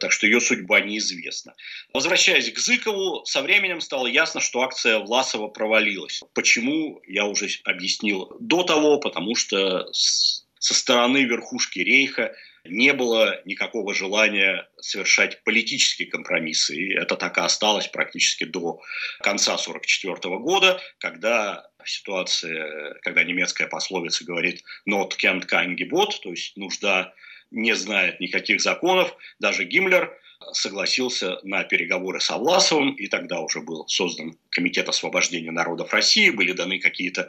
так 0.00 0.12
что 0.12 0.26
ее 0.26 0.40
судьба 0.40 0.80
неизвестна. 0.80 1.54
Возвращаясь 1.92 2.52
к 2.52 2.58
Зыкову, 2.58 3.24
со 3.24 3.42
временем 3.42 3.80
стало 3.80 4.06
ясно, 4.06 4.40
что 4.40 4.62
акция 4.62 4.98
Власова 4.98 5.48
провалилась. 5.48 6.22
Почему, 6.34 7.00
я 7.06 7.26
уже 7.26 7.48
объяснил 7.64 8.36
до 8.40 8.64
того, 8.64 8.98
потому 8.98 9.36
что 9.36 9.86
со 9.92 10.74
стороны 10.74 11.24
верхушки 11.24 11.78
Рейха 11.78 12.34
не 12.64 12.92
было 12.94 13.40
никакого 13.44 13.94
желания 13.94 14.68
совершать 14.80 15.44
политические 15.44 16.08
компромиссы. 16.08 16.74
И 16.74 16.94
это 16.94 17.16
так 17.16 17.36
и 17.36 17.42
осталось 17.42 17.88
практически 17.88 18.44
до 18.44 18.80
конца 19.20 19.54
1944 19.54 20.38
года, 20.38 20.80
когда 20.98 21.68
ситуация, 21.84 22.94
когда 23.02 23.22
немецкая 23.22 23.66
пословица 23.66 24.24
говорит 24.24 24.64
«not 24.88 25.12
kennt 25.22 25.46
kein 25.46 25.76
Gebot», 25.76 26.12
то 26.22 26.30
есть 26.30 26.56
нужда 26.56 27.12
не 27.54 27.74
знает 27.74 28.20
никаких 28.20 28.60
законов. 28.60 29.16
Даже 29.38 29.64
Гиммлер 29.64 30.12
согласился 30.52 31.38
на 31.42 31.64
переговоры 31.64 32.20
с 32.20 32.30
Власовым, 32.30 32.92
и 32.94 33.06
тогда 33.06 33.40
уже 33.40 33.60
был 33.60 33.86
создан 33.88 34.36
Комитет 34.50 34.88
освобождения 34.88 35.50
народов 35.50 35.92
России, 35.92 36.30
были 36.30 36.52
даны 36.52 36.78
какие-то 36.78 37.28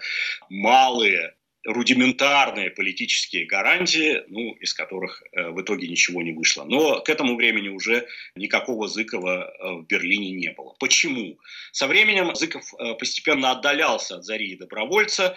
малые 0.50 1.36
рудиментарные 1.66 2.70
политические 2.70 3.46
гарантии, 3.46 4.24
ну, 4.28 4.54
из 4.54 4.74
которых 4.74 5.24
э, 5.32 5.50
в 5.50 5.62
итоге 5.62 5.88
ничего 5.88 6.22
не 6.22 6.32
вышло. 6.32 6.64
Но 6.64 7.02
к 7.02 7.10
этому 7.10 7.36
времени 7.36 7.70
уже 7.70 8.08
никакого 8.36 8.88
Зыкова 8.88 9.52
э, 9.52 9.72
в 9.74 9.88
Берлине 9.88 10.32
не 10.32 10.52
было. 10.52 10.76
Почему? 10.80 11.40
Со 11.72 11.88
временем 11.88 12.36
Зыков 12.36 12.72
э, 12.78 12.94
постепенно 12.94 13.50
отдалялся 13.50 14.18
от 14.18 14.26
Зари 14.26 14.52
и 14.52 14.58
добровольца, 14.58 15.36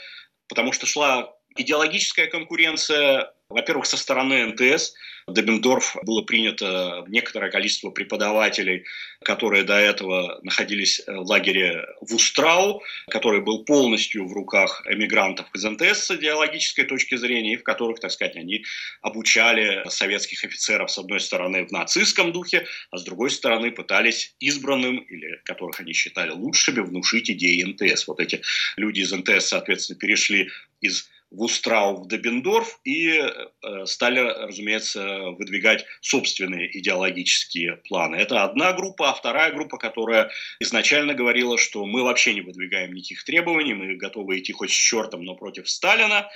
потому 0.48 0.72
что 0.72 0.84
шла 0.84 1.34
идеологическая 1.56 2.26
конкуренция 2.26 3.32
во-первых, 3.50 3.86
со 3.86 3.96
стороны 3.96 4.46
НТС 4.46 4.94
Дебендорф 5.26 5.96
было 6.04 6.22
принято 6.22 7.04
некоторое 7.08 7.50
количество 7.50 7.90
преподавателей, 7.90 8.84
которые 9.22 9.64
до 9.64 9.74
этого 9.74 10.38
находились 10.42 11.02
в 11.06 11.22
лагере 11.22 11.84
Вустрау, 12.00 12.82
который 13.08 13.40
был 13.40 13.64
полностью 13.64 14.26
в 14.26 14.32
руках 14.32 14.82
эмигрантов 14.88 15.46
из 15.54 15.64
НТС 15.64 16.04
с 16.04 16.10
идеологической 16.12 16.84
точки 16.84 17.16
зрения, 17.16 17.54
и 17.54 17.56
в 17.56 17.62
которых, 17.62 18.00
так 18.00 18.10
сказать, 18.10 18.36
они 18.36 18.64
обучали 19.02 19.82
советских 19.88 20.44
офицеров, 20.44 20.90
с 20.90 20.98
одной 20.98 21.20
стороны, 21.20 21.66
в 21.66 21.72
нацистском 21.72 22.32
духе, 22.32 22.66
а 22.90 22.98
с 22.98 23.04
другой 23.04 23.30
стороны, 23.30 23.70
пытались 23.70 24.34
избранным, 24.40 24.98
или 24.98 25.40
которых 25.44 25.80
они 25.80 25.94
считали 25.94 26.30
лучшими, 26.30 26.80
внушить 26.80 27.30
идеи 27.30 27.62
НТС. 27.62 28.06
Вот 28.08 28.20
эти 28.20 28.42
люди 28.76 29.00
из 29.00 29.12
НТС, 29.12 29.48
соответственно, 29.48 29.98
перешли 29.98 30.50
из 30.80 31.08
Вустрау 31.30 32.02
в 32.02 32.08
Дебендорф 32.08 32.80
и 32.84 33.10
э, 33.10 33.86
стали, 33.86 34.20
разумеется, 34.20 35.30
выдвигать 35.38 35.84
собственные 36.00 36.78
идеологические 36.78 37.76
планы. 37.88 38.16
Это 38.16 38.44
одна 38.44 38.72
группа, 38.72 39.10
а 39.10 39.14
вторая 39.14 39.52
группа, 39.52 39.76
которая 39.76 40.30
изначально 40.58 41.14
говорила, 41.14 41.58
что 41.58 41.84
мы 41.84 42.02
вообще 42.02 42.34
не 42.34 42.40
выдвигаем 42.40 42.94
никаких 42.94 43.24
требований, 43.24 43.74
мы 43.74 43.94
готовы 43.96 44.38
идти 44.38 44.52
хоть 44.52 44.70
с 44.70 44.74
чертом, 44.74 45.24
но 45.24 45.34
против 45.34 45.68
Сталина. 45.68 46.28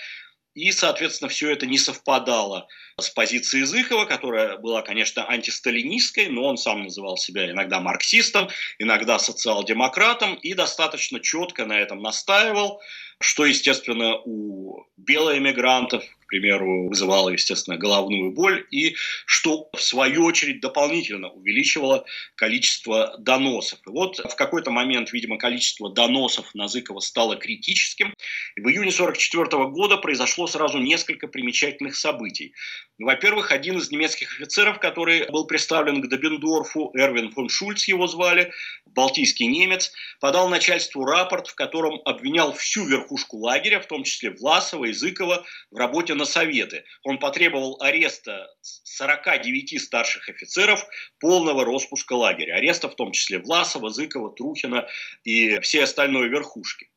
И, 0.55 0.71
соответственно, 0.71 1.31
все 1.31 1.51
это 1.51 1.67
не 1.67 1.79
совпадало 1.79 2.69
с 3.01 3.09
позицией 3.09 3.65
Зыхова, 3.65 4.05
которая 4.05 4.59
была, 4.59 4.83
конечно, 4.83 5.27
антисталинистской, 5.27 6.29
но 6.29 6.45
он 6.45 6.59
сам 6.59 6.83
называл 6.83 7.17
себя 7.17 7.51
иногда 7.51 7.81
марксистом, 7.81 8.49
иногда 8.79 9.19
социал-демократом 9.19 10.35
и 10.35 10.53
достаточно 10.53 11.21
четко 11.21 11.65
на 11.65 11.81
этом 11.81 12.03
настаивал 12.03 12.81
что, 13.23 13.47
естественно, 13.47 14.17
у 14.25 14.85
белоэмигрантов, 14.97 16.05
к 16.05 16.22
примеру, 16.33 16.89
вызывало, 16.89 17.29
естественно, 17.29 17.77
головную 17.77 18.33
боль, 18.33 18.67
и 18.71 18.95
что, 19.27 19.69
в 19.77 19.83
свою 19.83 20.25
очередь, 20.25 20.61
дополнительно 20.61 21.29
увеличивало 21.29 22.07
количество 22.37 23.15
доносов. 23.19 23.79
И 23.87 23.91
вот 23.91 24.17
в 24.19 24.35
какой-то 24.35 24.71
момент, 24.71 25.13
видимо, 25.13 25.37
количество 25.37 25.93
доносов 25.93 26.55
на 26.55 26.69
Зыкова 26.69 27.01
стало 27.01 27.37
критическим. 27.37 28.15
И 28.57 28.61
в 28.63 28.65
июне 28.65 28.93
1944 28.93 29.65
года 29.67 29.99
произошло 29.99 30.47
сразу 30.47 30.79
несколько 30.79 31.29
примечательных 31.29 31.97
событий. 31.97 32.55
Во-первых, 32.99 33.53
один 33.53 33.77
из 33.77 33.91
немецких 33.91 34.33
офицеров, 34.35 34.79
который 34.79 35.31
был 35.31 35.47
представлен 35.47 36.01
к 36.01 36.09
Добендорфу, 36.09 36.93
Эрвин 36.95 37.31
фон 37.33 37.51
Шульц 37.51 37.89
его 37.89 38.07
звали, 38.07 38.53
балтийский 38.87 39.47
немец, 39.47 39.93
подал 40.21 40.49
начальству 40.49 41.05
рапорт, 41.05 41.49
в 41.49 41.55
котором 41.55 42.01
обвинял 42.07 42.55
всю 42.55 42.87
верхушку 42.87 43.39
лагеря, 43.39 43.81
в 43.81 43.87
том 43.87 44.05
числе 44.05 44.31
Власова 44.31 44.87
и 44.87 44.93
Зыкова, 44.93 45.45
в 45.71 45.77
работе 45.77 46.15
на 46.23 46.27
Советы. 46.27 46.85
Он 47.03 47.19
потребовал 47.19 47.77
ареста 47.81 48.49
49 48.61 49.83
старших 49.83 50.29
офицеров, 50.29 50.87
полного 51.19 51.65
распуска 51.65 52.13
лагеря. 52.13 52.55
Ареста 52.55 52.89
в 52.89 52.95
том 52.95 53.11
числе 53.11 53.39
Власова, 53.39 53.91
Зыкова, 53.91 54.31
Трухина 54.35 54.87
и 55.25 55.59
все 55.61 55.83
остальной 55.83 56.29
верхушки. 56.29 56.91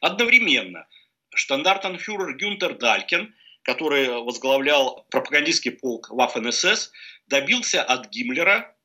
Одновременно 0.00 0.86
штандартенфюрер 1.34 2.36
Гюнтер 2.36 2.74
Далькин, 2.76 3.34
который 3.62 4.08
возглавлял 4.08 5.06
пропагандистский 5.10 5.72
полк 5.72 6.10
Waffen-СС, 6.10 6.90
добился 7.28 7.82
от 7.82 8.10
Гиммлера 8.10 8.76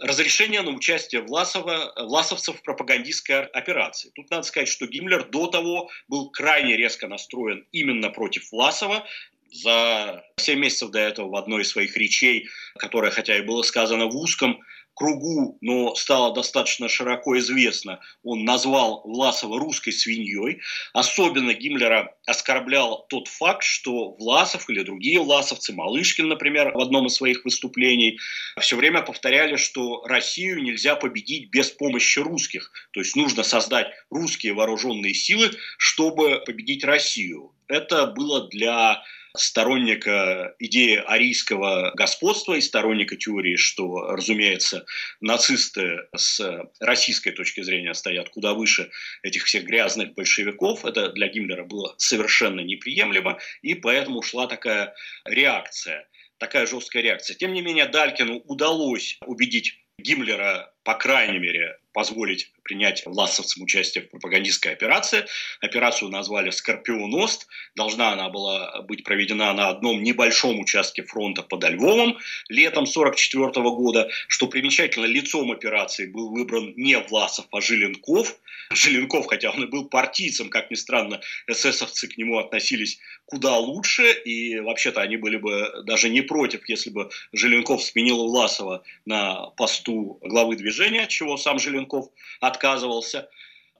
разрешение 0.00 0.62
на 0.62 0.70
участие 0.70 1.22
Власова, 1.22 1.92
власовцев 1.96 2.58
в 2.58 2.62
пропагандистской 2.62 3.44
операции. 3.46 4.10
Тут 4.14 4.30
надо 4.30 4.42
сказать, 4.44 4.68
что 4.68 4.86
Гиммлер 4.86 5.24
до 5.28 5.46
того 5.48 5.90
был 6.08 6.30
крайне 6.30 6.76
резко 6.76 7.08
настроен 7.08 7.66
именно 7.72 8.10
против 8.10 8.50
Власова. 8.52 9.06
За 9.50 10.22
7 10.36 10.58
месяцев 10.58 10.90
до 10.90 10.98
этого 10.98 11.30
в 11.30 11.36
одной 11.36 11.62
из 11.62 11.68
своих 11.68 11.96
речей, 11.96 12.48
которая, 12.78 13.10
хотя 13.10 13.36
и 13.36 13.42
было 13.42 13.62
сказано 13.62 14.06
в 14.06 14.16
узком 14.16 14.60
кругу, 14.98 15.56
но 15.60 15.94
стало 15.94 16.34
достаточно 16.34 16.88
широко 16.88 17.38
известно, 17.38 18.00
он 18.24 18.44
назвал 18.44 19.02
Власова 19.04 19.58
русской 19.60 19.92
свиньей. 19.92 20.60
Особенно 20.92 21.54
Гиммлера 21.54 22.12
оскорблял 22.26 23.06
тот 23.08 23.28
факт, 23.28 23.62
что 23.62 24.16
Власов 24.16 24.68
или 24.68 24.82
другие 24.82 25.20
власовцы, 25.20 25.72
Малышкин, 25.72 26.28
например, 26.28 26.72
в 26.72 26.80
одном 26.80 27.06
из 27.06 27.14
своих 27.14 27.44
выступлений, 27.44 28.18
все 28.60 28.74
время 28.74 29.02
повторяли, 29.02 29.54
что 29.54 30.02
Россию 30.04 30.62
нельзя 30.62 30.96
победить 30.96 31.50
без 31.50 31.70
помощи 31.70 32.18
русских. 32.18 32.72
То 32.90 32.98
есть 32.98 33.14
нужно 33.14 33.44
создать 33.44 33.86
русские 34.10 34.54
вооруженные 34.54 35.14
силы, 35.14 35.52
чтобы 35.78 36.42
победить 36.44 36.82
Россию. 36.82 37.52
Это 37.68 38.06
было 38.06 38.48
для 38.48 39.04
сторонника 39.36 40.54
идеи 40.58 41.02
арийского 41.06 41.92
господства 41.94 42.54
и 42.54 42.60
сторонника 42.60 43.16
теории, 43.16 43.56
что, 43.56 44.12
разумеется, 44.12 44.86
нацисты 45.20 46.06
с 46.14 46.40
российской 46.80 47.30
точки 47.30 47.62
зрения 47.62 47.94
стоят 47.94 48.30
куда 48.30 48.54
выше 48.54 48.90
этих 49.22 49.44
всех 49.44 49.64
грязных 49.64 50.14
большевиков. 50.14 50.84
Это 50.84 51.10
для 51.10 51.28
Гиммлера 51.28 51.64
было 51.64 51.94
совершенно 51.98 52.60
неприемлемо, 52.60 53.38
и 53.62 53.74
поэтому 53.74 54.22
шла 54.22 54.46
такая 54.46 54.94
реакция, 55.24 56.08
такая 56.38 56.66
жесткая 56.66 57.02
реакция. 57.02 57.34
Тем 57.34 57.52
не 57.52 57.62
менее, 57.62 57.86
Далькину 57.86 58.38
удалось 58.46 59.18
убедить 59.26 59.78
Гиммлера, 59.98 60.72
по 60.84 60.94
крайней 60.94 61.38
мере, 61.38 61.78
позволить 61.98 62.52
принять 62.62 63.04
власовцам 63.06 63.64
участие 63.64 64.04
в 64.04 64.10
пропагандистской 64.10 64.70
операции. 64.70 65.24
Операцию 65.60 66.12
назвали 66.12 66.50
«Скорпионост». 66.50 67.48
Должна 67.74 68.12
она 68.12 68.28
была 68.28 68.82
быть 68.82 69.02
проведена 69.02 69.52
на 69.52 69.68
одном 69.68 70.04
небольшом 70.04 70.60
участке 70.60 71.02
фронта 71.02 71.42
под 71.42 71.68
Львовом 71.68 72.18
летом 72.48 72.84
1944 72.84 73.50
года. 73.70 74.08
Что 74.28 74.46
примечательно, 74.46 75.06
лицом 75.06 75.50
операции 75.50 76.06
был 76.06 76.30
выбран 76.30 76.72
не 76.76 76.96
Власов, 77.00 77.46
а 77.50 77.60
Желенков. 77.60 78.36
Желенков, 78.70 79.26
хотя 79.26 79.50
он 79.50 79.64
и 79.64 79.66
был 79.66 79.86
партийцем, 79.88 80.50
как 80.50 80.70
ни 80.70 80.76
странно, 80.76 81.20
эсэсовцы 81.48 82.06
к 82.06 82.16
нему 82.18 82.38
относились 82.38 83.00
куда 83.24 83.56
лучше. 83.56 84.12
И 84.12 84.60
вообще-то 84.60 85.00
они 85.00 85.16
были 85.16 85.36
бы 85.36 85.82
даже 85.84 86.08
не 86.10 86.20
против, 86.20 86.68
если 86.68 86.90
бы 86.90 87.10
Желенков 87.32 87.82
сменил 87.82 88.28
Власова 88.28 88.84
на 89.04 89.46
посту 89.56 90.18
главы 90.22 90.56
движения, 90.56 91.06
чего 91.06 91.36
сам 91.36 91.58
Желенков 91.58 91.87
от 91.94 92.12
отказывался. 92.40 93.28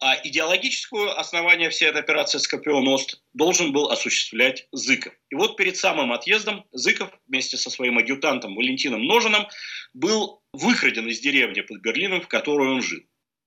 А 0.01 0.14
идеологическое 0.23 1.11
основание 1.11 1.71
всей 1.71 1.88
этой 1.88 2.01
операции 2.01 2.38
«Скорпион-Ост» 2.38 3.21
должен 3.35 3.73
был 3.73 3.90
осуществлять 3.90 4.68
Зыков. 4.71 5.12
И 5.31 5.35
вот 5.35 5.57
перед 5.57 5.77
самым 5.77 6.12
отъездом 6.12 6.64
Зыков 6.71 7.11
вместе 7.27 7.57
со 7.57 7.68
своим 7.68 7.99
адъютантом 7.99 8.55
Валентином 8.55 9.05
Ножиным 9.05 9.49
был 9.94 10.40
выкраден 10.53 11.09
из 11.09 11.18
деревни 11.18 11.62
под 11.62 11.81
Берлином, 11.81 12.21
в 12.21 12.29
которой 12.29 12.68
он 12.68 12.83
жил. 12.83 13.01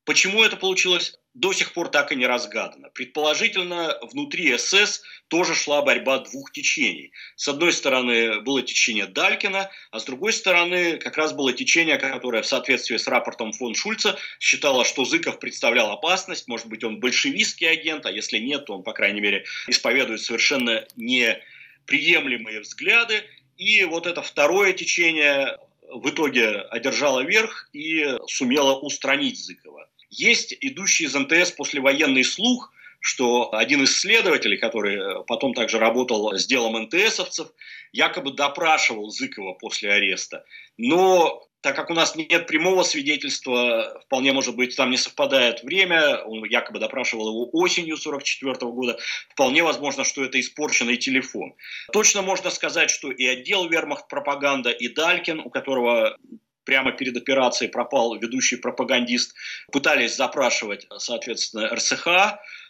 Почему 0.06 0.44
это 0.44 0.58
получилось, 0.58 1.20
до 1.34 1.54
сих 1.54 1.74
пор 1.74 1.90
так 1.90 2.12
и 2.12 2.16
не 2.16 2.26
разгадано. 2.26 2.90
Предположительно, 2.90 3.98
внутри 4.02 4.58
СС 4.58 5.02
тоже 5.30 5.56
шла 5.56 5.82
борьба 5.82 6.20
двух 6.20 6.52
течений. 6.52 7.14
С 7.36 7.48
одной 7.48 7.72
стороны 7.72 8.42
было 8.42 8.62
течение 8.62 9.06
Далькина, 9.06 9.70
а 9.92 10.00
с 10.00 10.04
другой 10.04 10.34
стороны 10.34 10.98
как 10.98 11.16
раз 11.18 11.32
было 11.32 11.54
течение, 11.54 11.98
которое 11.98 12.42
в 12.42 12.48
соответствии 12.48 12.98
с 12.98 13.08
рапортом 13.08 13.54
фон 13.54 13.76
Шульца 13.76 14.18
считало, 14.40 14.84
что 14.84 15.06
Зыков 15.06 15.40
представлял 15.40 15.92
опасность, 15.92 16.48
может 16.50 16.68
быть, 16.68 16.84
он 16.84 17.00
большевистский 17.00 17.70
агент, 17.70 18.06
а 18.06 18.12
если 18.12 18.38
нет, 18.40 18.66
то 18.66 18.76
он, 18.76 18.84
по 18.84 18.92
крайней 18.92 19.22
мере, 19.22 19.46
исповедует 19.68 20.22
совершенно 20.22 20.86
неприемлемые 20.98 22.60
взгляды. 22.60 23.24
И 23.58 23.86
вот 23.86 24.06
это 24.06 24.22
второе 24.22 24.74
течение 24.74 25.58
в 25.94 26.10
итоге 26.10 26.62
одержало 26.70 27.22
верх 27.22 27.70
и 27.74 28.06
сумело 28.28 28.80
устранить 28.80 29.40
Зыкова. 29.40 29.90
Есть 30.10 30.56
идущий 30.60 31.06
из 31.06 31.16
МТС 31.16 31.52
послевоенный 31.52 32.24
слух, 32.24 32.72
что 33.00 33.54
один 33.54 33.84
из 33.84 34.00
следователей, 34.00 34.58
который 34.58 34.96
э, 34.96 35.24
потом 35.26 35.54
также 35.54 35.80
работал 35.80 36.34
с 36.38 36.46
делом 36.46 36.78
НТСовцев, 36.84 37.48
якобы 37.92 38.34
допрашивал 38.34 39.10
Зыкова 39.10 39.54
после 39.54 39.92
ареста. 39.92 40.46
Но 40.78 41.48
так 41.62 41.76
как 41.76 41.92
у 41.92 41.94
нас 41.94 42.16
нет 42.16 42.48
прямого 42.48 42.84
свидетельства, 42.84 44.02
вполне 44.06 44.34
может 44.34 44.56
быть, 44.56 44.76
там 44.76 44.90
не 44.90 44.98
совпадает 44.98 45.64
время, 45.64 46.18
он 46.24 46.44
якобы 46.44 46.80
допрашивал 46.80 47.30
его 47.30 47.50
осенью 47.54 47.98
44 47.98 48.56
года, 48.72 48.98
вполне 49.30 49.64
возможно, 49.64 50.04
что 50.04 50.24
это 50.24 50.40
испорченный 50.40 50.98
телефон. 50.98 51.54
Точно 51.94 52.24
можно 52.24 52.50
сказать, 52.50 52.90
что 52.90 53.12
и 53.12 53.26
отдел 53.26 53.70
вермахт 53.70 54.08
пропаганда, 54.08 54.72
и 54.72 54.88
Далькин, 54.88 55.40
у 55.40 55.50
которого 55.50 56.18
прямо 56.64 56.92
перед 56.92 57.16
операцией 57.18 57.70
пропал 57.70 58.16
ведущий 58.16 58.56
пропагандист, 58.56 59.36
пытались 59.72 60.16
запрашивать, 60.16 60.88
соответственно, 60.98 61.68
РСХ, 61.70 62.08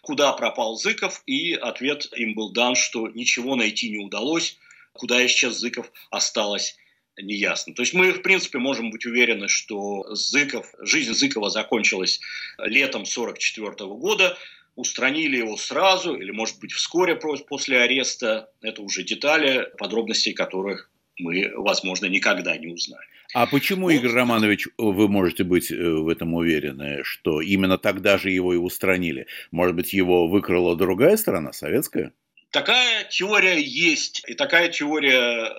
куда 0.01 0.33
пропал 0.33 0.75
Зыков, 0.75 1.21
и 1.25 1.53
ответ 1.53 2.09
им 2.15 2.33
был 2.33 2.51
дан, 2.51 2.75
что 2.75 3.07
ничего 3.07 3.55
найти 3.55 3.89
не 3.89 4.03
удалось, 4.03 4.57
куда 4.93 5.25
исчез 5.25 5.53
Зыков, 5.55 5.91
осталось 6.09 6.77
неясно. 7.21 7.73
То 7.73 7.81
есть 7.81 7.93
мы, 7.93 8.11
в 8.11 8.21
принципе, 8.21 8.57
можем 8.57 8.91
быть 8.91 9.05
уверены, 9.05 9.47
что 9.47 10.13
Зыков, 10.13 10.73
жизнь 10.79 11.13
Зыкова 11.13 11.49
закончилась 11.49 12.19
летом 12.57 13.01
1944 13.01 13.89
года, 13.89 14.37
устранили 14.75 15.37
его 15.37 15.57
сразу 15.57 16.15
или, 16.15 16.31
может 16.31 16.59
быть, 16.59 16.71
вскоре 16.71 17.15
после 17.15 17.81
ареста. 17.81 18.49
Это 18.61 18.81
уже 18.81 19.03
детали, 19.03 19.67
подробностей 19.77 20.33
которых 20.33 20.89
мы, 21.17 21.51
возможно, 21.55 22.07
никогда 22.07 22.57
не 22.57 22.67
узнаем. 22.67 23.07
А 23.33 23.45
почему, 23.45 23.83
вот. 23.83 23.93
Игорь 23.93 24.11
Романович, 24.11 24.67
вы 24.77 25.07
можете 25.07 25.43
быть 25.43 25.71
э, 25.71 25.75
в 25.75 26.09
этом 26.09 26.33
уверены, 26.33 27.01
что 27.03 27.41
именно 27.41 27.77
тогда 27.77 28.17
же 28.17 28.29
его 28.29 28.53
и 28.53 28.57
устранили? 28.57 29.27
Может 29.51 29.75
быть, 29.75 29.93
его 29.93 30.27
выкрала 30.27 30.75
другая 30.75 31.15
сторона, 31.15 31.53
советская? 31.53 32.11
Такая 32.51 33.05
теория 33.05 33.61
есть, 33.61 34.23
и 34.27 34.33
такая 34.33 34.67
теория 34.67 35.45
э, 35.45 35.53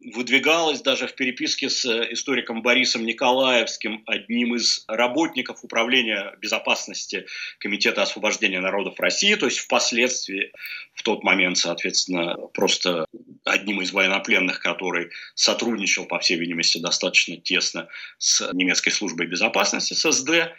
выдвигалось 0.00 0.80
даже 0.80 1.06
в 1.06 1.14
переписке 1.14 1.68
с 1.68 1.84
э, 1.84 2.12
историком 2.12 2.62
Борисом 2.62 3.04
Николаевским, 3.04 4.02
одним 4.06 4.54
из 4.54 4.84
работников 4.88 5.62
Управления 5.62 6.34
безопасности 6.40 7.26
Комитета 7.58 8.02
освобождения 8.02 8.60
народов 8.60 8.98
России, 8.98 9.34
то 9.34 9.46
есть 9.46 9.58
впоследствии, 9.58 10.52
в 10.94 11.02
тот 11.02 11.22
момент, 11.22 11.58
соответственно, 11.58 12.36
просто 12.54 13.06
одним 13.44 13.82
из 13.82 13.92
военнопленных, 13.92 14.60
который 14.60 15.10
сотрудничал, 15.34 16.06
по 16.06 16.18
всей 16.18 16.38
видимости, 16.38 16.78
достаточно 16.78 17.36
тесно 17.36 17.88
с 18.18 18.50
немецкой 18.52 18.90
службой 18.90 19.26
безопасности, 19.26 19.94
ССД, 19.94 20.54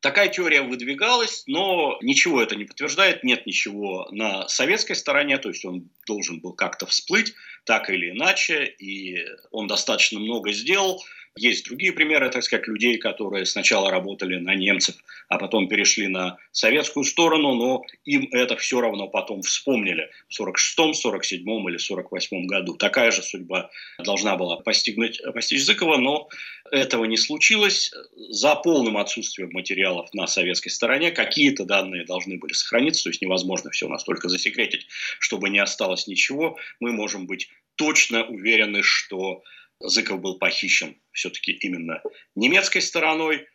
Такая 0.00 0.28
теория 0.28 0.62
выдвигалась, 0.62 1.42
но 1.46 1.98
ничего 2.02 2.42
это 2.42 2.54
не 2.54 2.64
подтверждает, 2.64 3.24
нет 3.24 3.46
ничего 3.46 4.06
на 4.12 4.46
советской 4.46 4.94
стороне, 4.94 5.38
то 5.38 5.48
есть 5.48 5.64
он 5.64 5.88
должен 6.06 6.38
был 6.38 6.52
как-то 6.52 6.86
всплыть, 6.86 7.34
так 7.66 7.90
или 7.90 8.12
иначе, 8.12 8.64
и 8.64 9.26
он 9.50 9.66
достаточно 9.66 10.18
много 10.18 10.52
сделал. 10.52 11.02
Есть 11.36 11.66
другие 11.66 11.92
примеры, 11.92 12.30
так 12.30 12.42
сказать, 12.42 12.66
людей, 12.66 12.96
которые 12.96 13.44
сначала 13.44 13.90
работали 13.90 14.36
на 14.36 14.54
немцев, 14.54 14.96
а 15.28 15.36
потом 15.36 15.68
перешли 15.68 16.08
на 16.08 16.38
советскую 16.50 17.04
сторону, 17.04 17.54
но 17.54 17.82
им 18.06 18.28
это 18.32 18.56
все 18.56 18.80
равно 18.80 19.06
потом 19.08 19.42
вспомнили 19.42 20.10
в 20.30 20.40
46-м, 20.40 20.92
47-м 20.92 21.68
или 21.68 21.78
48-м 21.78 22.46
году. 22.46 22.76
Такая 22.76 23.10
же 23.10 23.22
судьба 23.22 23.70
должна 24.02 24.36
была 24.36 24.56
постигнуть, 24.56 25.20
постичь 25.34 25.64
Зыкова, 25.64 25.98
но 25.98 26.28
этого 26.70 27.04
не 27.04 27.18
случилось. 27.18 27.92
За 28.30 28.54
полным 28.54 28.96
отсутствием 28.96 29.50
материалов 29.52 30.08
на 30.14 30.26
советской 30.26 30.70
стороне 30.70 31.10
какие-то 31.10 31.66
данные 31.66 32.06
должны 32.06 32.38
были 32.38 32.54
сохраниться, 32.54 33.04
то 33.04 33.10
есть 33.10 33.20
невозможно 33.20 33.70
все 33.70 33.88
настолько 33.88 34.30
засекретить, 34.30 34.86
чтобы 35.18 35.50
не 35.50 35.58
осталось 35.58 36.06
ничего. 36.06 36.56
Мы 36.80 36.92
можем 36.92 37.26
быть 37.26 37.50
точно 37.76 38.24
уверены, 38.24 38.82
что 38.82 39.42
Зыков 39.80 40.20
был 40.20 40.38
похищен 40.38 40.96
все-таки 41.12 41.52
именно 41.52 42.02
немецкой 42.34 42.80
стороной, 42.80 43.46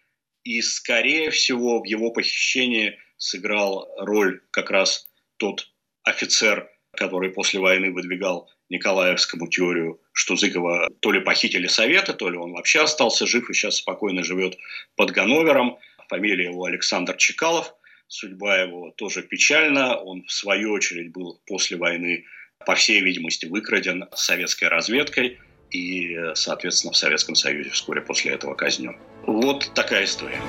и, 0.44 0.62
скорее 0.62 1.30
всего, 1.30 1.82
в 1.82 1.86
его 1.86 2.12
похищении 2.12 3.00
сыграл 3.18 3.88
роль 3.98 4.42
как 4.52 4.72
раз 4.72 5.08
тот 5.38 5.70
офицер, 6.04 6.70
который 6.94 7.32
после 7.32 7.60
войны 7.60 7.92
выдвигал 7.92 8.50
Николаевскому 8.70 9.48
теорию, 9.48 10.02
что 10.14 10.36
Зыкова 10.36 10.90
то 11.00 11.12
ли 11.12 11.20
похитили 11.20 11.68
Советы, 11.68 12.14
то 12.14 12.30
ли 12.30 12.38
он 12.38 12.54
вообще 12.54 12.82
остался 12.82 13.28
жив 13.28 13.50
и 13.50 13.54
сейчас 13.54 13.78
спокойно 13.78 14.24
живет 14.24 14.58
под 14.96 15.12
Ганновером. 15.12 15.78
Фамилия 16.10 16.46
его 16.46 16.66
Александр 16.66 17.16
Чекалов. 17.18 17.74
Судьба 18.08 18.62
его 18.62 18.92
тоже 18.98 19.24
печальна. 19.24 19.98
Он, 19.98 20.24
в 20.26 20.32
свою 20.32 20.74
очередь, 20.74 21.12
был 21.12 21.42
после 21.46 21.78
войны, 21.78 22.26
по 22.66 22.76
всей 22.76 23.02
видимости, 23.02 23.46
выкраден 23.46 24.06
советской 24.14 24.66
разведкой– 24.66 25.40
и, 25.72 26.18
соответственно, 26.36 26.94
в 26.94 26.98
Советском 26.98 27.36
Союзе 27.36 27.70
вскоре 27.72 28.02
после 28.02 28.32
этого 28.32 28.54
казнен. 28.54 28.98
Вот 29.26 29.72
такая 29.74 30.06
история. 30.06 30.42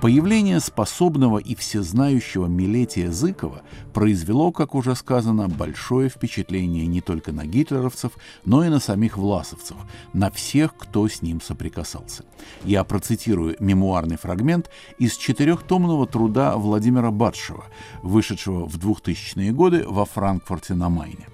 Появление 0.00 0.60
способного 0.60 1.38
и 1.38 1.56
всезнающего 1.56 2.46
Милетия 2.46 3.10
Зыкова 3.10 3.62
произвело, 3.92 4.52
как 4.52 4.76
уже 4.76 4.94
сказано, 4.94 5.48
большое 5.48 6.08
впечатление 6.08 6.86
не 6.86 7.00
только 7.00 7.32
на 7.32 7.46
гитлеровцев, 7.46 8.12
но 8.44 8.64
и 8.64 8.68
на 8.68 8.78
самих 8.78 9.16
власовцев, 9.16 9.76
на 10.12 10.30
всех, 10.30 10.76
кто 10.76 11.08
с 11.08 11.20
ним 11.20 11.40
соприкасался. 11.40 12.24
Я 12.62 12.84
процитирую 12.84 13.56
мемуарный 13.58 14.18
фрагмент 14.18 14.70
из 15.00 15.16
четырехтомного 15.16 16.06
труда 16.06 16.56
Владимира 16.56 17.10
Батшева, 17.10 17.64
вышедшего 18.04 18.66
в 18.66 18.78
2000-е 18.78 19.50
годы 19.50 19.84
во 19.84 20.04
Франкфурте 20.04 20.74
на 20.74 20.88
Майне. 20.88 21.26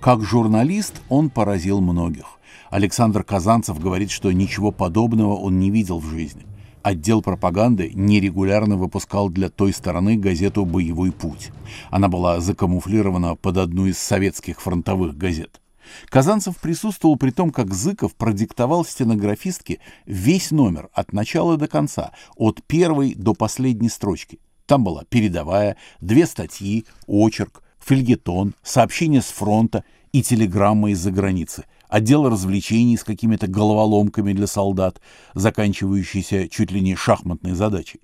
Как 0.00 0.22
журналист 0.22 1.02
он 1.08 1.28
поразил 1.28 1.80
многих. 1.80 2.38
Александр 2.70 3.24
Казанцев 3.24 3.80
говорит, 3.80 4.12
что 4.12 4.30
ничего 4.30 4.70
подобного 4.70 5.34
он 5.34 5.58
не 5.58 5.70
видел 5.70 5.98
в 5.98 6.06
жизни. 6.06 6.46
Отдел 6.82 7.20
пропаганды 7.20 7.90
нерегулярно 7.94 8.76
выпускал 8.76 9.28
для 9.28 9.48
той 9.48 9.72
стороны 9.72 10.16
газету 10.16 10.64
«Боевой 10.64 11.10
путь». 11.10 11.50
Она 11.90 12.06
была 12.08 12.40
закамуфлирована 12.40 13.34
под 13.34 13.56
одну 13.56 13.86
из 13.86 13.98
советских 13.98 14.60
фронтовых 14.60 15.16
газет. 15.16 15.60
Казанцев 16.08 16.58
присутствовал 16.58 17.16
при 17.16 17.30
том, 17.32 17.50
как 17.50 17.74
Зыков 17.74 18.14
продиктовал 18.14 18.84
стенографистке 18.84 19.80
весь 20.06 20.52
номер 20.52 20.90
от 20.92 21.12
начала 21.12 21.56
до 21.56 21.66
конца, 21.66 22.12
от 22.36 22.62
первой 22.62 23.16
до 23.16 23.34
последней 23.34 23.88
строчки. 23.88 24.38
Там 24.66 24.84
была 24.84 25.02
передовая, 25.08 25.76
две 26.00 26.26
статьи, 26.26 26.86
очерк, 27.06 27.62
фельетон, 27.78 28.54
сообщения 28.62 29.22
с 29.22 29.26
фронта 29.26 29.84
и 30.12 30.22
телеграммы 30.22 30.92
из-за 30.92 31.10
границы, 31.10 31.64
отдел 31.88 32.28
развлечений 32.28 32.96
с 32.96 33.04
какими-то 33.04 33.46
головоломками 33.46 34.32
для 34.32 34.46
солдат, 34.46 35.00
заканчивающиеся 35.34 36.48
чуть 36.48 36.70
ли 36.70 36.80
не 36.80 36.94
шахматной 36.94 37.52
задачей. 37.52 38.00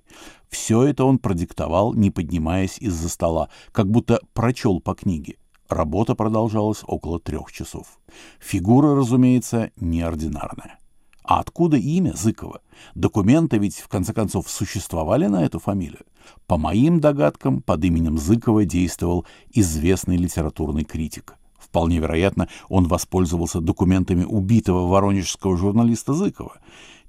Все 0.49 0.83
это 0.83 1.05
он 1.05 1.19
продиктовал, 1.19 1.93
не 1.93 2.11
поднимаясь 2.11 2.77
из-за 2.79 3.09
стола, 3.09 3.49
как 3.71 3.89
будто 3.89 4.19
прочел 4.33 4.79
по 4.79 4.93
книге. 4.93 5.35
Работа 5.69 6.13
продолжалась 6.13 6.83
около 6.85 7.19
трех 7.19 7.51
часов. 7.51 7.99
Фигура, 8.39 8.95
разумеется, 8.95 9.71
неординарная. 9.77 10.77
А 11.27 11.39
откуда 11.39 11.77
имя 11.77 12.13
Зыкова? 12.13 12.61
Документы 12.93 13.57
ведь, 13.57 13.77
в 13.77 13.87
конце 13.87 14.13
концов, 14.13 14.49
существовали 14.49 15.25
на 15.25 15.43
эту 15.43 15.59
фамилию. 15.59 16.05
По 16.45 16.57
моим 16.57 16.99
догадкам, 16.99 17.61
под 17.61 17.83
именем 17.83 18.17
Зыкова 18.17 18.65
действовал 18.65 19.25
известный 19.51 20.17
литературный 20.17 20.83
критик. 20.83 21.35
Вполне 21.57 21.97
вероятно, 21.97 22.47
он 22.69 22.87
воспользовался 22.87 23.59
документами 23.59 24.23
убитого 24.23 24.87
воронежского 24.87 25.57
журналиста 25.57 26.13
Зыкова. 26.13 26.59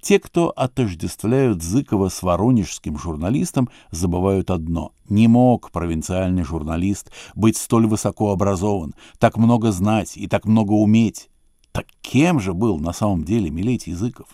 Те, 0.01 0.19
кто 0.19 0.51
отождествляют 0.51 1.63
Зыкова 1.63 2.09
с 2.09 2.23
воронежским 2.23 2.99
журналистом, 2.99 3.69
забывают 3.91 4.51
одно. 4.51 4.93
Не 5.09 5.29
мог 5.29 5.71
провинциальный 5.73 6.43
журналист 6.43 7.11
быть 7.35 7.57
столь 7.57 7.87
высоко 7.87 8.33
образован, 8.33 8.95
так 9.19 9.37
много 9.37 9.73
знать 9.73 10.17
и 10.17 10.27
так 10.27 10.47
много 10.47 10.73
уметь. 10.73 11.29
Так 11.77 11.85
кем 12.01 12.41
же 12.41 12.55
был 12.55 12.79
на 12.79 12.95
самом 12.95 13.23
деле 13.23 13.51
Милетий 13.51 13.93
Зыков? 13.93 14.29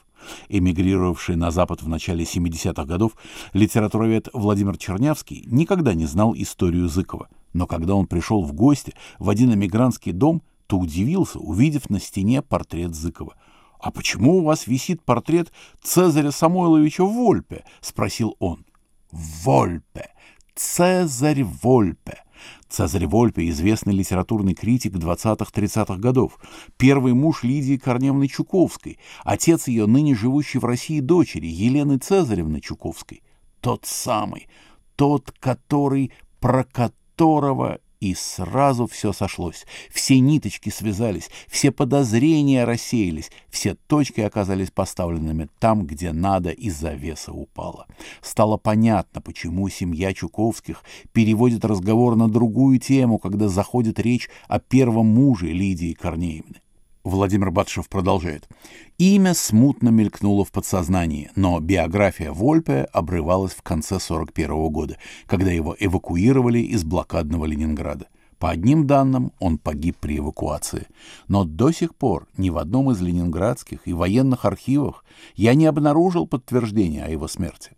Эмигрировавший 0.49 1.34
на 1.34 1.51
Запад 1.51 1.82
в 1.82 1.88
начале 1.88 2.22
70-х 2.22 2.84
годов, 2.84 3.16
литературовед 3.53 4.28
Владимир 4.32 4.78
Чернявский 4.78 5.43
никогда 5.49 5.95
не 5.95 6.07
знал 6.07 6.34
историю 6.36 6.88
Зыкова. 6.88 7.28
Но 7.53 7.66
когда 7.66 7.97
он 7.97 8.07
пришел 8.07 8.45
в 8.45 8.53
гости 8.53 8.95
в 9.18 9.28
один 9.28 9.53
эмигрантский 9.53 10.12
дом, 10.12 10.43
то 10.68 10.78
удивился, 10.78 11.40
увидев 11.40 11.90
на 11.90 11.99
стене 11.99 12.43
портрет 12.43 12.95
Зыкова. 12.95 13.34
«А 13.80 13.90
почему 13.90 14.36
у 14.36 14.45
вас 14.45 14.68
висит 14.68 15.03
портрет 15.03 15.51
Цезаря 15.82 16.30
Самойловича 16.30 17.03
Вольпе?»— 17.03 17.64
спросил 17.80 18.36
он. 18.38 18.64
«Вольпе! 19.11 20.11
Цезарь 20.55 21.43
Вольпе!» 21.43 22.22
Цезарь 22.68 23.07
Вольпе– 23.07 23.49
известный 23.51 23.95
литературный 23.95 24.55
критик 24.55 24.95
20-30-х 24.95 25.97
годов, 25.97 26.38
первый 26.76 27.12
муж 27.12 27.43
Лидии 27.43 27.76
Корневны 27.76 28.28
Чуковской, 28.28 28.99
отец 29.24 29.68
ее 29.68 29.86
ныне 29.86 30.14
живущей 30.14 30.59
в 30.59 30.64
России 30.64 31.01
дочери 31.01 31.47
Елены 31.47 31.99
Цезаревны 31.99 32.61
Чуковской. 32.61 33.22
Тот 33.61 33.84
самый, 33.84 34.49
тот, 34.97 35.32
который, 35.38 36.12
про 36.40 36.64
которого 36.64 37.78
и 38.03 38.16
сразу 38.16 38.88
все 38.88 39.12
сошлось. 39.12 39.64
Все 39.88 40.18
ниточки 40.18 40.70
связались, 40.70 41.30
все 41.46 41.70
подозрения 41.70 42.64
рассеялись, 42.64 43.30
все 43.48 43.76
точки 43.86 44.20
оказались 44.20 44.72
поставленными 44.72 45.48
там, 45.61 45.86
где 45.86 46.11
надо, 46.11 46.50
и 46.50 46.68
завеса 46.68 47.30
упала. 47.32 47.86
Стало 48.20 48.57
понятно, 48.57 49.20
почему 49.20 49.68
семья 49.68 50.12
Чуковских 50.12 50.82
переводит 51.12 51.64
разговор 51.64 52.16
на 52.16 52.28
другую 52.28 52.80
тему, 52.80 53.18
когда 53.18 53.48
заходит 53.48 54.00
речь 54.00 54.28
о 54.48 54.59
первом 54.59 55.07
муже 55.07 55.53
Лидии 55.53 55.92
Корнеевны. 55.92 56.57
Владимир 57.05 57.50
Батшев 57.50 57.88
продолжает. 57.88 58.48
Имя 58.96 59.34
смутно 59.34 59.88
мелькнуло 59.88 60.44
в 60.44 60.53
подсознании, 60.53 61.30
но 61.34 61.59
биография 61.59 62.30
Вольпе 62.30 62.84
обрывалась 62.92 63.55
в 63.55 63.62
конце 63.62 63.98
41 63.98 64.68
года, 64.68 64.96
когда 65.26 65.50
его 65.50 65.74
эвакуировали 65.78 66.61
из 66.61 66.84
блокадного 66.84 67.44
Ленинграда. 67.44 68.07
По 68.38 68.50
одним 68.50 68.86
данным, 68.86 69.32
он 69.40 69.59
погиб 69.59 69.96
при 70.00 70.18
эвакуации. 70.18 70.86
Но 71.26 71.44
до 71.44 71.72
сих 71.72 71.96
пор 71.96 72.28
ни 72.36 72.50
в 72.50 72.59
одном 72.59 72.90
из 72.92 73.00
ленинградских 73.00 73.86
и 73.86 73.92
военных 73.92 74.44
архивах 74.44 75.05
я 75.34 75.55
не 75.55 75.66
обнаружил 75.66 76.28
подтверждения 76.28 77.05
о 77.05 77.11
его 77.11 77.26
смерти. 77.26 77.72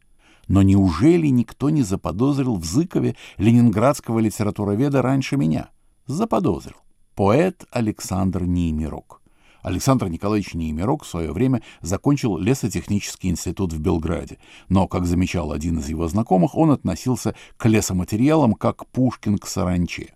Но 0.48 0.60
неужели 0.60 1.28
никто 1.28 1.70
не 1.70 1.82
заподозрил 1.82 2.56
в 2.56 2.64
Зыкове 2.64 3.16
ленинградского 3.38 4.18
литературоведа 4.18 5.00
раньше 5.00 5.38
меня? 5.38 5.70
Заподозрил 6.06 6.83
поэт 7.14 7.64
Александр 7.70 8.44
Неймирок. 8.44 9.20
Александр 9.62 10.08
Николаевич 10.08 10.52
Неймирок 10.54 11.04
в 11.04 11.08
свое 11.08 11.32
время 11.32 11.62
закончил 11.80 12.36
лесотехнический 12.36 13.30
институт 13.30 13.72
в 13.72 13.80
Белграде, 13.80 14.38
но, 14.68 14.86
как 14.86 15.06
замечал 15.06 15.52
один 15.52 15.78
из 15.78 15.88
его 15.88 16.06
знакомых, 16.06 16.54
он 16.54 16.70
относился 16.70 17.34
к 17.56 17.66
лесоматериалам 17.66 18.54
как 18.54 18.86
Пушкин 18.88 19.38
к 19.38 19.46
саранче. 19.46 20.14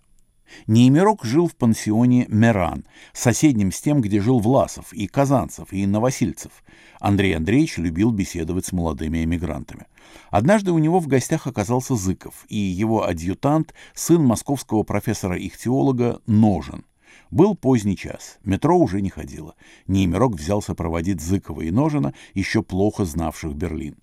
Неймирок 0.67 1.23
жил 1.23 1.47
в 1.47 1.55
пансионе 1.55 2.25
«Меран», 2.27 2.85
соседнем 3.13 3.71
с 3.71 3.81
тем, 3.81 4.01
где 4.01 4.19
жил 4.19 4.39
Власов, 4.39 4.93
и 4.93 5.07
Казанцев, 5.07 5.71
и 5.71 5.85
Новосильцев. 5.85 6.51
Андрей 6.99 7.35
Андреевич 7.35 7.77
любил 7.77 8.11
беседовать 8.11 8.65
с 8.65 8.71
молодыми 8.71 9.23
эмигрантами. 9.23 9.87
Однажды 10.29 10.71
у 10.71 10.79
него 10.79 10.99
в 10.99 11.07
гостях 11.07 11.47
оказался 11.47 11.95
Зыков 11.95 12.45
и 12.49 12.57
его 12.57 13.03
адъютант, 13.03 13.73
сын 13.93 14.23
московского 14.23 14.83
профессора-ихтиолога 14.83 16.21
Ножен. 16.25 16.83
Был 17.31 17.55
поздний 17.55 17.95
час, 17.95 18.39
метро 18.43 18.77
уже 18.77 19.01
не 19.01 19.09
ходило. 19.09 19.55
Неймирок 19.85 20.35
взялся 20.35 20.73
проводить 20.73 21.21
Зыкова 21.21 21.61
и 21.61 21.69
Ножена, 21.69 22.13
еще 22.33 22.63
плохо 22.63 23.05
знавших 23.05 23.53
Берлин. 23.53 23.97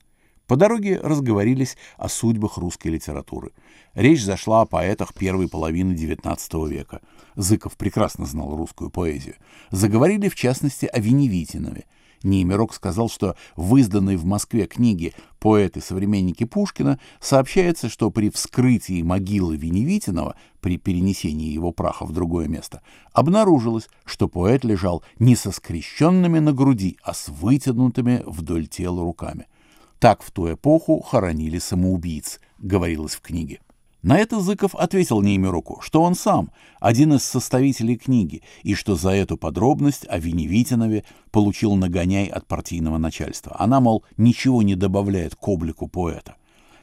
По 0.47 0.55
дороге 0.55 1.01
разговорились 1.03 1.77
о 1.97 2.09
судьбах 2.09 2.57
русской 2.57 2.87
литературы. 2.89 3.51
Речь 3.95 4.23
зашла 4.23 4.61
о 4.61 4.67
поэтах 4.67 5.13
первой 5.13 5.49
половины 5.49 5.93
XIX 5.93 6.69
века. 6.69 7.01
Зыков 7.35 7.77
прекрасно 7.77 8.27
знал 8.27 8.57
русскую 8.57 8.91
поэзию. 8.91 9.35
Заговорили, 9.73 10.29
в 10.29 10.37
частности, 10.37 10.87
о 10.87 11.01
Веневитинове. 11.01 11.85
Неймирок 12.23 12.75
сказал, 12.75 13.09
что 13.09 13.37
в 13.57 13.77
изданной 13.77 14.17
в 14.17 14.25
Москве 14.25 14.67
книге 14.67 15.15
«Поэты-современники 15.39 16.45
Пушкина» 16.45 16.99
сообщается, 17.21 17.89
что 17.89 18.11
при 18.11 18.31
вскрытии 18.31 19.03
могилы 19.03 19.57
Веневитинова, 19.57 20.37
при 20.61 20.79
перенесении 20.79 21.53
его 21.53 21.73
праха 21.73 22.05
в 22.05 22.13
другое 22.13 22.49
место, 22.49 22.83
обнаружилось, 23.13 23.89
что 24.05 24.29
поэт 24.29 24.65
лежал 24.65 25.05
не 25.19 25.37
со 25.37 25.53
скрещенными 25.53 26.39
на 26.39 26.53
груди, 26.53 26.99
а 27.03 27.15
с 27.15 27.29
вытянутыми 27.29 28.23
вдоль 28.27 28.67
тела 28.67 29.03
руками. 29.03 29.47
Так 29.99 30.23
в 30.23 30.31
ту 30.31 30.53
эпоху 30.53 31.01
хоронили 31.01 31.59
самоубийц, 31.59 32.41
говорилось 32.59 33.15
в 33.15 33.21
книге. 33.21 33.61
На 34.07 34.19
это 34.19 34.39
Зыков 34.39 34.77
ответил 34.77 35.21
Неймируку, 35.21 35.81
что 35.83 36.01
он 36.01 36.15
сам 36.15 36.53
один 36.79 37.15
из 37.15 37.25
составителей 37.25 37.97
книги, 37.97 38.43
и 38.63 38.75
что 38.75 38.95
за 38.95 39.11
эту 39.11 39.37
подробность 39.37 40.07
о 40.09 40.21
Веневитинове 40.21 41.03
получил 41.33 41.75
нагоняй 41.75 42.27
от 42.27 42.47
партийного 42.47 42.99
начальства. 42.99 43.57
Она, 43.59 43.81
мол, 43.81 44.05
ничего 44.17 44.63
не 44.63 44.77
добавляет 44.77 45.35
к 45.35 45.49
облику 45.49 45.89
поэта. 45.89 46.37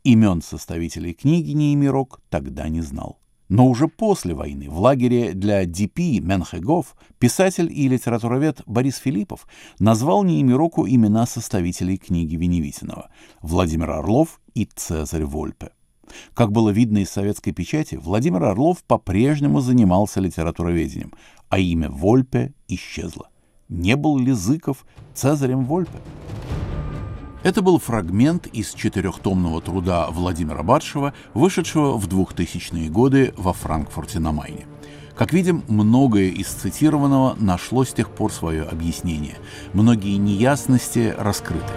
Имен 0.04 0.42
составителей 0.42 1.14
книги 1.14 1.52
Неймирок 1.52 2.20
тогда 2.30 2.68
не 2.68 2.82
знал. 2.82 3.20
Но 3.48 3.70
уже 3.70 3.88
после 3.88 4.34
войны 4.34 4.70
в 4.70 4.78
лагере 4.82 5.32
для 5.32 5.66
ДП 5.66 6.00
Менхегов 6.20 6.94
писатель 7.20 7.72
и 7.72 7.88
литературовед 7.88 8.64
Борис 8.66 8.98
Филиппов 8.98 9.48
назвал 9.80 10.26
Неймироку 10.26 10.86
имена 10.86 11.26
составителей 11.26 11.96
книги 11.96 12.36
Веневитинова– 12.36 13.10
Владимир 13.42 13.92
Орлов 13.92 14.42
и 14.56 14.66
Цезарь 14.66 15.24
Вольпе. 15.24 15.72
Как 16.34 16.52
было 16.52 16.70
видно 16.70 17.00
из 17.00 17.10
советской 17.10 17.52
печати, 17.52 17.96
Владимир 17.96 18.44
Орлов 18.44 18.84
по-прежнему 18.84 19.62
занимался 19.62 20.20
литературоведением, 20.20 21.14
а 21.50 21.60
имя 21.60 21.90
Вольпе 21.90 22.54
исчезло. 22.68 23.30
Не 23.70 23.96
был 23.96 24.18
ли 24.18 24.32
Зыков 24.32 24.86
Цезарем 25.14 25.66
Вольпе? 25.66 26.00
Это 27.44 27.62
был 27.62 27.78
фрагмент 27.78 28.48
из 28.48 28.74
четырехтомного 28.74 29.62
труда 29.62 30.08
Владимира 30.10 30.64
Батшева, 30.64 31.14
вышедшего 31.34 31.98
в 31.98 32.08
2000-е 32.08 32.90
годы 32.90 33.34
во 33.36 33.52
Франкфурте 33.52 34.20
на 34.20 34.32
Майне. 34.32 34.66
Как 35.16 35.34
видим, 35.34 35.64
многое 35.68 36.30
из 36.30 36.48
цитированного 36.48 37.36
нашло 37.38 37.84
с 37.84 37.94
тех 37.94 38.10
пор 38.10 38.32
свое 38.32 38.64
объяснение. 38.64 39.36
Многие 39.74 40.18
неясности 40.18 41.14
раскрыты. 41.18 41.74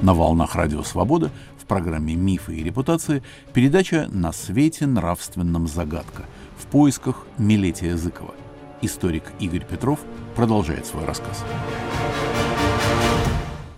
На 0.00 0.14
волнах 0.14 0.54
Радио 0.54 0.84
Свобода 0.84 1.30
в 1.60 1.66
программе 1.66 2.14
«Мифы 2.14 2.54
и 2.54 2.62
репутации» 2.62 3.22
передача 3.52 4.06
«На 4.12 4.32
свете 4.32 4.86
нравственном 4.86 5.66
загадка» 5.66 6.24
в 6.56 6.66
поисках 6.66 7.26
Милетия 7.36 7.96
Зыкова. 7.96 8.34
Историк 8.80 9.24
Игорь 9.40 9.64
Петров 9.64 9.98
продолжает 10.36 10.86
свой 10.86 11.04
рассказ. 11.04 11.44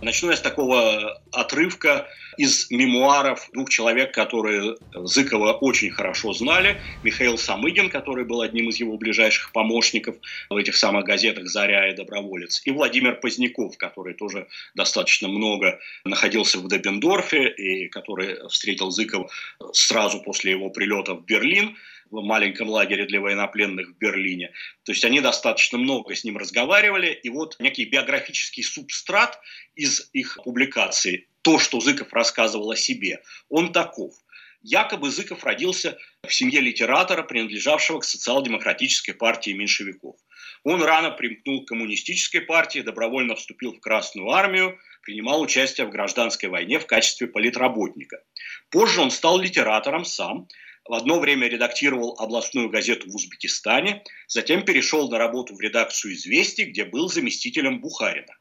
Начну 0.01 0.31
я 0.31 0.35
с 0.35 0.41
такого 0.41 1.21
отрывка 1.31 2.07
из 2.35 2.71
мемуаров 2.71 3.47
двух 3.53 3.69
человек, 3.69 4.11
которые 4.11 4.77
Зыкова 4.95 5.53
очень 5.53 5.91
хорошо 5.91 6.33
знали. 6.33 6.81
Михаил 7.03 7.37
Самыгин, 7.37 7.91
который 7.91 8.25
был 8.25 8.41
одним 8.41 8.69
из 8.69 8.77
его 8.77 8.97
ближайших 8.97 9.51
помощников 9.51 10.15
в 10.49 10.55
этих 10.55 10.75
самых 10.75 11.05
газетах 11.05 11.47
«Заря» 11.47 11.87
и 11.91 11.95
«Доброволец», 11.95 12.63
и 12.65 12.71
Владимир 12.71 13.19
Поздняков, 13.19 13.77
который 13.77 14.15
тоже 14.15 14.47
достаточно 14.73 15.27
много 15.27 15.79
находился 16.03 16.57
в 16.57 16.67
Дебендорфе 16.67 17.49
и 17.49 17.87
который 17.87 18.47
встретил 18.49 18.89
Зыкова 18.89 19.29
сразу 19.71 20.19
после 20.21 20.53
его 20.53 20.71
прилета 20.71 21.13
в 21.13 21.23
Берлин– 21.25 21.77
в 22.11 22.21
маленьком 22.21 22.69
лагере 22.69 23.05
для 23.05 23.21
военнопленных 23.21 23.89
в 23.89 23.97
Берлине. 23.97 24.51
То 24.83 24.91
есть 24.91 25.03
они 25.05 25.21
достаточно 25.21 25.77
много 25.77 26.13
с 26.13 26.23
ним 26.23 26.37
разговаривали, 26.37 27.11
и 27.11 27.29
вот 27.29 27.55
некий 27.59 27.85
биографический 27.85 28.63
субстрат 28.63 29.39
из 29.75 30.09
их 30.13 30.37
публикаций, 30.43 31.27
то, 31.41 31.57
что 31.57 31.79
Зыков 31.79 32.13
рассказывал 32.13 32.71
о 32.71 32.75
себе, 32.75 33.23
он 33.49 33.71
таков. 33.71 34.13
Якобы 34.61 35.09
Зыков 35.09 35.43
родился 35.43 35.97
в 36.27 36.31
семье 36.31 36.59
литератора, 36.59 37.23
принадлежавшего 37.23 37.99
к 37.99 38.03
социал-демократической 38.03 39.13
партии 39.13 39.51
меньшевиков. 39.51 40.17
Он 40.63 40.83
рано 40.83 41.09
примкнул 41.09 41.65
к 41.65 41.69
коммунистической 41.69 42.41
партии, 42.41 42.81
добровольно 42.81 43.35
вступил 43.35 43.73
в 43.73 43.79
Красную 43.79 44.29
армию, 44.29 44.77
принимал 45.01 45.41
участие 45.41 45.87
в 45.87 45.89
гражданской 45.89 46.49
войне 46.49 46.77
в 46.77 46.85
качестве 46.85 47.25
политработника. 47.25 48.21
Позже 48.69 49.01
он 49.01 49.09
стал 49.09 49.39
литератором 49.39 50.05
сам, 50.05 50.47
в 50.85 50.93
одно 50.93 51.19
время 51.19 51.47
редактировал 51.47 52.15
областную 52.19 52.69
газету 52.69 53.09
в 53.09 53.15
Узбекистане, 53.15 54.03
затем 54.27 54.65
перешел 54.65 55.09
на 55.09 55.17
работу 55.17 55.55
в 55.55 55.61
редакцию 55.61 56.13
«Известий», 56.13 56.65
где 56.65 56.85
был 56.85 57.09
заместителем 57.09 57.79
Бухарина. 57.81 58.35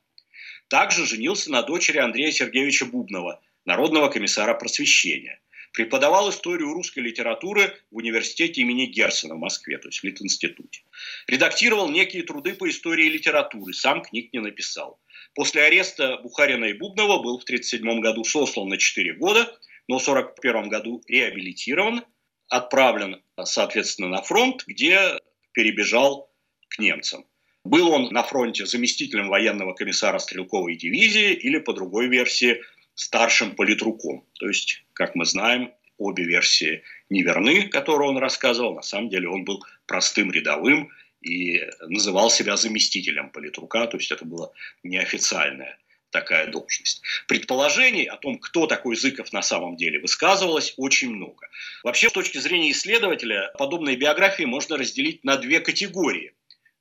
Также 0.68 1.06
женился 1.06 1.50
на 1.50 1.62
дочери 1.62 1.98
Андрея 1.98 2.30
Сергеевича 2.30 2.86
Бубнова, 2.86 3.42
народного 3.64 4.08
комиссара 4.08 4.54
просвещения. 4.54 5.40
Преподавал 5.72 6.30
историю 6.30 6.72
русской 6.72 7.00
литературы 7.00 7.76
в 7.90 7.96
университете 7.96 8.62
имени 8.62 8.86
Герцена 8.86 9.36
в 9.36 9.38
Москве, 9.38 9.78
то 9.78 9.88
есть 9.88 10.00
в 10.00 10.04
Литинституте. 10.04 10.82
Редактировал 11.28 11.88
некие 11.88 12.24
труды 12.24 12.54
по 12.54 12.68
истории 12.68 13.08
литературы, 13.08 13.72
сам 13.72 14.02
книг 14.02 14.32
не 14.32 14.40
написал. 14.40 15.00
После 15.34 15.62
ареста 15.62 16.18
Бухарина 16.18 16.64
и 16.64 16.72
Бубнова 16.72 17.22
был 17.22 17.38
в 17.38 17.44
1937 17.44 18.00
году 18.00 18.24
сослан 18.24 18.68
на 18.68 18.78
4 18.78 19.14
года, 19.14 19.40
но 19.86 19.98
в 19.98 20.08
1941 20.08 20.68
году 20.68 21.02
реабилитирован, 21.06 22.02
отправлен, 22.50 23.22
соответственно, 23.42 24.08
на 24.08 24.22
фронт, 24.22 24.64
где 24.66 25.18
перебежал 25.52 26.30
к 26.68 26.78
немцам. 26.78 27.24
Был 27.64 27.90
он 27.90 28.08
на 28.10 28.22
фронте 28.22 28.66
заместителем 28.66 29.28
военного 29.28 29.74
комиссара 29.74 30.18
стрелковой 30.18 30.76
дивизии 30.76 31.32
или, 31.32 31.58
по 31.58 31.72
другой 31.72 32.08
версии, 32.08 32.60
старшим 32.94 33.54
политруком. 33.54 34.26
То 34.38 34.48
есть, 34.48 34.84
как 34.92 35.14
мы 35.14 35.24
знаем, 35.24 35.72
обе 35.96 36.24
версии 36.24 36.82
неверны, 37.08 37.68
которые 37.68 38.08
он 38.08 38.18
рассказывал. 38.18 38.74
На 38.74 38.82
самом 38.82 39.10
деле 39.10 39.28
он 39.28 39.44
был 39.44 39.62
простым 39.86 40.32
рядовым 40.32 40.90
и 41.20 41.60
называл 41.86 42.30
себя 42.30 42.56
заместителем 42.56 43.30
политрука, 43.30 43.86
то 43.86 43.98
есть 43.98 44.10
это 44.10 44.24
была 44.24 44.50
неофициальная 44.82 45.78
такая 46.10 46.46
должность. 46.48 47.02
Предположений 47.26 48.04
о 48.04 48.16
том, 48.16 48.38
кто 48.38 48.66
такой 48.66 48.96
Зыков 48.96 49.32
на 49.32 49.42
самом 49.42 49.76
деле, 49.76 50.00
высказывалось 50.00 50.74
очень 50.76 51.10
много. 51.10 51.48
Вообще, 51.82 52.08
с 52.08 52.12
точки 52.12 52.38
зрения 52.38 52.72
исследователя, 52.72 53.52
подобные 53.58 53.96
биографии 53.96 54.44
можно 54.44 54.76
разделить 54.76 55.24
на 55.24 55.36
две 55.36 55.60
категории. 55.60 56.34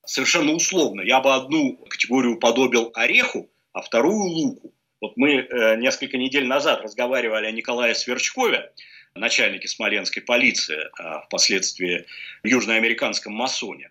Совершенно 0.04 0.52
условно. 0.52 1.02
Я 1.02 1.20
бы 1.20 1.34
одну 1.34 1.76
категорию 1.88 2.38
подобил 2.38 2.90
ореху, 2.94 3.50
а 3.72 3.82
вторую 3.82 4.24
луку. 4.24 4.74
Вот 5.00 5.16
мы 5.16 5.36
э, 5.36 5.76
несколько 5.76 6.18
недель 6.18 6.46
назад 6.46 6.82
разговаривали 6.82 7.46
о 7.46 7.52
Николае 7.52 7.94
Сверчкове, 7.94 8.72
начальнике 9.14 9.68
смоленской 9.68 10.22
полиции, 10.22 10.88
а 10.98 11.20
впоследствии 11.22 12.06
южноамериканском 12.42 13.32
масоне. 13.32 13.90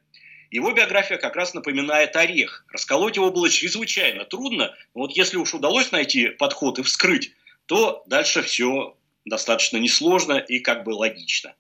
Его 0.52 0.72
биография 0.72 1.18
как 1.18 1.36
раз 1.36 1.54
напоминает 1.54 2.16
орех. 2.16 2.66
Расколоть 2.70 3.16
его 3.16 3.32
было 3.32 3.50
чрезвычайно 3.50 4.26
трудно. 4.26 4.76
Но 4.96 5.02
вот 5.02 5.12
если 5.12 5.38
уж 5.38 5.54
удалось 5.54 5.92
найти 5.92 6.30
подход 6.30 6.80
и 6.80 6.84
вскрыть, 6.84 7.34
то 7.68 8.04
дальше 8.08 8.42
все 8.42 8.96
достаточно 9.26 9.78
несложно 9.78 10.34
и 10.34 10.60
как 10.60 10.84
бы 10.84 10.92
логично. 10.92 11.54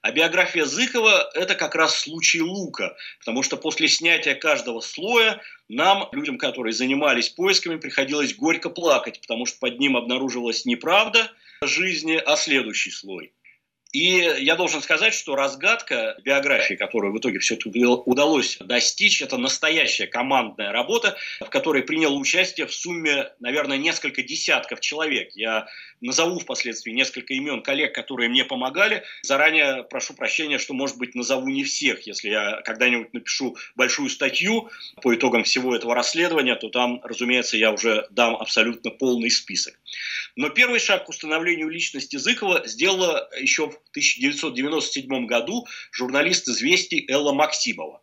А 0.00 0.12
биография 0.12 0.64
Зыкова– 0.64 1.30
это 1.34 1.54
как 1.54 1.74
раз 1.74 1.98
случай 1.98 2.40
лука, 2.40 2.96
потому 3.18 3.42
что 3.42 3.58
после 3.58 3.86
снятия 3.86 4.34
каждого 4.34 4.80
слоя 4.80 5.42
нам, 5.68 6.08
людям, 6.12 6.38
которые 6.38 6.72
занимались 6.72 7.28
поисками, 7.28 7.76
приходилось 7.76 8.34
горько 8.34 8.70
плакать, 8.70 9.20
потому 9.20 9.44
что 9.44 9.58
под 9.58 9.78
ним 9.78 9.98
обнаруживалась 9.98 10.64
неправда 10.64 11.30
жизни, 11.62 12.16
а 12.16 12.36
следующий 12.36 12.90
слой– 12.90 13.34
и 13.92 14.36
я 14.38 14.54
должен 14.54 14.82
сказать, 14.82 15.14
что 15.14 15.34
разгадка 15.34 16.16
биографии, 16.22 16.74
которую 16.74 17.12
в 17.12 17.18
итоге 17.18 17.40
все-таки 17.40 17.84
удалось 17.84 18.56
достичь, 18.60 19.20
это 19.20 19.36
настоящая 19.36 20.06
командная 20.06 20.70
работа, 20.70 21.16
в 21.40 21.50
которой 21.50 21.82
приняло 21.82 22.14
участие 22.14 22.66
в 22.66 22.74
сумме, 22.74 23.32
наверное, 23.40 23.78
несколько 23.78 24.22
десятков 24.22 24.80
человек. 24.80 25.32
Я 25.34 25.66
назову 26.00 26.38
впоследствии 26.38 26.92
несколько 26.92 27.34
имен 27.34 27.62
коллег, 27.62 27.94
которые 27.94 28.28
мне 28.28 28.44
помогали. 28.44 29.04
Заранее 29.22 29.84
прошу 29.84 30.14
прощения, 30.14 30.58
что, 30.58 30.74
может 30.74 30.98
быть, 30.98 31.14
назову 31.14 31.48
не 31.48 31.64
всех. 31.64 32.06
Если 32.06 32.30
я 32.30 32.60
когда-нибудь 32.64 33.12
напишу 33.12 33.56
большую 33.76 34.08
статью 34.10 34.70
по 35.02 35.14
итогам 35.14 35.44
всего 35.44 35.74
этого 35.74 35.94
расследования, 35.94 36.56
то 36.56 36.68
там, 36.68 37.00
разумеется, 37.04 37.56
я 37.56 37.72
уже 37.72 38.06
дам 38.10 38.36
абсолютно 38.36 38.90
полный 38.90 39.30
список. 39.30 39.78
Но 40.36 40.48
первый 40.48 40.80
шаг 40.80 41.06
к 41.06 41.08
установлению 41.08 41.68
личности 41.68 42.16
Зыкова 42.16 42.66
сделала 42.66 43.28
еще 43.38 43.66
в 43.66 43.76
1997 43.90 45.26
году 45.26 45.66
журналист 45.92 46.48
«Известий» 46.48 47.04
Элла 47.08 47.32
Максимова. 47.32 48.02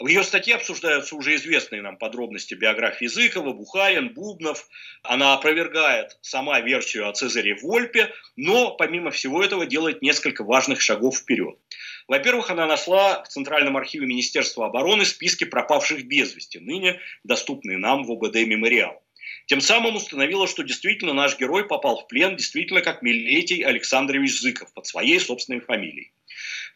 В 0.00 0.06
ее 0.06 0.22
статье 0.22 0.54
обсуждаются 0.54 1.16
уже 1.16 1.34
известные 1.34 1.82
нам 1.82 1.96
подробности 1.96 2.54
биографии 2.54 3.04
Языкова, 3.04 3.52
Бухарин, 3.52 4.14
Бубнов. 4.14 4.68
Она 5.02 5.34
опровергает 5.34 6.18
сама 6.20 6.60
версию 6.60 7.08
о 7.08 7.12
Цезаре 7.12 7.56
Вольпе, 7.56 8.12
но 8.36 8.76
помимо 8.76 9.10
всего 9.10 9.42
этого 9.42 9.66
делает 9.66 10.00
несколько 10.00 10.44
важных 10.44 10.80
шагов 10.80 11.18
вперед. 11.18 11.58
Во-первых, 12.06 12.50
она 12.50 12.66
нашла 12.66 13.24
в 13.24 13.28
Центральном 13.28 13.76
архиве 13.76 14.06
Министерства 14.06 14.66
обороны 14.66 15.04
списки 15.04 15.42
пропавших 15.42 16.06
без 16.06 16.32
вести, 16.32 16.58
ныне 16.58 17.00
доступные 17.24 17.76
нам 17.76 18.04
в 18.04 18.12
ОБД 18.12 18.36
«Мемориал». 18.46 19.02
Тем 19.48 19.62
самым 19.62 19.96
установила, 19.96 20.46
что 20.46 20.62
действительно 20.62 21.14
наш 21.14 21.38
герой 21.38 21.66
попал 21.66 22.02
в 22.02 22.06
плен 22.06 22.36
действительно 22.36 22.82
как 22.82 23.00
Милетий 23.00 23.62
Александрович 23.62 24.38
Зыков 24.38 24.70
под 24.74 24.86
своей 24.86 25.18
собственной 25.18 25.60
фамилией. 25.60 26.12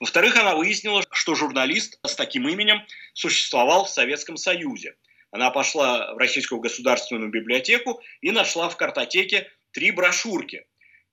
Во-вторых, 0.01 0.39
она 0.39 0.57
выяснила, 0.57 1.05
что 1.11 1.35
журналист 1.35 1.99
с 2.03 2.15
таким 2.15 2.49
именем 2.49 2.81
существовал 3.13 3.85
в 3.85 3.91
Советском 3.91 4.39
Союзе. 4.39 4.95
Она 5.31 5.51
пошла 5.51 6.15
в 6.15 6.17
Российскую 6.17 6.63
государственную 6.63 7.31
библиотеку 7.31 8.01
и 8.23 8.31
нашла 8.31 8.71
в 8.71 8.79
картотеке 8.79 9.51
три 9.73 9.91
брошюрки. 9.91 10.65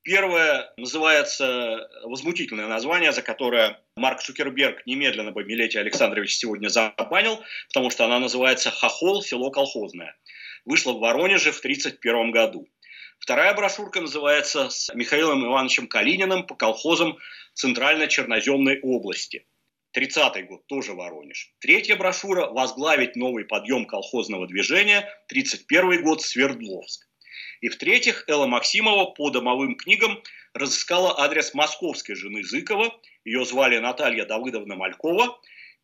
Первая 0.01 0.72
называется 0.78 1.89
возмутительное 2.05 2.68
название, 2.68 3.12
за 3.12 3.22
которое 3.22 3.82
Марк 3.97 4.22
Цукерберг 4.22 4.86
немедленно 4.86 5.32
бы 5.32 5.43
Милетий 5.43 5.82
Александрович 5.82 6.38
сегодня 6.38 6.70
забанил, 6.70 7.43
потому 7.68 7.89
что 7.89 8.05
она 8.05 8.18
называется 8.20 8.72
«Хохол. 8.72 9.22
Село 9.22 9.51
колхозное» 9.51 10.16
вышла 10.70 10.93
в 10.93 10.99
Воронеже 10.99 11.51
в 11.51 11.59
1931 11.59 12.32
году. 12.32 12.70
Вторая 13.17 13.53
брошюрка 13.55 14.01
называется 14.01 14.70
«С 14.70 14.93
Михаилом 14.93 15.43
Ивановичем 15.43 15.88
Калининым 15.88 16.45
по 16.45 16.55
колхозам 16.55 17.17
Центрально-Черноземной 17.55 18.80
области». 18.82 19.47
30-й 19.97 20.43
год, 20.43 20.67
тоже 20.67 20.93
Воронеж. 20.93 21.51
Третья 21.59 21.95
брошюра 21.95 22.45
«Возглавить 22.51 23.15
новый 23.15 23.45
подъем 23.45 23.86
колхозного 23.86 24.45
движения», 24.45 25.09
31 25.28 26.03
год, 26.03 26.22
Свердловск. 26.22 27.09
И 27.61 27.70
в-третьих, 27.70 28.26
Элла 28.28 28.45
Максимова 28.45 29.05
по 29.05 29.32
домовым 29.32 29.76
книгам 29.76 30.22
разыскала 30.53 31.20
адрес 31.20 31.55
московской 31.55 32.13
жены 32.13 32.43
Зыкова. 32.43 32.93
Ее 33.26 33.43
звали 33.43 33.80
Наталья 33.80 34.26
Давыдовна 34.26 34.76
Малькова. 34.76 35.39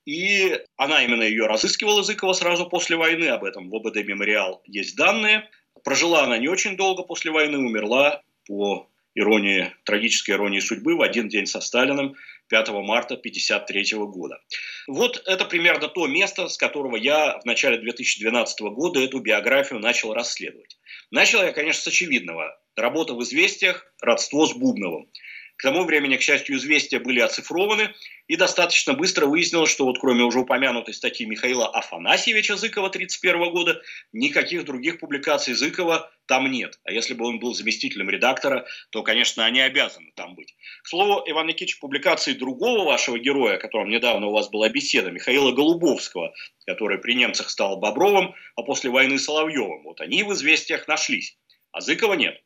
И 0.06 0.60
она 0.78 1.04
именно 1.04 1.24
ее 1.24 1.48
разыскивала, 1.48 2.04
Зыкова, 2.04 2.34
сразу 2.34 2.68
после 2.68 2.96
войны. 2.96 3.26
Об 3.26 3.44
этом 3.44 3.70
в 3.70 3.76
ОБД 3.76 3.98
«Мемориал» 4.06 4.62
есть 4.66 4.96
данные. 4.96 5.50
Прожила 5.84 6.24
она 6.24 6.38
не 6.38 6.48
очень 6.48 6.78
долго 6.78 7.04
после 7.04 7.32
войны, 7.32 7.58
умерла 7.58 8.22
по 8.48 8.88
иронии, 9.16 9.74
трагической 9.86 10.36
иронии 10.36 10.60
судьбы 10.60 10.96
в 10.96 11.02
один 11.02 11.30
день 11.30 11.48
со 11.48 11.62
Сталиным 11.62 12.16
5 12.50 12.70
марта 12.70 13.16
1953 13.16 13.98
года. 14.06 14.40
Вот 14.88 15.24
это 15.26 15.46
примерно 15.46 15.88
то 15.88 16.06
место, 16.06 16.50
с 16.50 16.58
которого 16.58 16.96
я 16.96 17.40
в 17.40 17.46
начале 17.46 17.78
2012 17.78 18.62
года 18.62 19.00
эту 19.00 19.20
биографию 19.20 19.80
начал 19.80 20.14
расследовать. 20.14 20.78
Начал 21.12 21.42
я, 21.44 21.52
конечно, 21.54 21.82
с 21.82 21.88
очевидного. 21.88 22.60
Работа 22.76 23.14
в 23.14 23.24
«Известиях», 23.24 23.92
родство 24.02 24.46
с 24.46 24.54
Бубновым. 24.54 25.10
К 25.58 25.64
тому 25.64 25.86
времени, 25.86 26.18
к 26.18 26.22
счастью, 26.22 26.58
известия 26.58 27.00
были 27.00 27.22
оцифрованы, 27.22 27.94
и 28.28 28.36
достаточно 28.36 28.94
быстро 28.94 29.26
выяснилось, 29.26 29.72
что 29.72 29.86
вот 29.86 30.00
кроме 30.00 30.24
уже 30.24 30.40
упомянутой 30.40 30.94
статьи 30.94 31.26
Михаила 31.26 31.68
Афанасьевича 31.68 32.58
Зыкова 32.58 32.88
1931 32.88 33.54
года, 33.54 33.82
никаких 34.12 34.66
других 34.66 35.00
публикаций 35.00 35.54
Зыкова 35.54 36.12
там 36.26 36.52
нет. 36.52 36.80
А 36.84 36.92
если 36.92 37.14
бы 37.14 37.26
он 37.26 37.40
был 37.40 37.54
заместителем 37.54 38.10
редактора, 38.10 38.66
то, 38.90 39.04
конечно, 39.04 39.46
они 39.46 39.62
обязаны 39.62 40.12
там 40.16 40.36
быть. 40.36 40.56
К 40.84 40.88
слову, 40.88 41.24
Иван 41.26 41.48
Никитич, 41.48 41.80
публикации 41.80 42.34
другого 42.34 42.84
вашего 42.84 43.18
героя, 43.18 43.56
о 43.56 43.60
котором 43.60 43.90
недавно 43.90 44.28
у 44.28 44.32
вас 44.34 44.50
была 44.50 44.68
беседа, 44.68 45.12
Михаила 45.12 45.52
Голубовского, 45.52 46.34
который 46.66 46.98
при 46.98 47.14
немцах 47.14 47.50
стал 47.50 47.78
Бобровым, 47.78 48.34
а 48.56 48.64
после 48.64 48.90
войны 48.90 49.18
Соловьевым, 49.20 49.84
вот 49.84 50.02
они 50.02 50.24
в 50.24 50.34
известиях 50.34 50.88
нашлись, 50.88 51.38
а 51.72 51.80
Зыкова 51.80 52.16
нет. 52.16 52.42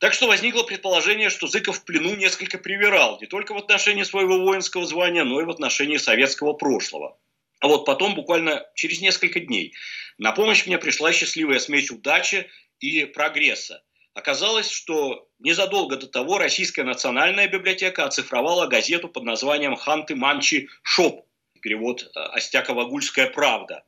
Так 0.00 0.14
что 0.14 0.28
возникло 0.28 0.62
предположение, 0.62 1.28
что 1.28 1.46
Зыков 1.46 1.76
в 1.78 1.84
плену 1.84 2.14
несколько 2.14 2.56
привирал, 2.56 3.20
не 3.20 3.26
только 3.26 3.52
в 3.52 3.58
отношении 3.58 4.02
своего 4.02 4.38
воинского 4.38 4.86
звания, 4.86 5.24
но 5.24 5.42
и 5.42 5.44
в 5.44 5.50
отношении 5.50 5.98
советского 5.98 6.54
прошлого. 6.54 7.18
А 7.60 7.68
вот 7.68 7.84
потом, 7.84 8.14
буквально 8.14 8.66
через 8.74 9.02
несколько 9.02 9.40
дней, 9.40 9.74
на 10.16 10.32
помощь 10.32 10.64
мне 10.64 10.78
пришла 10.78 11.12
счастливая 11.12 11.58
смесь 11.58 11.90
удачи 11.90 12.48
и 12.78 13.04
прогресса. 13.04 13.82
Оказалось, 14.14 14.70
что 14.70 15.28
незадолго 15.38 15.96
до 15.96 16.06
того 16.06 16.38
Российская 16.38 16.84
национальная 16.84 17.46
библиотека 17.46 18.06
оцифровала 18.06 18.66
газету 18.68 19.06
под 19.06 19.24
названием 19.24 19.76
«Ханты 19.76 20.16
Манчи 20.16 20.70
Шоп», 20.82 21.26
перевод 21.60 22.10
«Остякова-Гульская 22.16 23.26
правда», 23.26 23.84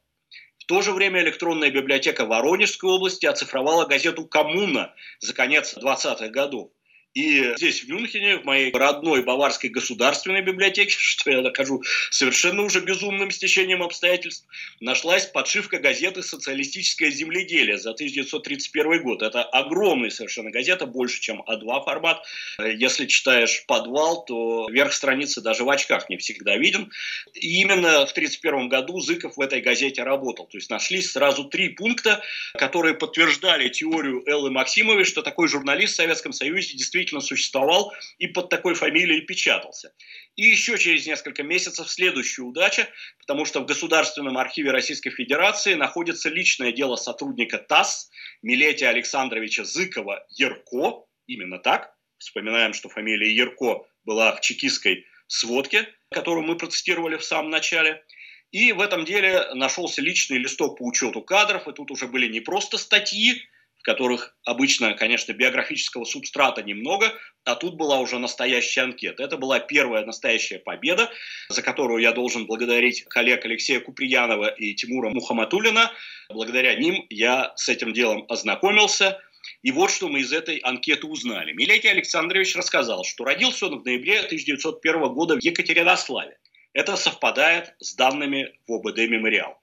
в 0.63 0.67
то 0.67 0.81
же 0.81 0.93
время 0.93 1.21
электронная 1.23 1.73
библиотека 1.73 2.25
Воронежской 2.25 2.89
области 2.89 3.27
оцифровала 3.27 3.85
газету 3.85 4.25
«Коммуна» 4.27 4.95
за 5.19 5.35
конец 5.35 5.77
20-х 5.77 6.29
годов. 6.29 6.71
И 7.15 7.53
здесь, 7.57 7.85
в 7.85 7.89
Мюнхене, 7.89 8.39
в 8.39 8.45
моей 8.45 8.73
родной 8.73 9.23
баварской 9.23 9.69
государственной 9.69 10.41
библиотеке, 10.41 10.95
что 10.99 11.31
я 11.31 11.43
нахожу 11.43 11.83
совершенно 12.11 12.63
уже 12.63 12.81
безумным 12.81 13.31
стечением 13.31 13.83
обстоятельств, 13.83 14.47
нашлась 14.81 15.27
подшивка 15.27 15.79
газеты 15.79 16.23
«Социалистическое 16.23 17.11
земледелие» 17.11 17.79
за 17.79 17.91
1931 17.91 19.03
год. 19.03 19.23
Это 19.23 19.43
огромная 19.43 20.09
совершенно 20.09 20.51
газета, 20.51 20.87
больше, 20.87 21.21
чем 21.21 21.43
А2 21.43 21.85
формат. 21.85 22.23
Если 22.59 23.07
читаешь 23.07 23.65
«Подвал», 23.67 24.25
то 24.25 24.69
верх 24.71 24.95
страницы 24.95 25.43
даже 25.43 25.65
в 25.65 25.71
очках 25.71 26.09
не 26.09 26.17
всегда 26.17 26.57
виден. 26.57 26.91
И 27.35 27.61
именно 27.61 28.07
в 28.07 28.13
1931 28.13 28.69
году 28.71 29.01
Зыков 29.01 29.37
в 29.37 29.41
этой 29.41 29.61
газете 29.61 30.03
работал. 30.03 30.47
То 30.47 30.57
есть 30.57 30.71
нашлись 30.71 31.13
сразу 31.13 31.45
три 31.45 31.71
пункта, 31.71 32.23
которые 32.55 32.95
подтверждали 32.95 33.69
теорию 33.69 34.23
Эллы 34.27 34.51
Максимовой, 34.51 35.05
что 35.05 35.21
такой 35.21 35.49
журналист 35.49 35.95
в 35.95 35.97
Советском 35.97 36.33
Союзе 36.33 36.75
действительно 36.75 37.02
действительно 37.03 37.21
существовал 37.21 37.93
и 38.19 38.29
под 38.29 38.49
такой 38.49 38.75
фамилией 38.75 39.23
печатался. 39.23 39.93
И 40.37 40.43
еще 40.43 40.79
через 40.79 41.07
несколько 41.07 41.43
месяцев 41.43 41.91
следующая 41.91 42.43
удача, 42.43 42.89
потому 43.19 43.45
что 43.45 43.61
в 43.61 43.67
Государственном 43.67 44.39
архиве 44.39 44.71
Российской 44.71 45.11
Федерации 45.11 45.75
находится 45.75 46.29
личное 46.29 46.73
дело 46.73 46.97
сотрудника 46.97 47.59
ТАСС 47.59 48.11
Милетия 48.43 48.89
Александровича 48.89 49.65
Зыкова-Ярко, 49.65 51.05
именно 51.27 51.59
так, 51.59 51.93
вспоминаем, 52.19 52.73
что 52.73 52.89
фамилия 52.89 53.35
Ярко 53.35 53.85
была 54.05 54.33
в 54.33 54.41
чекистской 54.41 55.05
сводке, 55.27 55.89
которую 56.11 56.47
мы 56.47 56.57
процитировали 56.57 57.17
в 57.17 57.25
самом 57.25 57.51
начале. 57.51 58.05
И 58.53 58.73
в 58.73 58.81
этом 58.81 59.05
деле 59.05 59.55
нашелся 59.55 60.03
личный 60.03 60.39
листок 60.39 60.79
по 60.79 60.87
учету 60.87 61.23
кадров, 61.23 61.67
и 61.67 61.73
тут 61.73 61.91
уже 61.91 62.07
были 62.07 62.29
не 62.29 62.41
просто 62.41 62.77
статьи, 62.77 63.43
в 63.83 63.85
которых 63.85 64.37
обычно, 64.45 64.95
конечно, 64.95 65.33
биографического 65.33 66.05
субстрата 66.05 66.63
немного, 66.63 67.13
а 67.45 67.57
тут 67.57 67.75
была 67.75 67.99
уже 67.99 68.21
настоящая 68.21 68.83
анкета. 68.83 69.25
Это 69.25 69.37
была 69.37 69.59
первая 69.59 70.07
настоящая 70.07 70.61
победа, 70.61 71.11
за 71.49 71.63
которую 71.63 72.01
я 72.01 72.13
должен 72.13 72.47
благодарить 72.47 73.03
коллег 73.07 73.45
Алексея 73.45 73.81
Куприянова 73.81 74.47
и 74.47 74.75
Тимура 74.75 75.11
Мухаматулина. 75.11 75.91
Благодаря 76.29 76.77
ним 76.77 77.05
я 77.11 77.53
с 77.57 77.69
этим 77.69 77.93
делом 77.93 78.25
ознакомился. 78.29 79.21
И 79.63 79.73
вот 79.73 79.91
что 79.91 80.09
мы 80.09 80.21
из 80.21 80.33
этой 80.33 80.59
анкеты 80.59 81.09
узнали. 81.09 81.53
Милетий 81.53 81.91
Александрович 81.91 82.55
рассказал, 82.55 83.03
что 83.03 83.25
родился 83.25 83.67
он 83.67 83.81
в 83.81 83.85
ноябре 83.85 84.21
1901 84.21 85.13
года 85.13 85.35
в 85.35 85.43
Екатеринославе. 85.43 86.39
Это 86.73 86.97
совпадает 86.97 87.75
с 87.81 87.97
данными 87.97 88.57
в 88.69 88.75
ОБД 88.75 88.99
«Мемориал». 88.99 89.61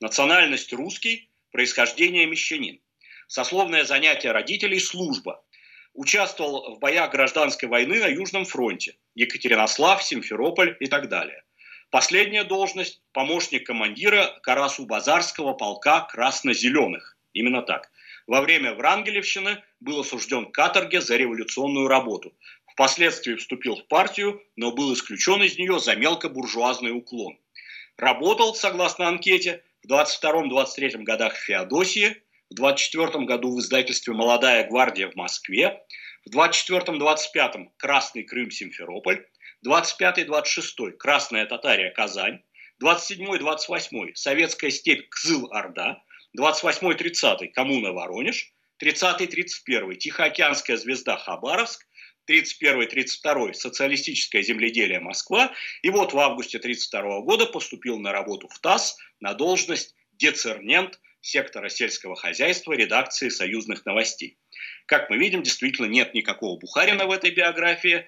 Национальность 0.00 0.72
русский, 0.72 1.28
происхождение 1.52 2.24
мещанин. 2.24 2.80
Сословное 3.28 3.84
занятие 3.84 4.32
родителей– 4.32 4.80
служба. 4.80 5.44
Участвовал 5.92 6.74
в 6.74 6.78
боях 6.78 7.12
гражданской 7.12 7.68
войны 7.68 8.00
на 8.00 8.06
Южном 8.06 8.46
фронте. 8.46 8.96
Екатеринослав, 9.14 10.02
Симферополь 10.02 10.78
и 10.80 10.86
так 10.86 11.10
далее. 11.10 11.44
Последняя 11.90 12.44
должность– 12.44 13.02
помощник 13.12 13.66
командира 13.66 14.40
Карасу-Базарского 14.42 15.52
полка 15.52 16.00
красно-зеленых. 16.10 17.18
Именно 17.34 17.60
так. 17.60 17.90
Во 18.26 18.40
время 18.40 18.74
Врангелевщины 18.74 19.62
был 19.80 20.00
осужден 20.00 20.46
к 20.46 20.54
каторге 20.54 21.02
за 21.02 21.16
революционную 21.16 21.86
работу. 21.86 22.32
Впоследствии 22.72 23.34
вступил 23.34 23.76
в 23.76 23.86
партию, 23.88 24.42
но 24.56 24.72
был 24.72 24.94
исключен 24.94 25.42
из 25.42 25.58
нее 25.58 25.80
за 25.80 25.96
мелкобуржуазный 25.96 26.92
уклон. 26.92 27.38
Работал, 27.98 28.54
согласно 28.54 29.06
анкете, 29.06 29.62
в 29.82 29.92
22-23 29.92 31.02
годах 31.02 31.34
в 31.34 31.44
Феодосии, 31.44 32.22
в 32.50 32.54
24 32.54 33.24
году 33.24 33.54
в 33.54 33.60
издательстве 33.60 34.14
«Молодая 34.14 34.66
гвардия» 34.68 35.10
в 35.10 35.16
Москве, 35.16 35.82
в 36.24 36.34
24-25 36.34 37.68
«Красный 37.76 38.24
Крым 38.24 38.50
Симферополь», 38.50 39.26
25-26 39.66 40.92
«Красная 40.98 41.46
Татария 41.46 41.90
Казань», 41.90 42.40
27-28 42.82 44.14
«Советская 44.14 44.70
степь 44.70 45.08
Кзыл-Орда», 45.10 46.02
28-30 46.38 47.48
«Коммуна 47.48 47.92
Воронеж», 47.92 48.52
30-31 48.82 49.96
«Тихоокеанская 49.96 50.76
звезда 50.76 51.16
Хабаровск», 51.16 51.86
31-32 52.30 53.54
«Социалистическое 53.54 54.42
земледелие 54.42 55.00
Москва». 55.00 55.52
И 55.82 55.90
вот 55.90 56.12
в 56.12 56.18
августе 56.18 56.58
32 56.58 57.20
года 57.20 57.46
поступил 57.46 57.98
на 57.98 58.12
работу 58.12 58.48
в 58.48 58.58
ТАСС 58.60 58.96
на 59.20 59.34
должность 59.34 59.94
децернент 60.12 61.00
сектора 61.28 61.68
сельского 61.68 62.16
хозяйства 62.16 62.72
редакции 62.72 63.28
союзных 63.28 63.84
новостей. 63.84 64.38
Как 64.86 65.10
мы 65.10 65.18
видим, 65.18 65.42
действительно 65.42 65.86
нет 65.86 66.14
никакого 66.14 66.58
Бухарина 66.58 67.06
в 67.06 67.10
этой 67.10 67.30
биографии. 67.30 68.06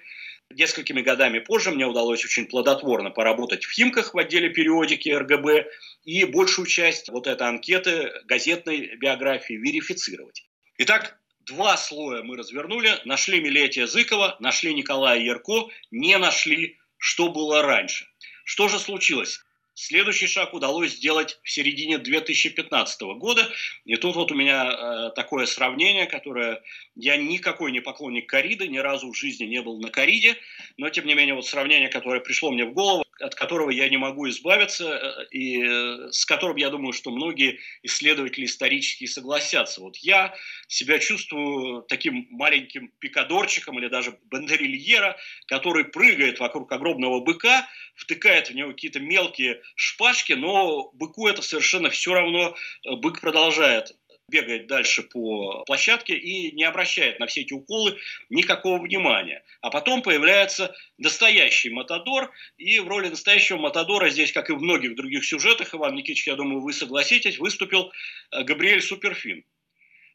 Несколькими 0.49 1.01
годами 1.01 1.39
позже 1.39 1.71
мне 1.71 1.85
удалось 1.85 2.25
очень 2.25 2.45
плодотворно 2.45 3.11
поработать 3.11 3.63
в 3.63 3.71
Химках 3.71 4.13
в 4.13 4.17
отделе 4.17 4.49
периодики 4.49 5.09
РГБ 5.09 5.67
и 6.03 6.25
большую 6.25 6.65
часть 6.65 7.09
вот 7.09 7.27
этой 7.27 7.47
анкеты 7.47 8.11
газетной 8.25 8.95
биографии 8.97 9.53
верифицировать. 9.53 10.43
Итак, 10.79 11.17
два 11.41 11.77
слоя 11.77 12.23
мы 12.23 12.35
развернули. 12.35 12.91
Нашли 13.05 13.39
Милетия 13.39 13.87
Зыкова, 13.87 14.35
нашли 14.39 14.73
Николая 14.73 15.19
Ярко, 15.19 15.67
не 15.91 16.17
нашли, 16.17 16.79
что 16.97 17.29
было 17.29 17.61
раньше. 17.61 18.07
Что 18.43 18.67
же 18.67 18.79
случилось? 18.79 19.39
Следующий 19.73 20.27
шаг 20.27 20.53
удалось 20.53 20.91
сделать 20.91 21.39
в 21.43 21.49
середине 21.49 21.97
2015 21.97 23.01
года. 23.17 23.49
И 23.85 23.95
тут 23.95 24.15
вот 24.15 24.31
у 24.31 24.35
меня 24.35 24.65
э, 24.65 25.11
такое 25.15 25.45
сравнение, 25.45 26.07
которое... 26.07 26.61
Я 26.95 27.15
никакой 27.15 27.71
не 27.71 27.79
поклонник 27.79 28.29
кориды, 28.29 28.67
ни 28.67 28.77
разу 28.77 29.11
в 29.11 29.17
жизни 29.17 29.45
не 29.45 29.61
был 29.61 29.79
на 29.79 29.89
кориде, 29.89 30.35
но 30.77 30.89
тем 30.89 31.05
не 31.05 31.15
менее 31.15 31.35
вот 31.35 31.47
сравнение, 31.47 31.89
которое 31.89 32.19
пришло 32.19 32.51
мне 32.51 32.65
в 32.65 32.73
голову, 32.73 33.05
от 33.21 33.35
которого 33.35 33.69
я 33.69 33.87
не 33.89 33.97
могу 33.97 34.27
избавиться, 34.29 34.85
э, 34.85 35.25
и 35.31 35.63
э, 35.63 36.11
с 36.11 36.25
которым 36.25 36.57
я 36.57 36.69
думаю, 36.69 36.93
что 36.93 37.11
многие 37.11 37.59
исследователи 37.83 38.45
исторические 38.45 39.07
согласятся. 39.07 39.81
Вот 39.81 39.97
я 39.97 40.33
себя 40.67 40.99
чувствую 40.99 41.83
таким 41.83 42.27
маленьким 42.29 42.91
пикадорчиком 42.99 43.79
или 43.79 43.87
даже 43.87 44.17
бандерильера, 44.25 45.17
который 45.47 45.85
прыгает 45.85 46.39
вокруг 46.39 46.71
огромного 46.71 47.19
быка, 47.19 47.67
втыкает 47.95 48.49
в 48.49 48.55
него 48.55 48.71
какие-то 48.71 48.99
мелкие 48.99 49.61
шпажки, 49.75 50.33
но 50.33 50.91
быку 50.93 51.27
это 51.27 51.41
совершенно 51.41 51.89
все 51.89 52.13
равно, 52.13 52.55
э, 52.85 52.95
бык 52.95 53.21
продолжает 53.21 53.95
бегает 54.31 54.65
дальше 54.65 55.03
по 55.03 55.63
площадке 55.65 56.15
и 56.15 56.51
не 56.53 56.63
обращает 56.63 57.19
на 57.19 57.27
все 57.27 57.41
эти 57.41 57.53
уколы 57.53 57.97
никакого 58.29 58.81
внимания. 58.81 59.43
А 59.61 59.69
потом 59.69 60.01
появляется 60.01 60.73
настоящий 60.97 61.69
Матадор, 61.69 62.31
и 62.57 62.79
в 62.79 62.87
роли 62.87 63.09
настоящего 63.09 63.57
Матадора 63.57 64.09
здесь, 64.09 64.31
как 64.31 64.49
и 64.49 64.53
в 64.53 64.61
многих 64.61 64.95
других 64.95 65.23
сюжетах, 65.25 65.75
Иван 65.75 65.95
Никитич, 65.95 66.27
я 66.27 66.35
думаю, 66.35 66.61
вы 66.61 66.73
согласитесь, 66.73 67.37
выступил 67.37 67.91
э, 68.31 68.43
Габриэль 68.43 68.81
Суперфин, 68.81 69.43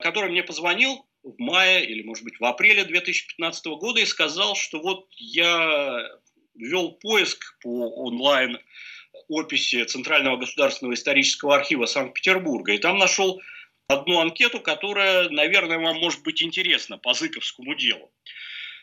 который 0.01 0.31
мне 0.31 0.43
позвонил 0.43 1.07
в 1.23 1.35
мае 1.39 1.85
или, 1.85 2.03
может 2.03 2.25
быть, 2.25 2.41
в 2.41 2.45
апреле 2.45 2.85
2015 2.85 3.67
года 3.67 4.01
и 4.01 4.07
сказал, 4.07 4.57
что 4.57 4.81
вот 4.81 5.07
я 5.17 6.09
вел 6.55 6.93
поиск 6.93 7.59
по 7.61 7.91
онлайн 8.05 8.59
описи 9.29 9.85
Центрального 9.85 10.37
государственного 10.37 10.95
исторического 10.95 11.57
архива 11.57 11.87
Санкт-Петербурга, 11.87 12.73
и 12.73 12.79
там 12.79 12.99
нашел 12.99 13.41
одну 13.89 14.21
анкету, 14.21 14.61
которая, 14.61 15.29
наверное, 15.29 15.79
вам 15.79 15.99
может 15.99 16.23
быть 16.23 16.43
интересна 16.43 16.99
по 16.99 17.15
Зыковскому 17.15 17.75
делу. 17.75 18.11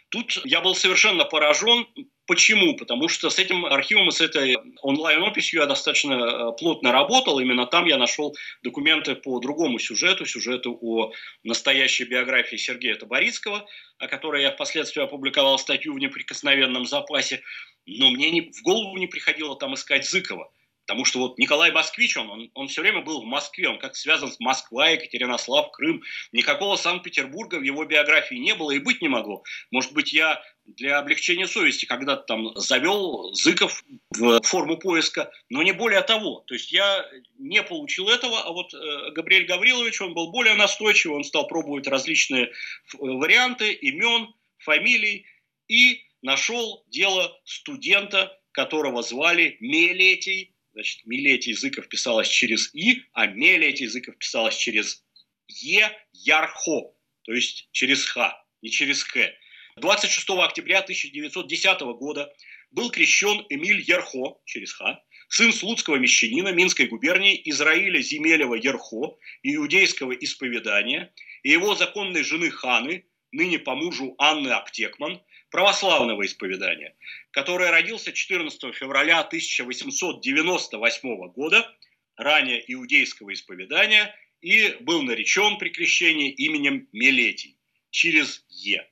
Тут 0.09 0.39
я 0.45 0.61
был 0.61 0.75
совершенно 0.75 1.25
поражен. 1.25 1.87
Почему? 2.27 2.75
Потому 2.75 3.09
что 3.09 3.31
с 3.31 3.39
этим 3.39 3.65
архивом 3.65 4.09
и 4.09 4.11
с 4.11 4.21
этой 4.21 4.57
онлайн-описью 4.83 5.61
я 5.61 5.65
достаточно 5.65 6.13
э, 6.13 6.51
плотно 6.57 6.91
работал. 6.91 7.39
Именно 7.39 7.65
там 7.65 7.85
я 7.85 7.97
нашел 7.97 8.35
документы 8.61 9.15
по 9.15 9.39
другому 9.39 9.79
сюжету, 9.79 10.27
сюжету 10.27 10.77
о 10.79 11.11
настоящей 11.43 12.03
биографии 12.03 12.57
Сергея 12.57 12.95
Таборицкого, 12.95 13.67
о 13.97 14.07
которой 14.07 14.43
я 14.43 14.51
впоследствии 14.51 15.01
опубликовал 15.01 15.57
статью 15.57 15.95
в 15.95 15.99
неприкосновенном 15.99 16.85
запасе. 16.85 17.41
Но 17.87 18.11
мне 18.11 18.29
не, 18.29 18.41
в 18.41 18.61
голову 18.61 18.95
не 18.97 19.07
приходило 19.07 19.57
там 19.57 19.73
искать 19.73 20.07
Зыкова. 20.07 20.51
Потому 20.86 21.05
что 21.05 21.19
вот 21.19 21.38
Николай 21.38 21.71
Москвич, 21.71 22.17
он, 22.17 22.29
он, 22.29 22.51
он 22.53 22.67
все 22.67 22.81
время 22.81 23.01
был 23.01 23.21
в 23.21 23.25
Москве, 23.25 23.69
он 23.69 23.79
как 23.79 23.95
связан 23.95 24.31
с 24.31 24.39
Москвой, 24.39 24.93
Екатеринослав, 24.93 25.71
Крым. 25.71 26.03
Никакого 26.34 26.75
Санкт-Петербурга 26.75 27.55
в 27.55 27.63
его 27.63 27.86
биографии 27.86 28.36
не 28.36 28.53
было 28.53 28.71
и 28.71 28.79
быть 28.79 29.01
не 29.01 29.07
могло. 29.07 29.43
Может 29.71 29.93
быть, 29.93 30.11
я 30.11 30.43
для 30.65 30.99
облегчения 30.99 31.47
совести 31.47 31.86
когда-то 31.86 32.23
там 32.23 32.55
завел 32.55 33.34
Зыков 33.34 33.84
в 34.11 34.41
форму 34.41 34.77
поиска, 34.77 35.31
но 35.49 35.63
не 35.63 35.71
более 35.71 36.01
того. 36.01 36.43
То 36.47 36.53
есть 36.53 36.71
я 36.71 37.05
не 37.38 37.63
получил 37.63 38.09
этого, 38.09 38.41
а 38.41 38.51
вот 38.51 38.73
э, 38.73 39.11
Габриэль 39.11 39.45
Гаврилович, 39.45 40.01
он 40.01 40.13
был 40.13 40.31
более 40.31 40.55
настойчивый, 40.55 41.17
он 41.17 41.23
стал 41.23 41.47
пробовать 41.47 41.88
различные 41.88 42.51
варианты 42.99 43.71
имен, 43.71 44.34
фамилий 44.57 45.25
и 45.67 46.01
нашел 46.21 46.84
дело 46.88 47.39
студента, 47.45 48.38
которого 48.51 49.01
звали 49.01 49.57
Мелетий 49.59 50.52
Значит, 50.74 51.05
Милетий 51.05 51.51
языков 51.51 51.88
писалось 51.88 52.28
через 52.28 52.74
И, 52.74 53.03
а 53.13 53.28
Мелетий 53.28 53.86
языков 53.86 54.17
писалось 54.17 54.55
через 54.55 55.03
Е, 55.47 55.91
Ярхо, 56.13 56.95
то 57.24 57.32
есть 57.32 57.69
через 57.71 58.05
Х, 58.05 58.43
не 58.61 58.71
через 58.71 59.03
Х. 59.03 59.32
26 59.78 60.30
октября 60.30 60.80
1910 60.80 61.82
года 61.97 62.34
был 62.71 62.89
крещен 62.89 63.45
Эмиль 63.49 63.82
Ерхо, 63.82 64.41
через 64.45 64.74
Х, 64.74 64.99
сын 65.30 65.53
слуцкого 65.53 65.97
мещанина 65.97 66.49
Минской 66.49 66.88
губернии 66.88 67.39
Израиля 67.45 68.01
Земелева 68.01 68.55
Ерхо, 68.55 69.17
иудейского 69.43 70.13
исповедания, 70.13 71.13
и 71.43 71.51
его 71.51 71.76
законной 71.76 72.24
жены 72.24 72.49
Ханы, 72.49 73.05
ныне 73.32 73.59
по 73.59 73.76
мужу 73.76 74.15
Анны 74.17 74.49
Аптекман, 74.49 75.21
православного 75.53 76.25
исповедания, 76.25 76.95
который 77.29 77.69
родился 77.69 78.11
14 78.11 78.73
февраля 78.73 79.19
1898 79.19 81.27
года, 81.27 81.71
ранее 82.17 82.63
иудейского 82.73 83.31
исповедания, 83.31 84.15
и 84.41 84.75
был 84.79 85.03
наречен 85.03 85.59
при 85.59 85.69
крещении 85.69 86.31
именем 86.31 86.87
Мелетий, 86.91 87.55
через 87.91 88.43
Е. 88.49 88.89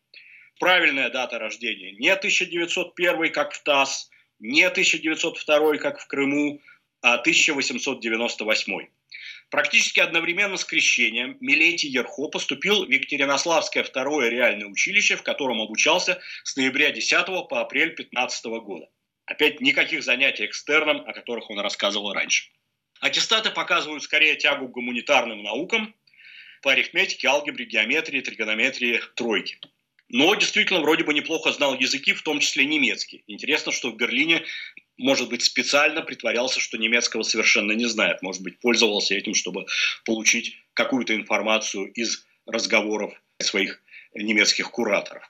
Правильная 0.59 1.09
дата 1.09 1.39
рождения 1.39 1.93
не 1.93 2.13
1901, 2.13 3.31
как 3.31 3.53
в 3.53 3.63
ТАСС, 3.63 4.11
не 4.37 4.63
1902, 4.63 5.77
как 5.77 5.99
в 5.99 6.05
Крыму, 6.05 6.61
а 7.01 7.15
1898. 7.15 8.87
Практически 9.51 9.99
одновременно 9.99 10.55
с 10.55 10.63
крещением 10.63 11.35
Милетий 11.41 11.89
Ерхо 11.89 12.29
поступил 12.29 12.85
в 12.85 12.89
Екатеринославское 12.89 13.83
второе 13.83 14.29
реальное 14.29 14.67
училище, 14.67 15.17
в 15.17 15.23
котором 15.23 15.61
обучался 15.61 16.21
с 16.45 16.55
ноября 16.55 16.91
10 16.91 17.25
по 17.49 17.59
апрель 17.59 17.93
15 17.93 18.45
года. 18.45 18.87
Опять 19.25 19.59
никаких 19.59 20.03
занятий 20.03 20.45
экстерном, 20.45 21.01
о 21.01 21.11
которых 21.11 21.49
он 21.49 21.59
рассказывал 21.59 22.13
раньше. 22.13 22.49
Аттестаты 23.01 23.51
показывают 23.51 24.03
скорее 24.03 24.35
тягу 24.35 24.69
к 24.69 24.71
гуманитарным 24.71 25.43
наукам 25.43 25.93
по 26.61 26.71
арифметике, 26.71 27.27
алгебре, 27.27 27.65
геометрии, 27.65 28.21
тригонометрии, 28.21 29.01
тройке 29.15 29.59
но 30.13 30.35
действительно 30.35 30.81
вроде 30.81 31.05
бы 31.05 31.13
неплохо 31.13 31.51
знал 31.53 31.73
языки, 31.79 32.13
в 32.13 32.21
том 32.21 32.41
числе 32.41 32.65
немецкий. 32.65 33.23
Интересно, 33.27 33.71
что 33.71 33.91
в 33.91 33.95
Берлине, 33.95 34.43
может 34.97 35.29
быть, 35.29 35.41
специально 35.41 36.01
притворялся, 36.01 36.59
что 36.59 36.77
немецкого 36.77 37.23
совершенно 37.23 37.71
не 37.71 37.85
знает. 37.85 38.21
Может 38.21 38.41
быть, 38.41 38.59
пользовался 38.59 39.15
этим, 39.15 39.33
чтобы 39.33 39.65
получить 40.05 40.57
какую-то 40.73 41.15
информацию 41.15 41.91
из 41.93 42.25
разговоров 42.45 43.13
своих 43.41 43.81
немецких 44.13 44.69
кураторов. 44.71 45.23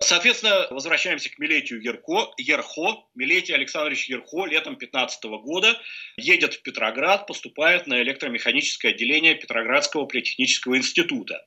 Соответственно, 0.00 0.68
возвращаемся 0.70 1.28
к 1.28 1.38
Милетию 1.38 1.82
Ерко. 1.82 2.32
Ерхо, 2.36 3.08
Милетий 3.16 3.52
Александрович 3.52 4.08
Ерхо 4.08 4.46
летом 4.46 4.76
15 4.76 5.24
года 5.42 5.76
едет 6.16 6.54
в 6.54 6.62
Петроград, 6.62 7.26
поступает 7.26 7.88
на 7.88 8.00
электромеханическое 8.02 8.92
отделение 8.92 9.34
Петроградского 9.34 10.06
политехнического 10.06 10.76
института. 10.76 11.44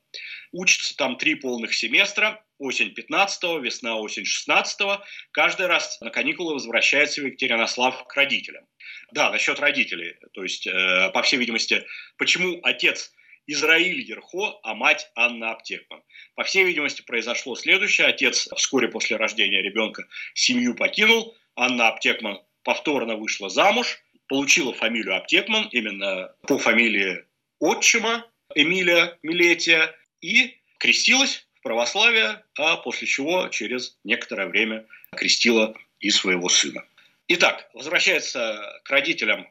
Учится 0.51 0.97
там 0.97 1.17
три 1.17 1.35
полных 1.35 1.73
семестра, 1.73 2.43
осень 2.57 2.93
15-го, 2.93 3.59
весна, 3.59 3.95
осень 3.95 4.23
16-го. 4.23 5.01
Каждый 5.31 5.67
раз 5.67 6.01
на 6.01 6.09
каникулы 6.09 6.53
возвращается 6.53 7.21
в 7.21 7.25
Екатеринослав 7.27 8.05
к 8.05 8.13
родителям. 8.15 8.65
Да, 9.13 9.31
насчет 9.31 9.61
родителей. 9.61 10.17
То 10.33 10.43
есть, 10.43 10.67
э, 10.67 11.09
по 11.13 11.21
всей 11.21 11.37
видимости, 11.37 11.85
почему 12.17 12.59
отец 12.63 13.13
Израиль 13.47 14.01
Ерхо, 14.01 14.59
а 14.63 14.73
мать 14.73 15.11
Анна 15.15 15.51
Аптекман. 15.51 16.01
По 16.35 16.43
всей 16.43 16.63
видимости, 16.63 17.01
произошло 17.01 17.55
следующее. 17.55 18.07
Отец 18.07 18.47
вскоре 18.55 18.87
после 18.87 19.17
рождения 19.17 19.61
ребенка 19.61 20.05
семью 20.33 20.75
покинул. 20.75 21.35
Анна 21.55 21.89
Аптекман 21.89 22.39
повторно 22.63 23.15
вышла 23.15 23.49
замуж, 23.49 23.99
получила 24.27 24.73
фамилию 24.73 25.17
Аптекман, 25.17 25.67
именно 25.71 26.33
по 26.47 26.57
фамилии 26.57 27.25
отчима 27.59 28.25
Эмилия 28.55 29.17
Милетия, 29.23 29.95
и 30.21 30.57
крестилась 30.77 31.47
православия, 31.63 32.43
а 32.57 32.77
после 32.77 33.07
чего 33.07 33.47
через 33.49 33.97
некоторое 34.03 34.47
время 34.47 34.85
крестила 35.15 35.75
и 35.99 36.09
своего 36.09 36.49
сына. 36.49 36.83
Итак, 37.27 37.69
возвращается 37.73 38.81
к 38.83 38.89
родителям 38.89 39.47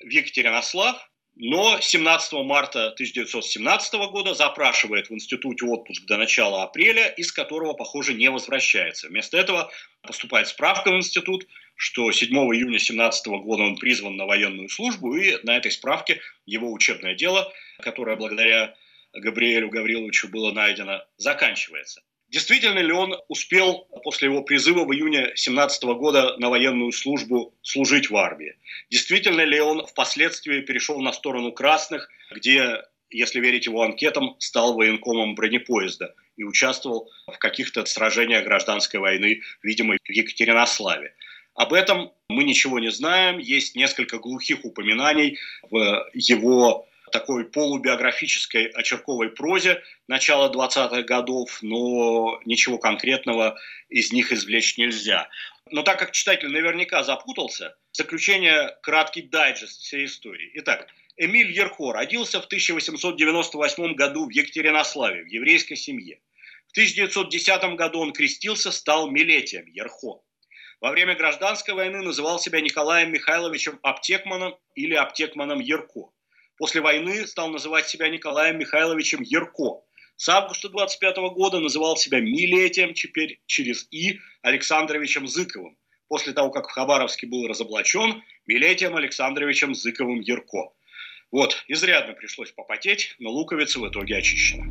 в 0.00 0.08
Екатеринослав, 0.08 1.08
но 1.34 1.80
17 1.80 2.32
марта 2.44 2.88
1917 2.88 3.94
года 4.10 4.34
запрашивает 4.34 5.08
в 5.08 5.14
институте 5.14 5.64
отпуск 5.64 6.04
до 6.04 6.18
начала 6.18 6.62
апреля, 6.62 7.08
из 7.08 7.32
которого, 7.32 7.72
похоже, 7.72 8.14
не 8.14 8.30
возвращается. 8.30 9.08
Вместо 9.08 9.38
этого 9.38 9.72
поступает 10.02 10.48
справка 10.48 10.90
в 10.90 10.96
институт, 10.96 11.46
что 11.74 12.12
7 12.12 12.28
июня 12.28 12.78
17 12.78 13.26
года 13.26 13.62
он 13.62 13.76
призван 13.76 14.16
на 14.16 14.26
военную 14.26 14.68
службу, 14.68 15.16
и 15.16 15.38
на 15.42 15.56
этой 15.56 15.70
справке 15.70 16.20
его 16.44 16.70
учебное 16.70 17.14
дело, 17.14 17.52
которое 17.80 18.16
благодаря 18.16 18.74
Габриэлю 19.14 19.70
Гавриловичу 19.70 20.28
было 20.28 20.52
найдено, 20.52 21.04
заканчивается. 21.16 22.02
Действительно 22.32 22.78
ли 22.78 22.92
он 22.92 23.14
успел 23.28 23.86
после 24.02 24.28
его 24.28 24.42
призыва 24.42 24.84
в 24.84 24.94
июне 24.94 25.32
17 25.34 25.84
года 25.84 26.34
на 26.38 26.48
военную 26.48 26.90
службу 26.90 27.54
служить 27.60 28.08
в 28.08 28.16
армии? 28.16 28.56
Действительно 28.90 29.42
ли 29.42 29.60
он 29.60 29.86
впоследствии 29.86 30.62
перешел 30.62 30.98
на 31.02 31.12
сторону 31.12 31.52
красных, 31.52 32.08
где, 32.30 32.84
если 33.10 33.38
верить 33.38 33.66
его 33.66 33.82
анкетам, 33.82 34.36
стал 34.38 34.72
военкомом 34.72 35.34
бронепоезда 35.34 36.14
и 36.38 36.44
участвовал 36.44 37.10
в 37.26 37.36
каких-то 37.36 37.84
сражениях 37.84 38.44
гражданской 38.44 38.98
войны, 38.98 39.42
видимо, 39.62 39.98
в 40.02 40.10
Екатеринославе? 40.10 41.14
Об 41.54 41.74
этом 41.74 42.12
мы 42.30 42.44
ничего 42.44 42.78
не 42.78 42.90
знаем. 42.90 43.40
Есть 43.40 43.76
несколько 43.76 44.18
глухих 44.18 44.64
упоминаний 44.64 45.38
в 45.70 46.06
его 46.14 46.88
такой 47.12 47.44
полубиографической 47.44 48.66
очерковой 48.66 49.30
прозе 49.30 49.82
начала 50.08 50.52
20-х 50.52 51.02
годов, 51.02 51.58
но 51.62 52.40
ничего 52.44 52.78
конкретного 52.78 53.58
из 53.88 54.12
них 54.12 54.32
извлечь 54.32 54.78
нельзя. 54.78 55.28
Но 55.70 55.82
так 55.82 55.98
как 55.98 56.12
читатель 56.12 56.48
наверняка 56.48 57.04
запутался, 57.04 57.76
заключение 57.92 58.76
краткий 58.82 59.22
дайджест 59.22 59.80
всей 59.80 60.06
истории. 60.06 60.50
Итак, 60.54 60.88
Эмиль 61.16 61.52
Ерхо 61.52 61.92
родился 61.92 62.40
в 62.40 62.46
1898 62.46 63.94
году 63.94 64.26
в 64.26 64.30
Екатеринославе, 64.30 65.22
в 65.22 65.26
еврейской 65.26 65.76
семье. 65.76 66.20
В 66.68 66.72
1910 66.72 67.76
году 67.76 68.00
он 68.00 68.12
крестился, 68.12 68.72
стал 68.72 69.10
Милетием 69.10 69.66
Ерхо. 69.66 70.22
Во 70.82 70.90
время 70.90 71.14
гражданской 71.14 71.74
войны 71.74 72.02
называл 72.02 72.40
себя 72.40 72.60
Николаем 72.60 73.12
Михайловичем 73.12 73.78
Аптекманом 73.84 74.56
или 74.74 74.94
Аптекманом 74.94 75.60
Ерко. 75.60 76.10
После 76.58 76.80
войны 76.80 77.26
стал 77.26 77.48
называть 77.48 77.88
себя 77.88 78.08
Николаем 78.08 78.58
Михайловичем 78.58 79.22
Ерко. 79.22 79.82
С 80.16 80.28
августа 80.28 80.68
25 80.68 81.16
года 81.34 81.58
называл 81.60 81.96
себя 81.96 82.20
Милетием, 82.20 82.94
теперь 82.94 83.40
через 83.46 83.88
И, 83.90 84.20
Александровичем 84.42 85.26
Зыковым. 85.26 85.76
После 86.08 86.32
того, 86.34 86.50
как 86.50 86.68
в 86.68 86.72
Хабаровске 86.72 87.26
был 87.26 87.48
разоблачен, 87.48 88.22
Милетием 88.46 88.94
Александровичем 88.96 89.74
Зыковым 89.74 90.20
Ерко. 90.20 90.72
Вот, 91.30 91.64
изрядно 91.68 92.12
пришлось 92.12 92.52
попотеть, 92.52 93.16
но 93.18 93.30
луковица 93.30 93.80
в 93.80 93.88
итоге 93.88 94.18
очищена. 94.18 94.66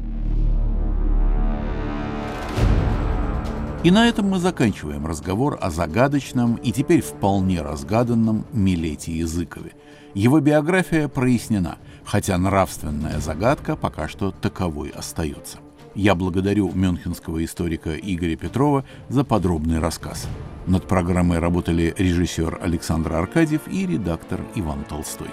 И 3.83 3.89
на 3.89 4.07
этом 4.07 4.29
мы 4.29 4.37
заканчиваем 4.37 5.07
разговор 5.07 5.57
о 5.59 5.71
загадочном 5.71 6.57
и 6.57 6.71
теперь 6.71 7.01
вполне 7.01 7.63
разгаданном 7.63 8.45
Милете 8.53 9.11
Языкове. 9.11 9.71
Его 10.13 10.41
биография 10.41 11.07
прояснена, 11.07 11.77
хотя 12.03 12.37
нравственная 12.37 13.19
загадка 13.19 13.75
пока 13.75 14.07
что 14.09 14.31
таковой 14.31 14.89
остается. 14.89 15.59
Я 15.95 16.15
благодарю 16.15 16.71
мюнхенского 16.73 17.43
историка 17.43 17.95
Игоря 17.95 18.35
Петрова 18.35 18.85
за 19.09 19.23
подробный 19.23 19.79
рассказ. 19.79 20.27
Над 20.65 20.87
программой 20.87 21.39
работали 21.39 21.93
режиссер 21.97 22.59
Александр 22.61 23.13
Аркадьев 23.13 23.61
и 23.67 23.85
редактор 23.85 24.41
Иван 24.55 24.83
Толстой. 24.83 25.29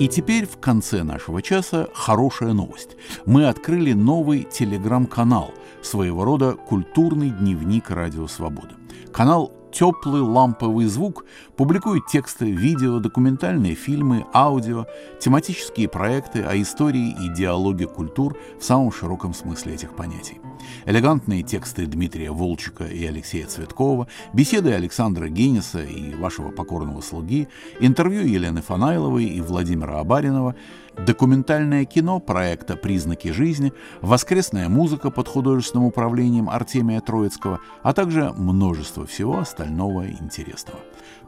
И 0.00 0.08
теперь 0.08 0.46
в 0.46 0.58
конце 0.58 1.02
нашего 1.04 1.40
часа 1.40 1.88
хорошая 1.94 2.52
новость. 2.52 2.96
Мы 3.26 3.46
открыли 3.46 3.92
новый 3.92 4.42
телеграм-канал, 4.42 5.54
своего 5.84 6.24
рода 6.24 6.52
культурный 6.52 7.30
дневник 7.30 7.90
Радио 7.90 8.26
Свобода. 8.26 8.74
Канал 9.12 9.52
теплый 9.74 10.22
ламповый 10.22 10.86
звук 10.86 11.24
публикует 11.56 12.06
тексты, 12.06 12.50
видео, 12.50 13.00
документальные 13.00 13.74
фильмы, 13.74 14.24
аудио, 14.32 14.86
тематические 15.20 15.88
проекты 15.88 16.42
о 16.42 16.60
истории 16.60 17.14
и 17.20 17.28
диалоге 17.28 17.86
культур 17.86 18.38
в 18.58 18.64
самом 18.64 18.92
широком 18.92 19.34
смысле 19.34 19.74
этих 19.74 19.94
понятий. 19.94 20.40
Элегантные 20.86 21.42
тексты 21.42 21.86
Дмитрия 21.86 22.30
Волчика 22.30 22.84
и 22.84 23.04
Алексея 23.04 23.46
Цветкова, 23.46 24.06
беседы 24.32 24.72
Александра 24.72 25.28
Гениса 25.28 25.82
и 25.82 26.14
вашего 26.14 26.50
покорного 26.50 27.00
слуги, 27.00 27.48
интервью 27.80 28.22
Елены 28.22 28.62
Фанайловой 28.62 29.24
и 29.24 29.40
Владимира 29.40 29.98
Абаринова– 29.98 30.54
документальное 30.98 31.84
кино 31.84 32.20
проекта 32.20 32.76
«Признаки 32.76 33.28
жизни», 33.28 33.72
воскресная 34.00 34.68
музыка 34.68 35.10
под 35.10 35.28
художественным 35.28 35.86
управлением 35.86 36.48
Артемия 36.48 37.00
Троицкого, 37.00 37.60
а 37.82 37.92
также 37.92 38.32
множество 38.32 39.06
всего 39.06 39.38
остального 39.38 40.08
интересного. 40.08 40.80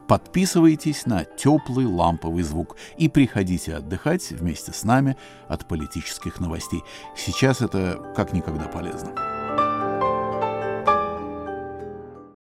Подписывайтесь 0.07 1.05
на 1.05 1.25
теплый 1.25 1.85
ламповый 1.85 2.43
звук 2.43 2.77
и 2.97 3.09
приходите 3.09 3.75
отдыхать 3.75 4.31
вместе 4.31 4.71
с 4.71 4.83
нами 4.83 5.17
от 5.49 5.67
политических 5.67 6.39
новостей. 6.39 6.81
Сейчас 7.15 7.61
это 7.61 8.13
как 8.15 8.31
никогда 8.31 8.65
полезно. 8.65 9.36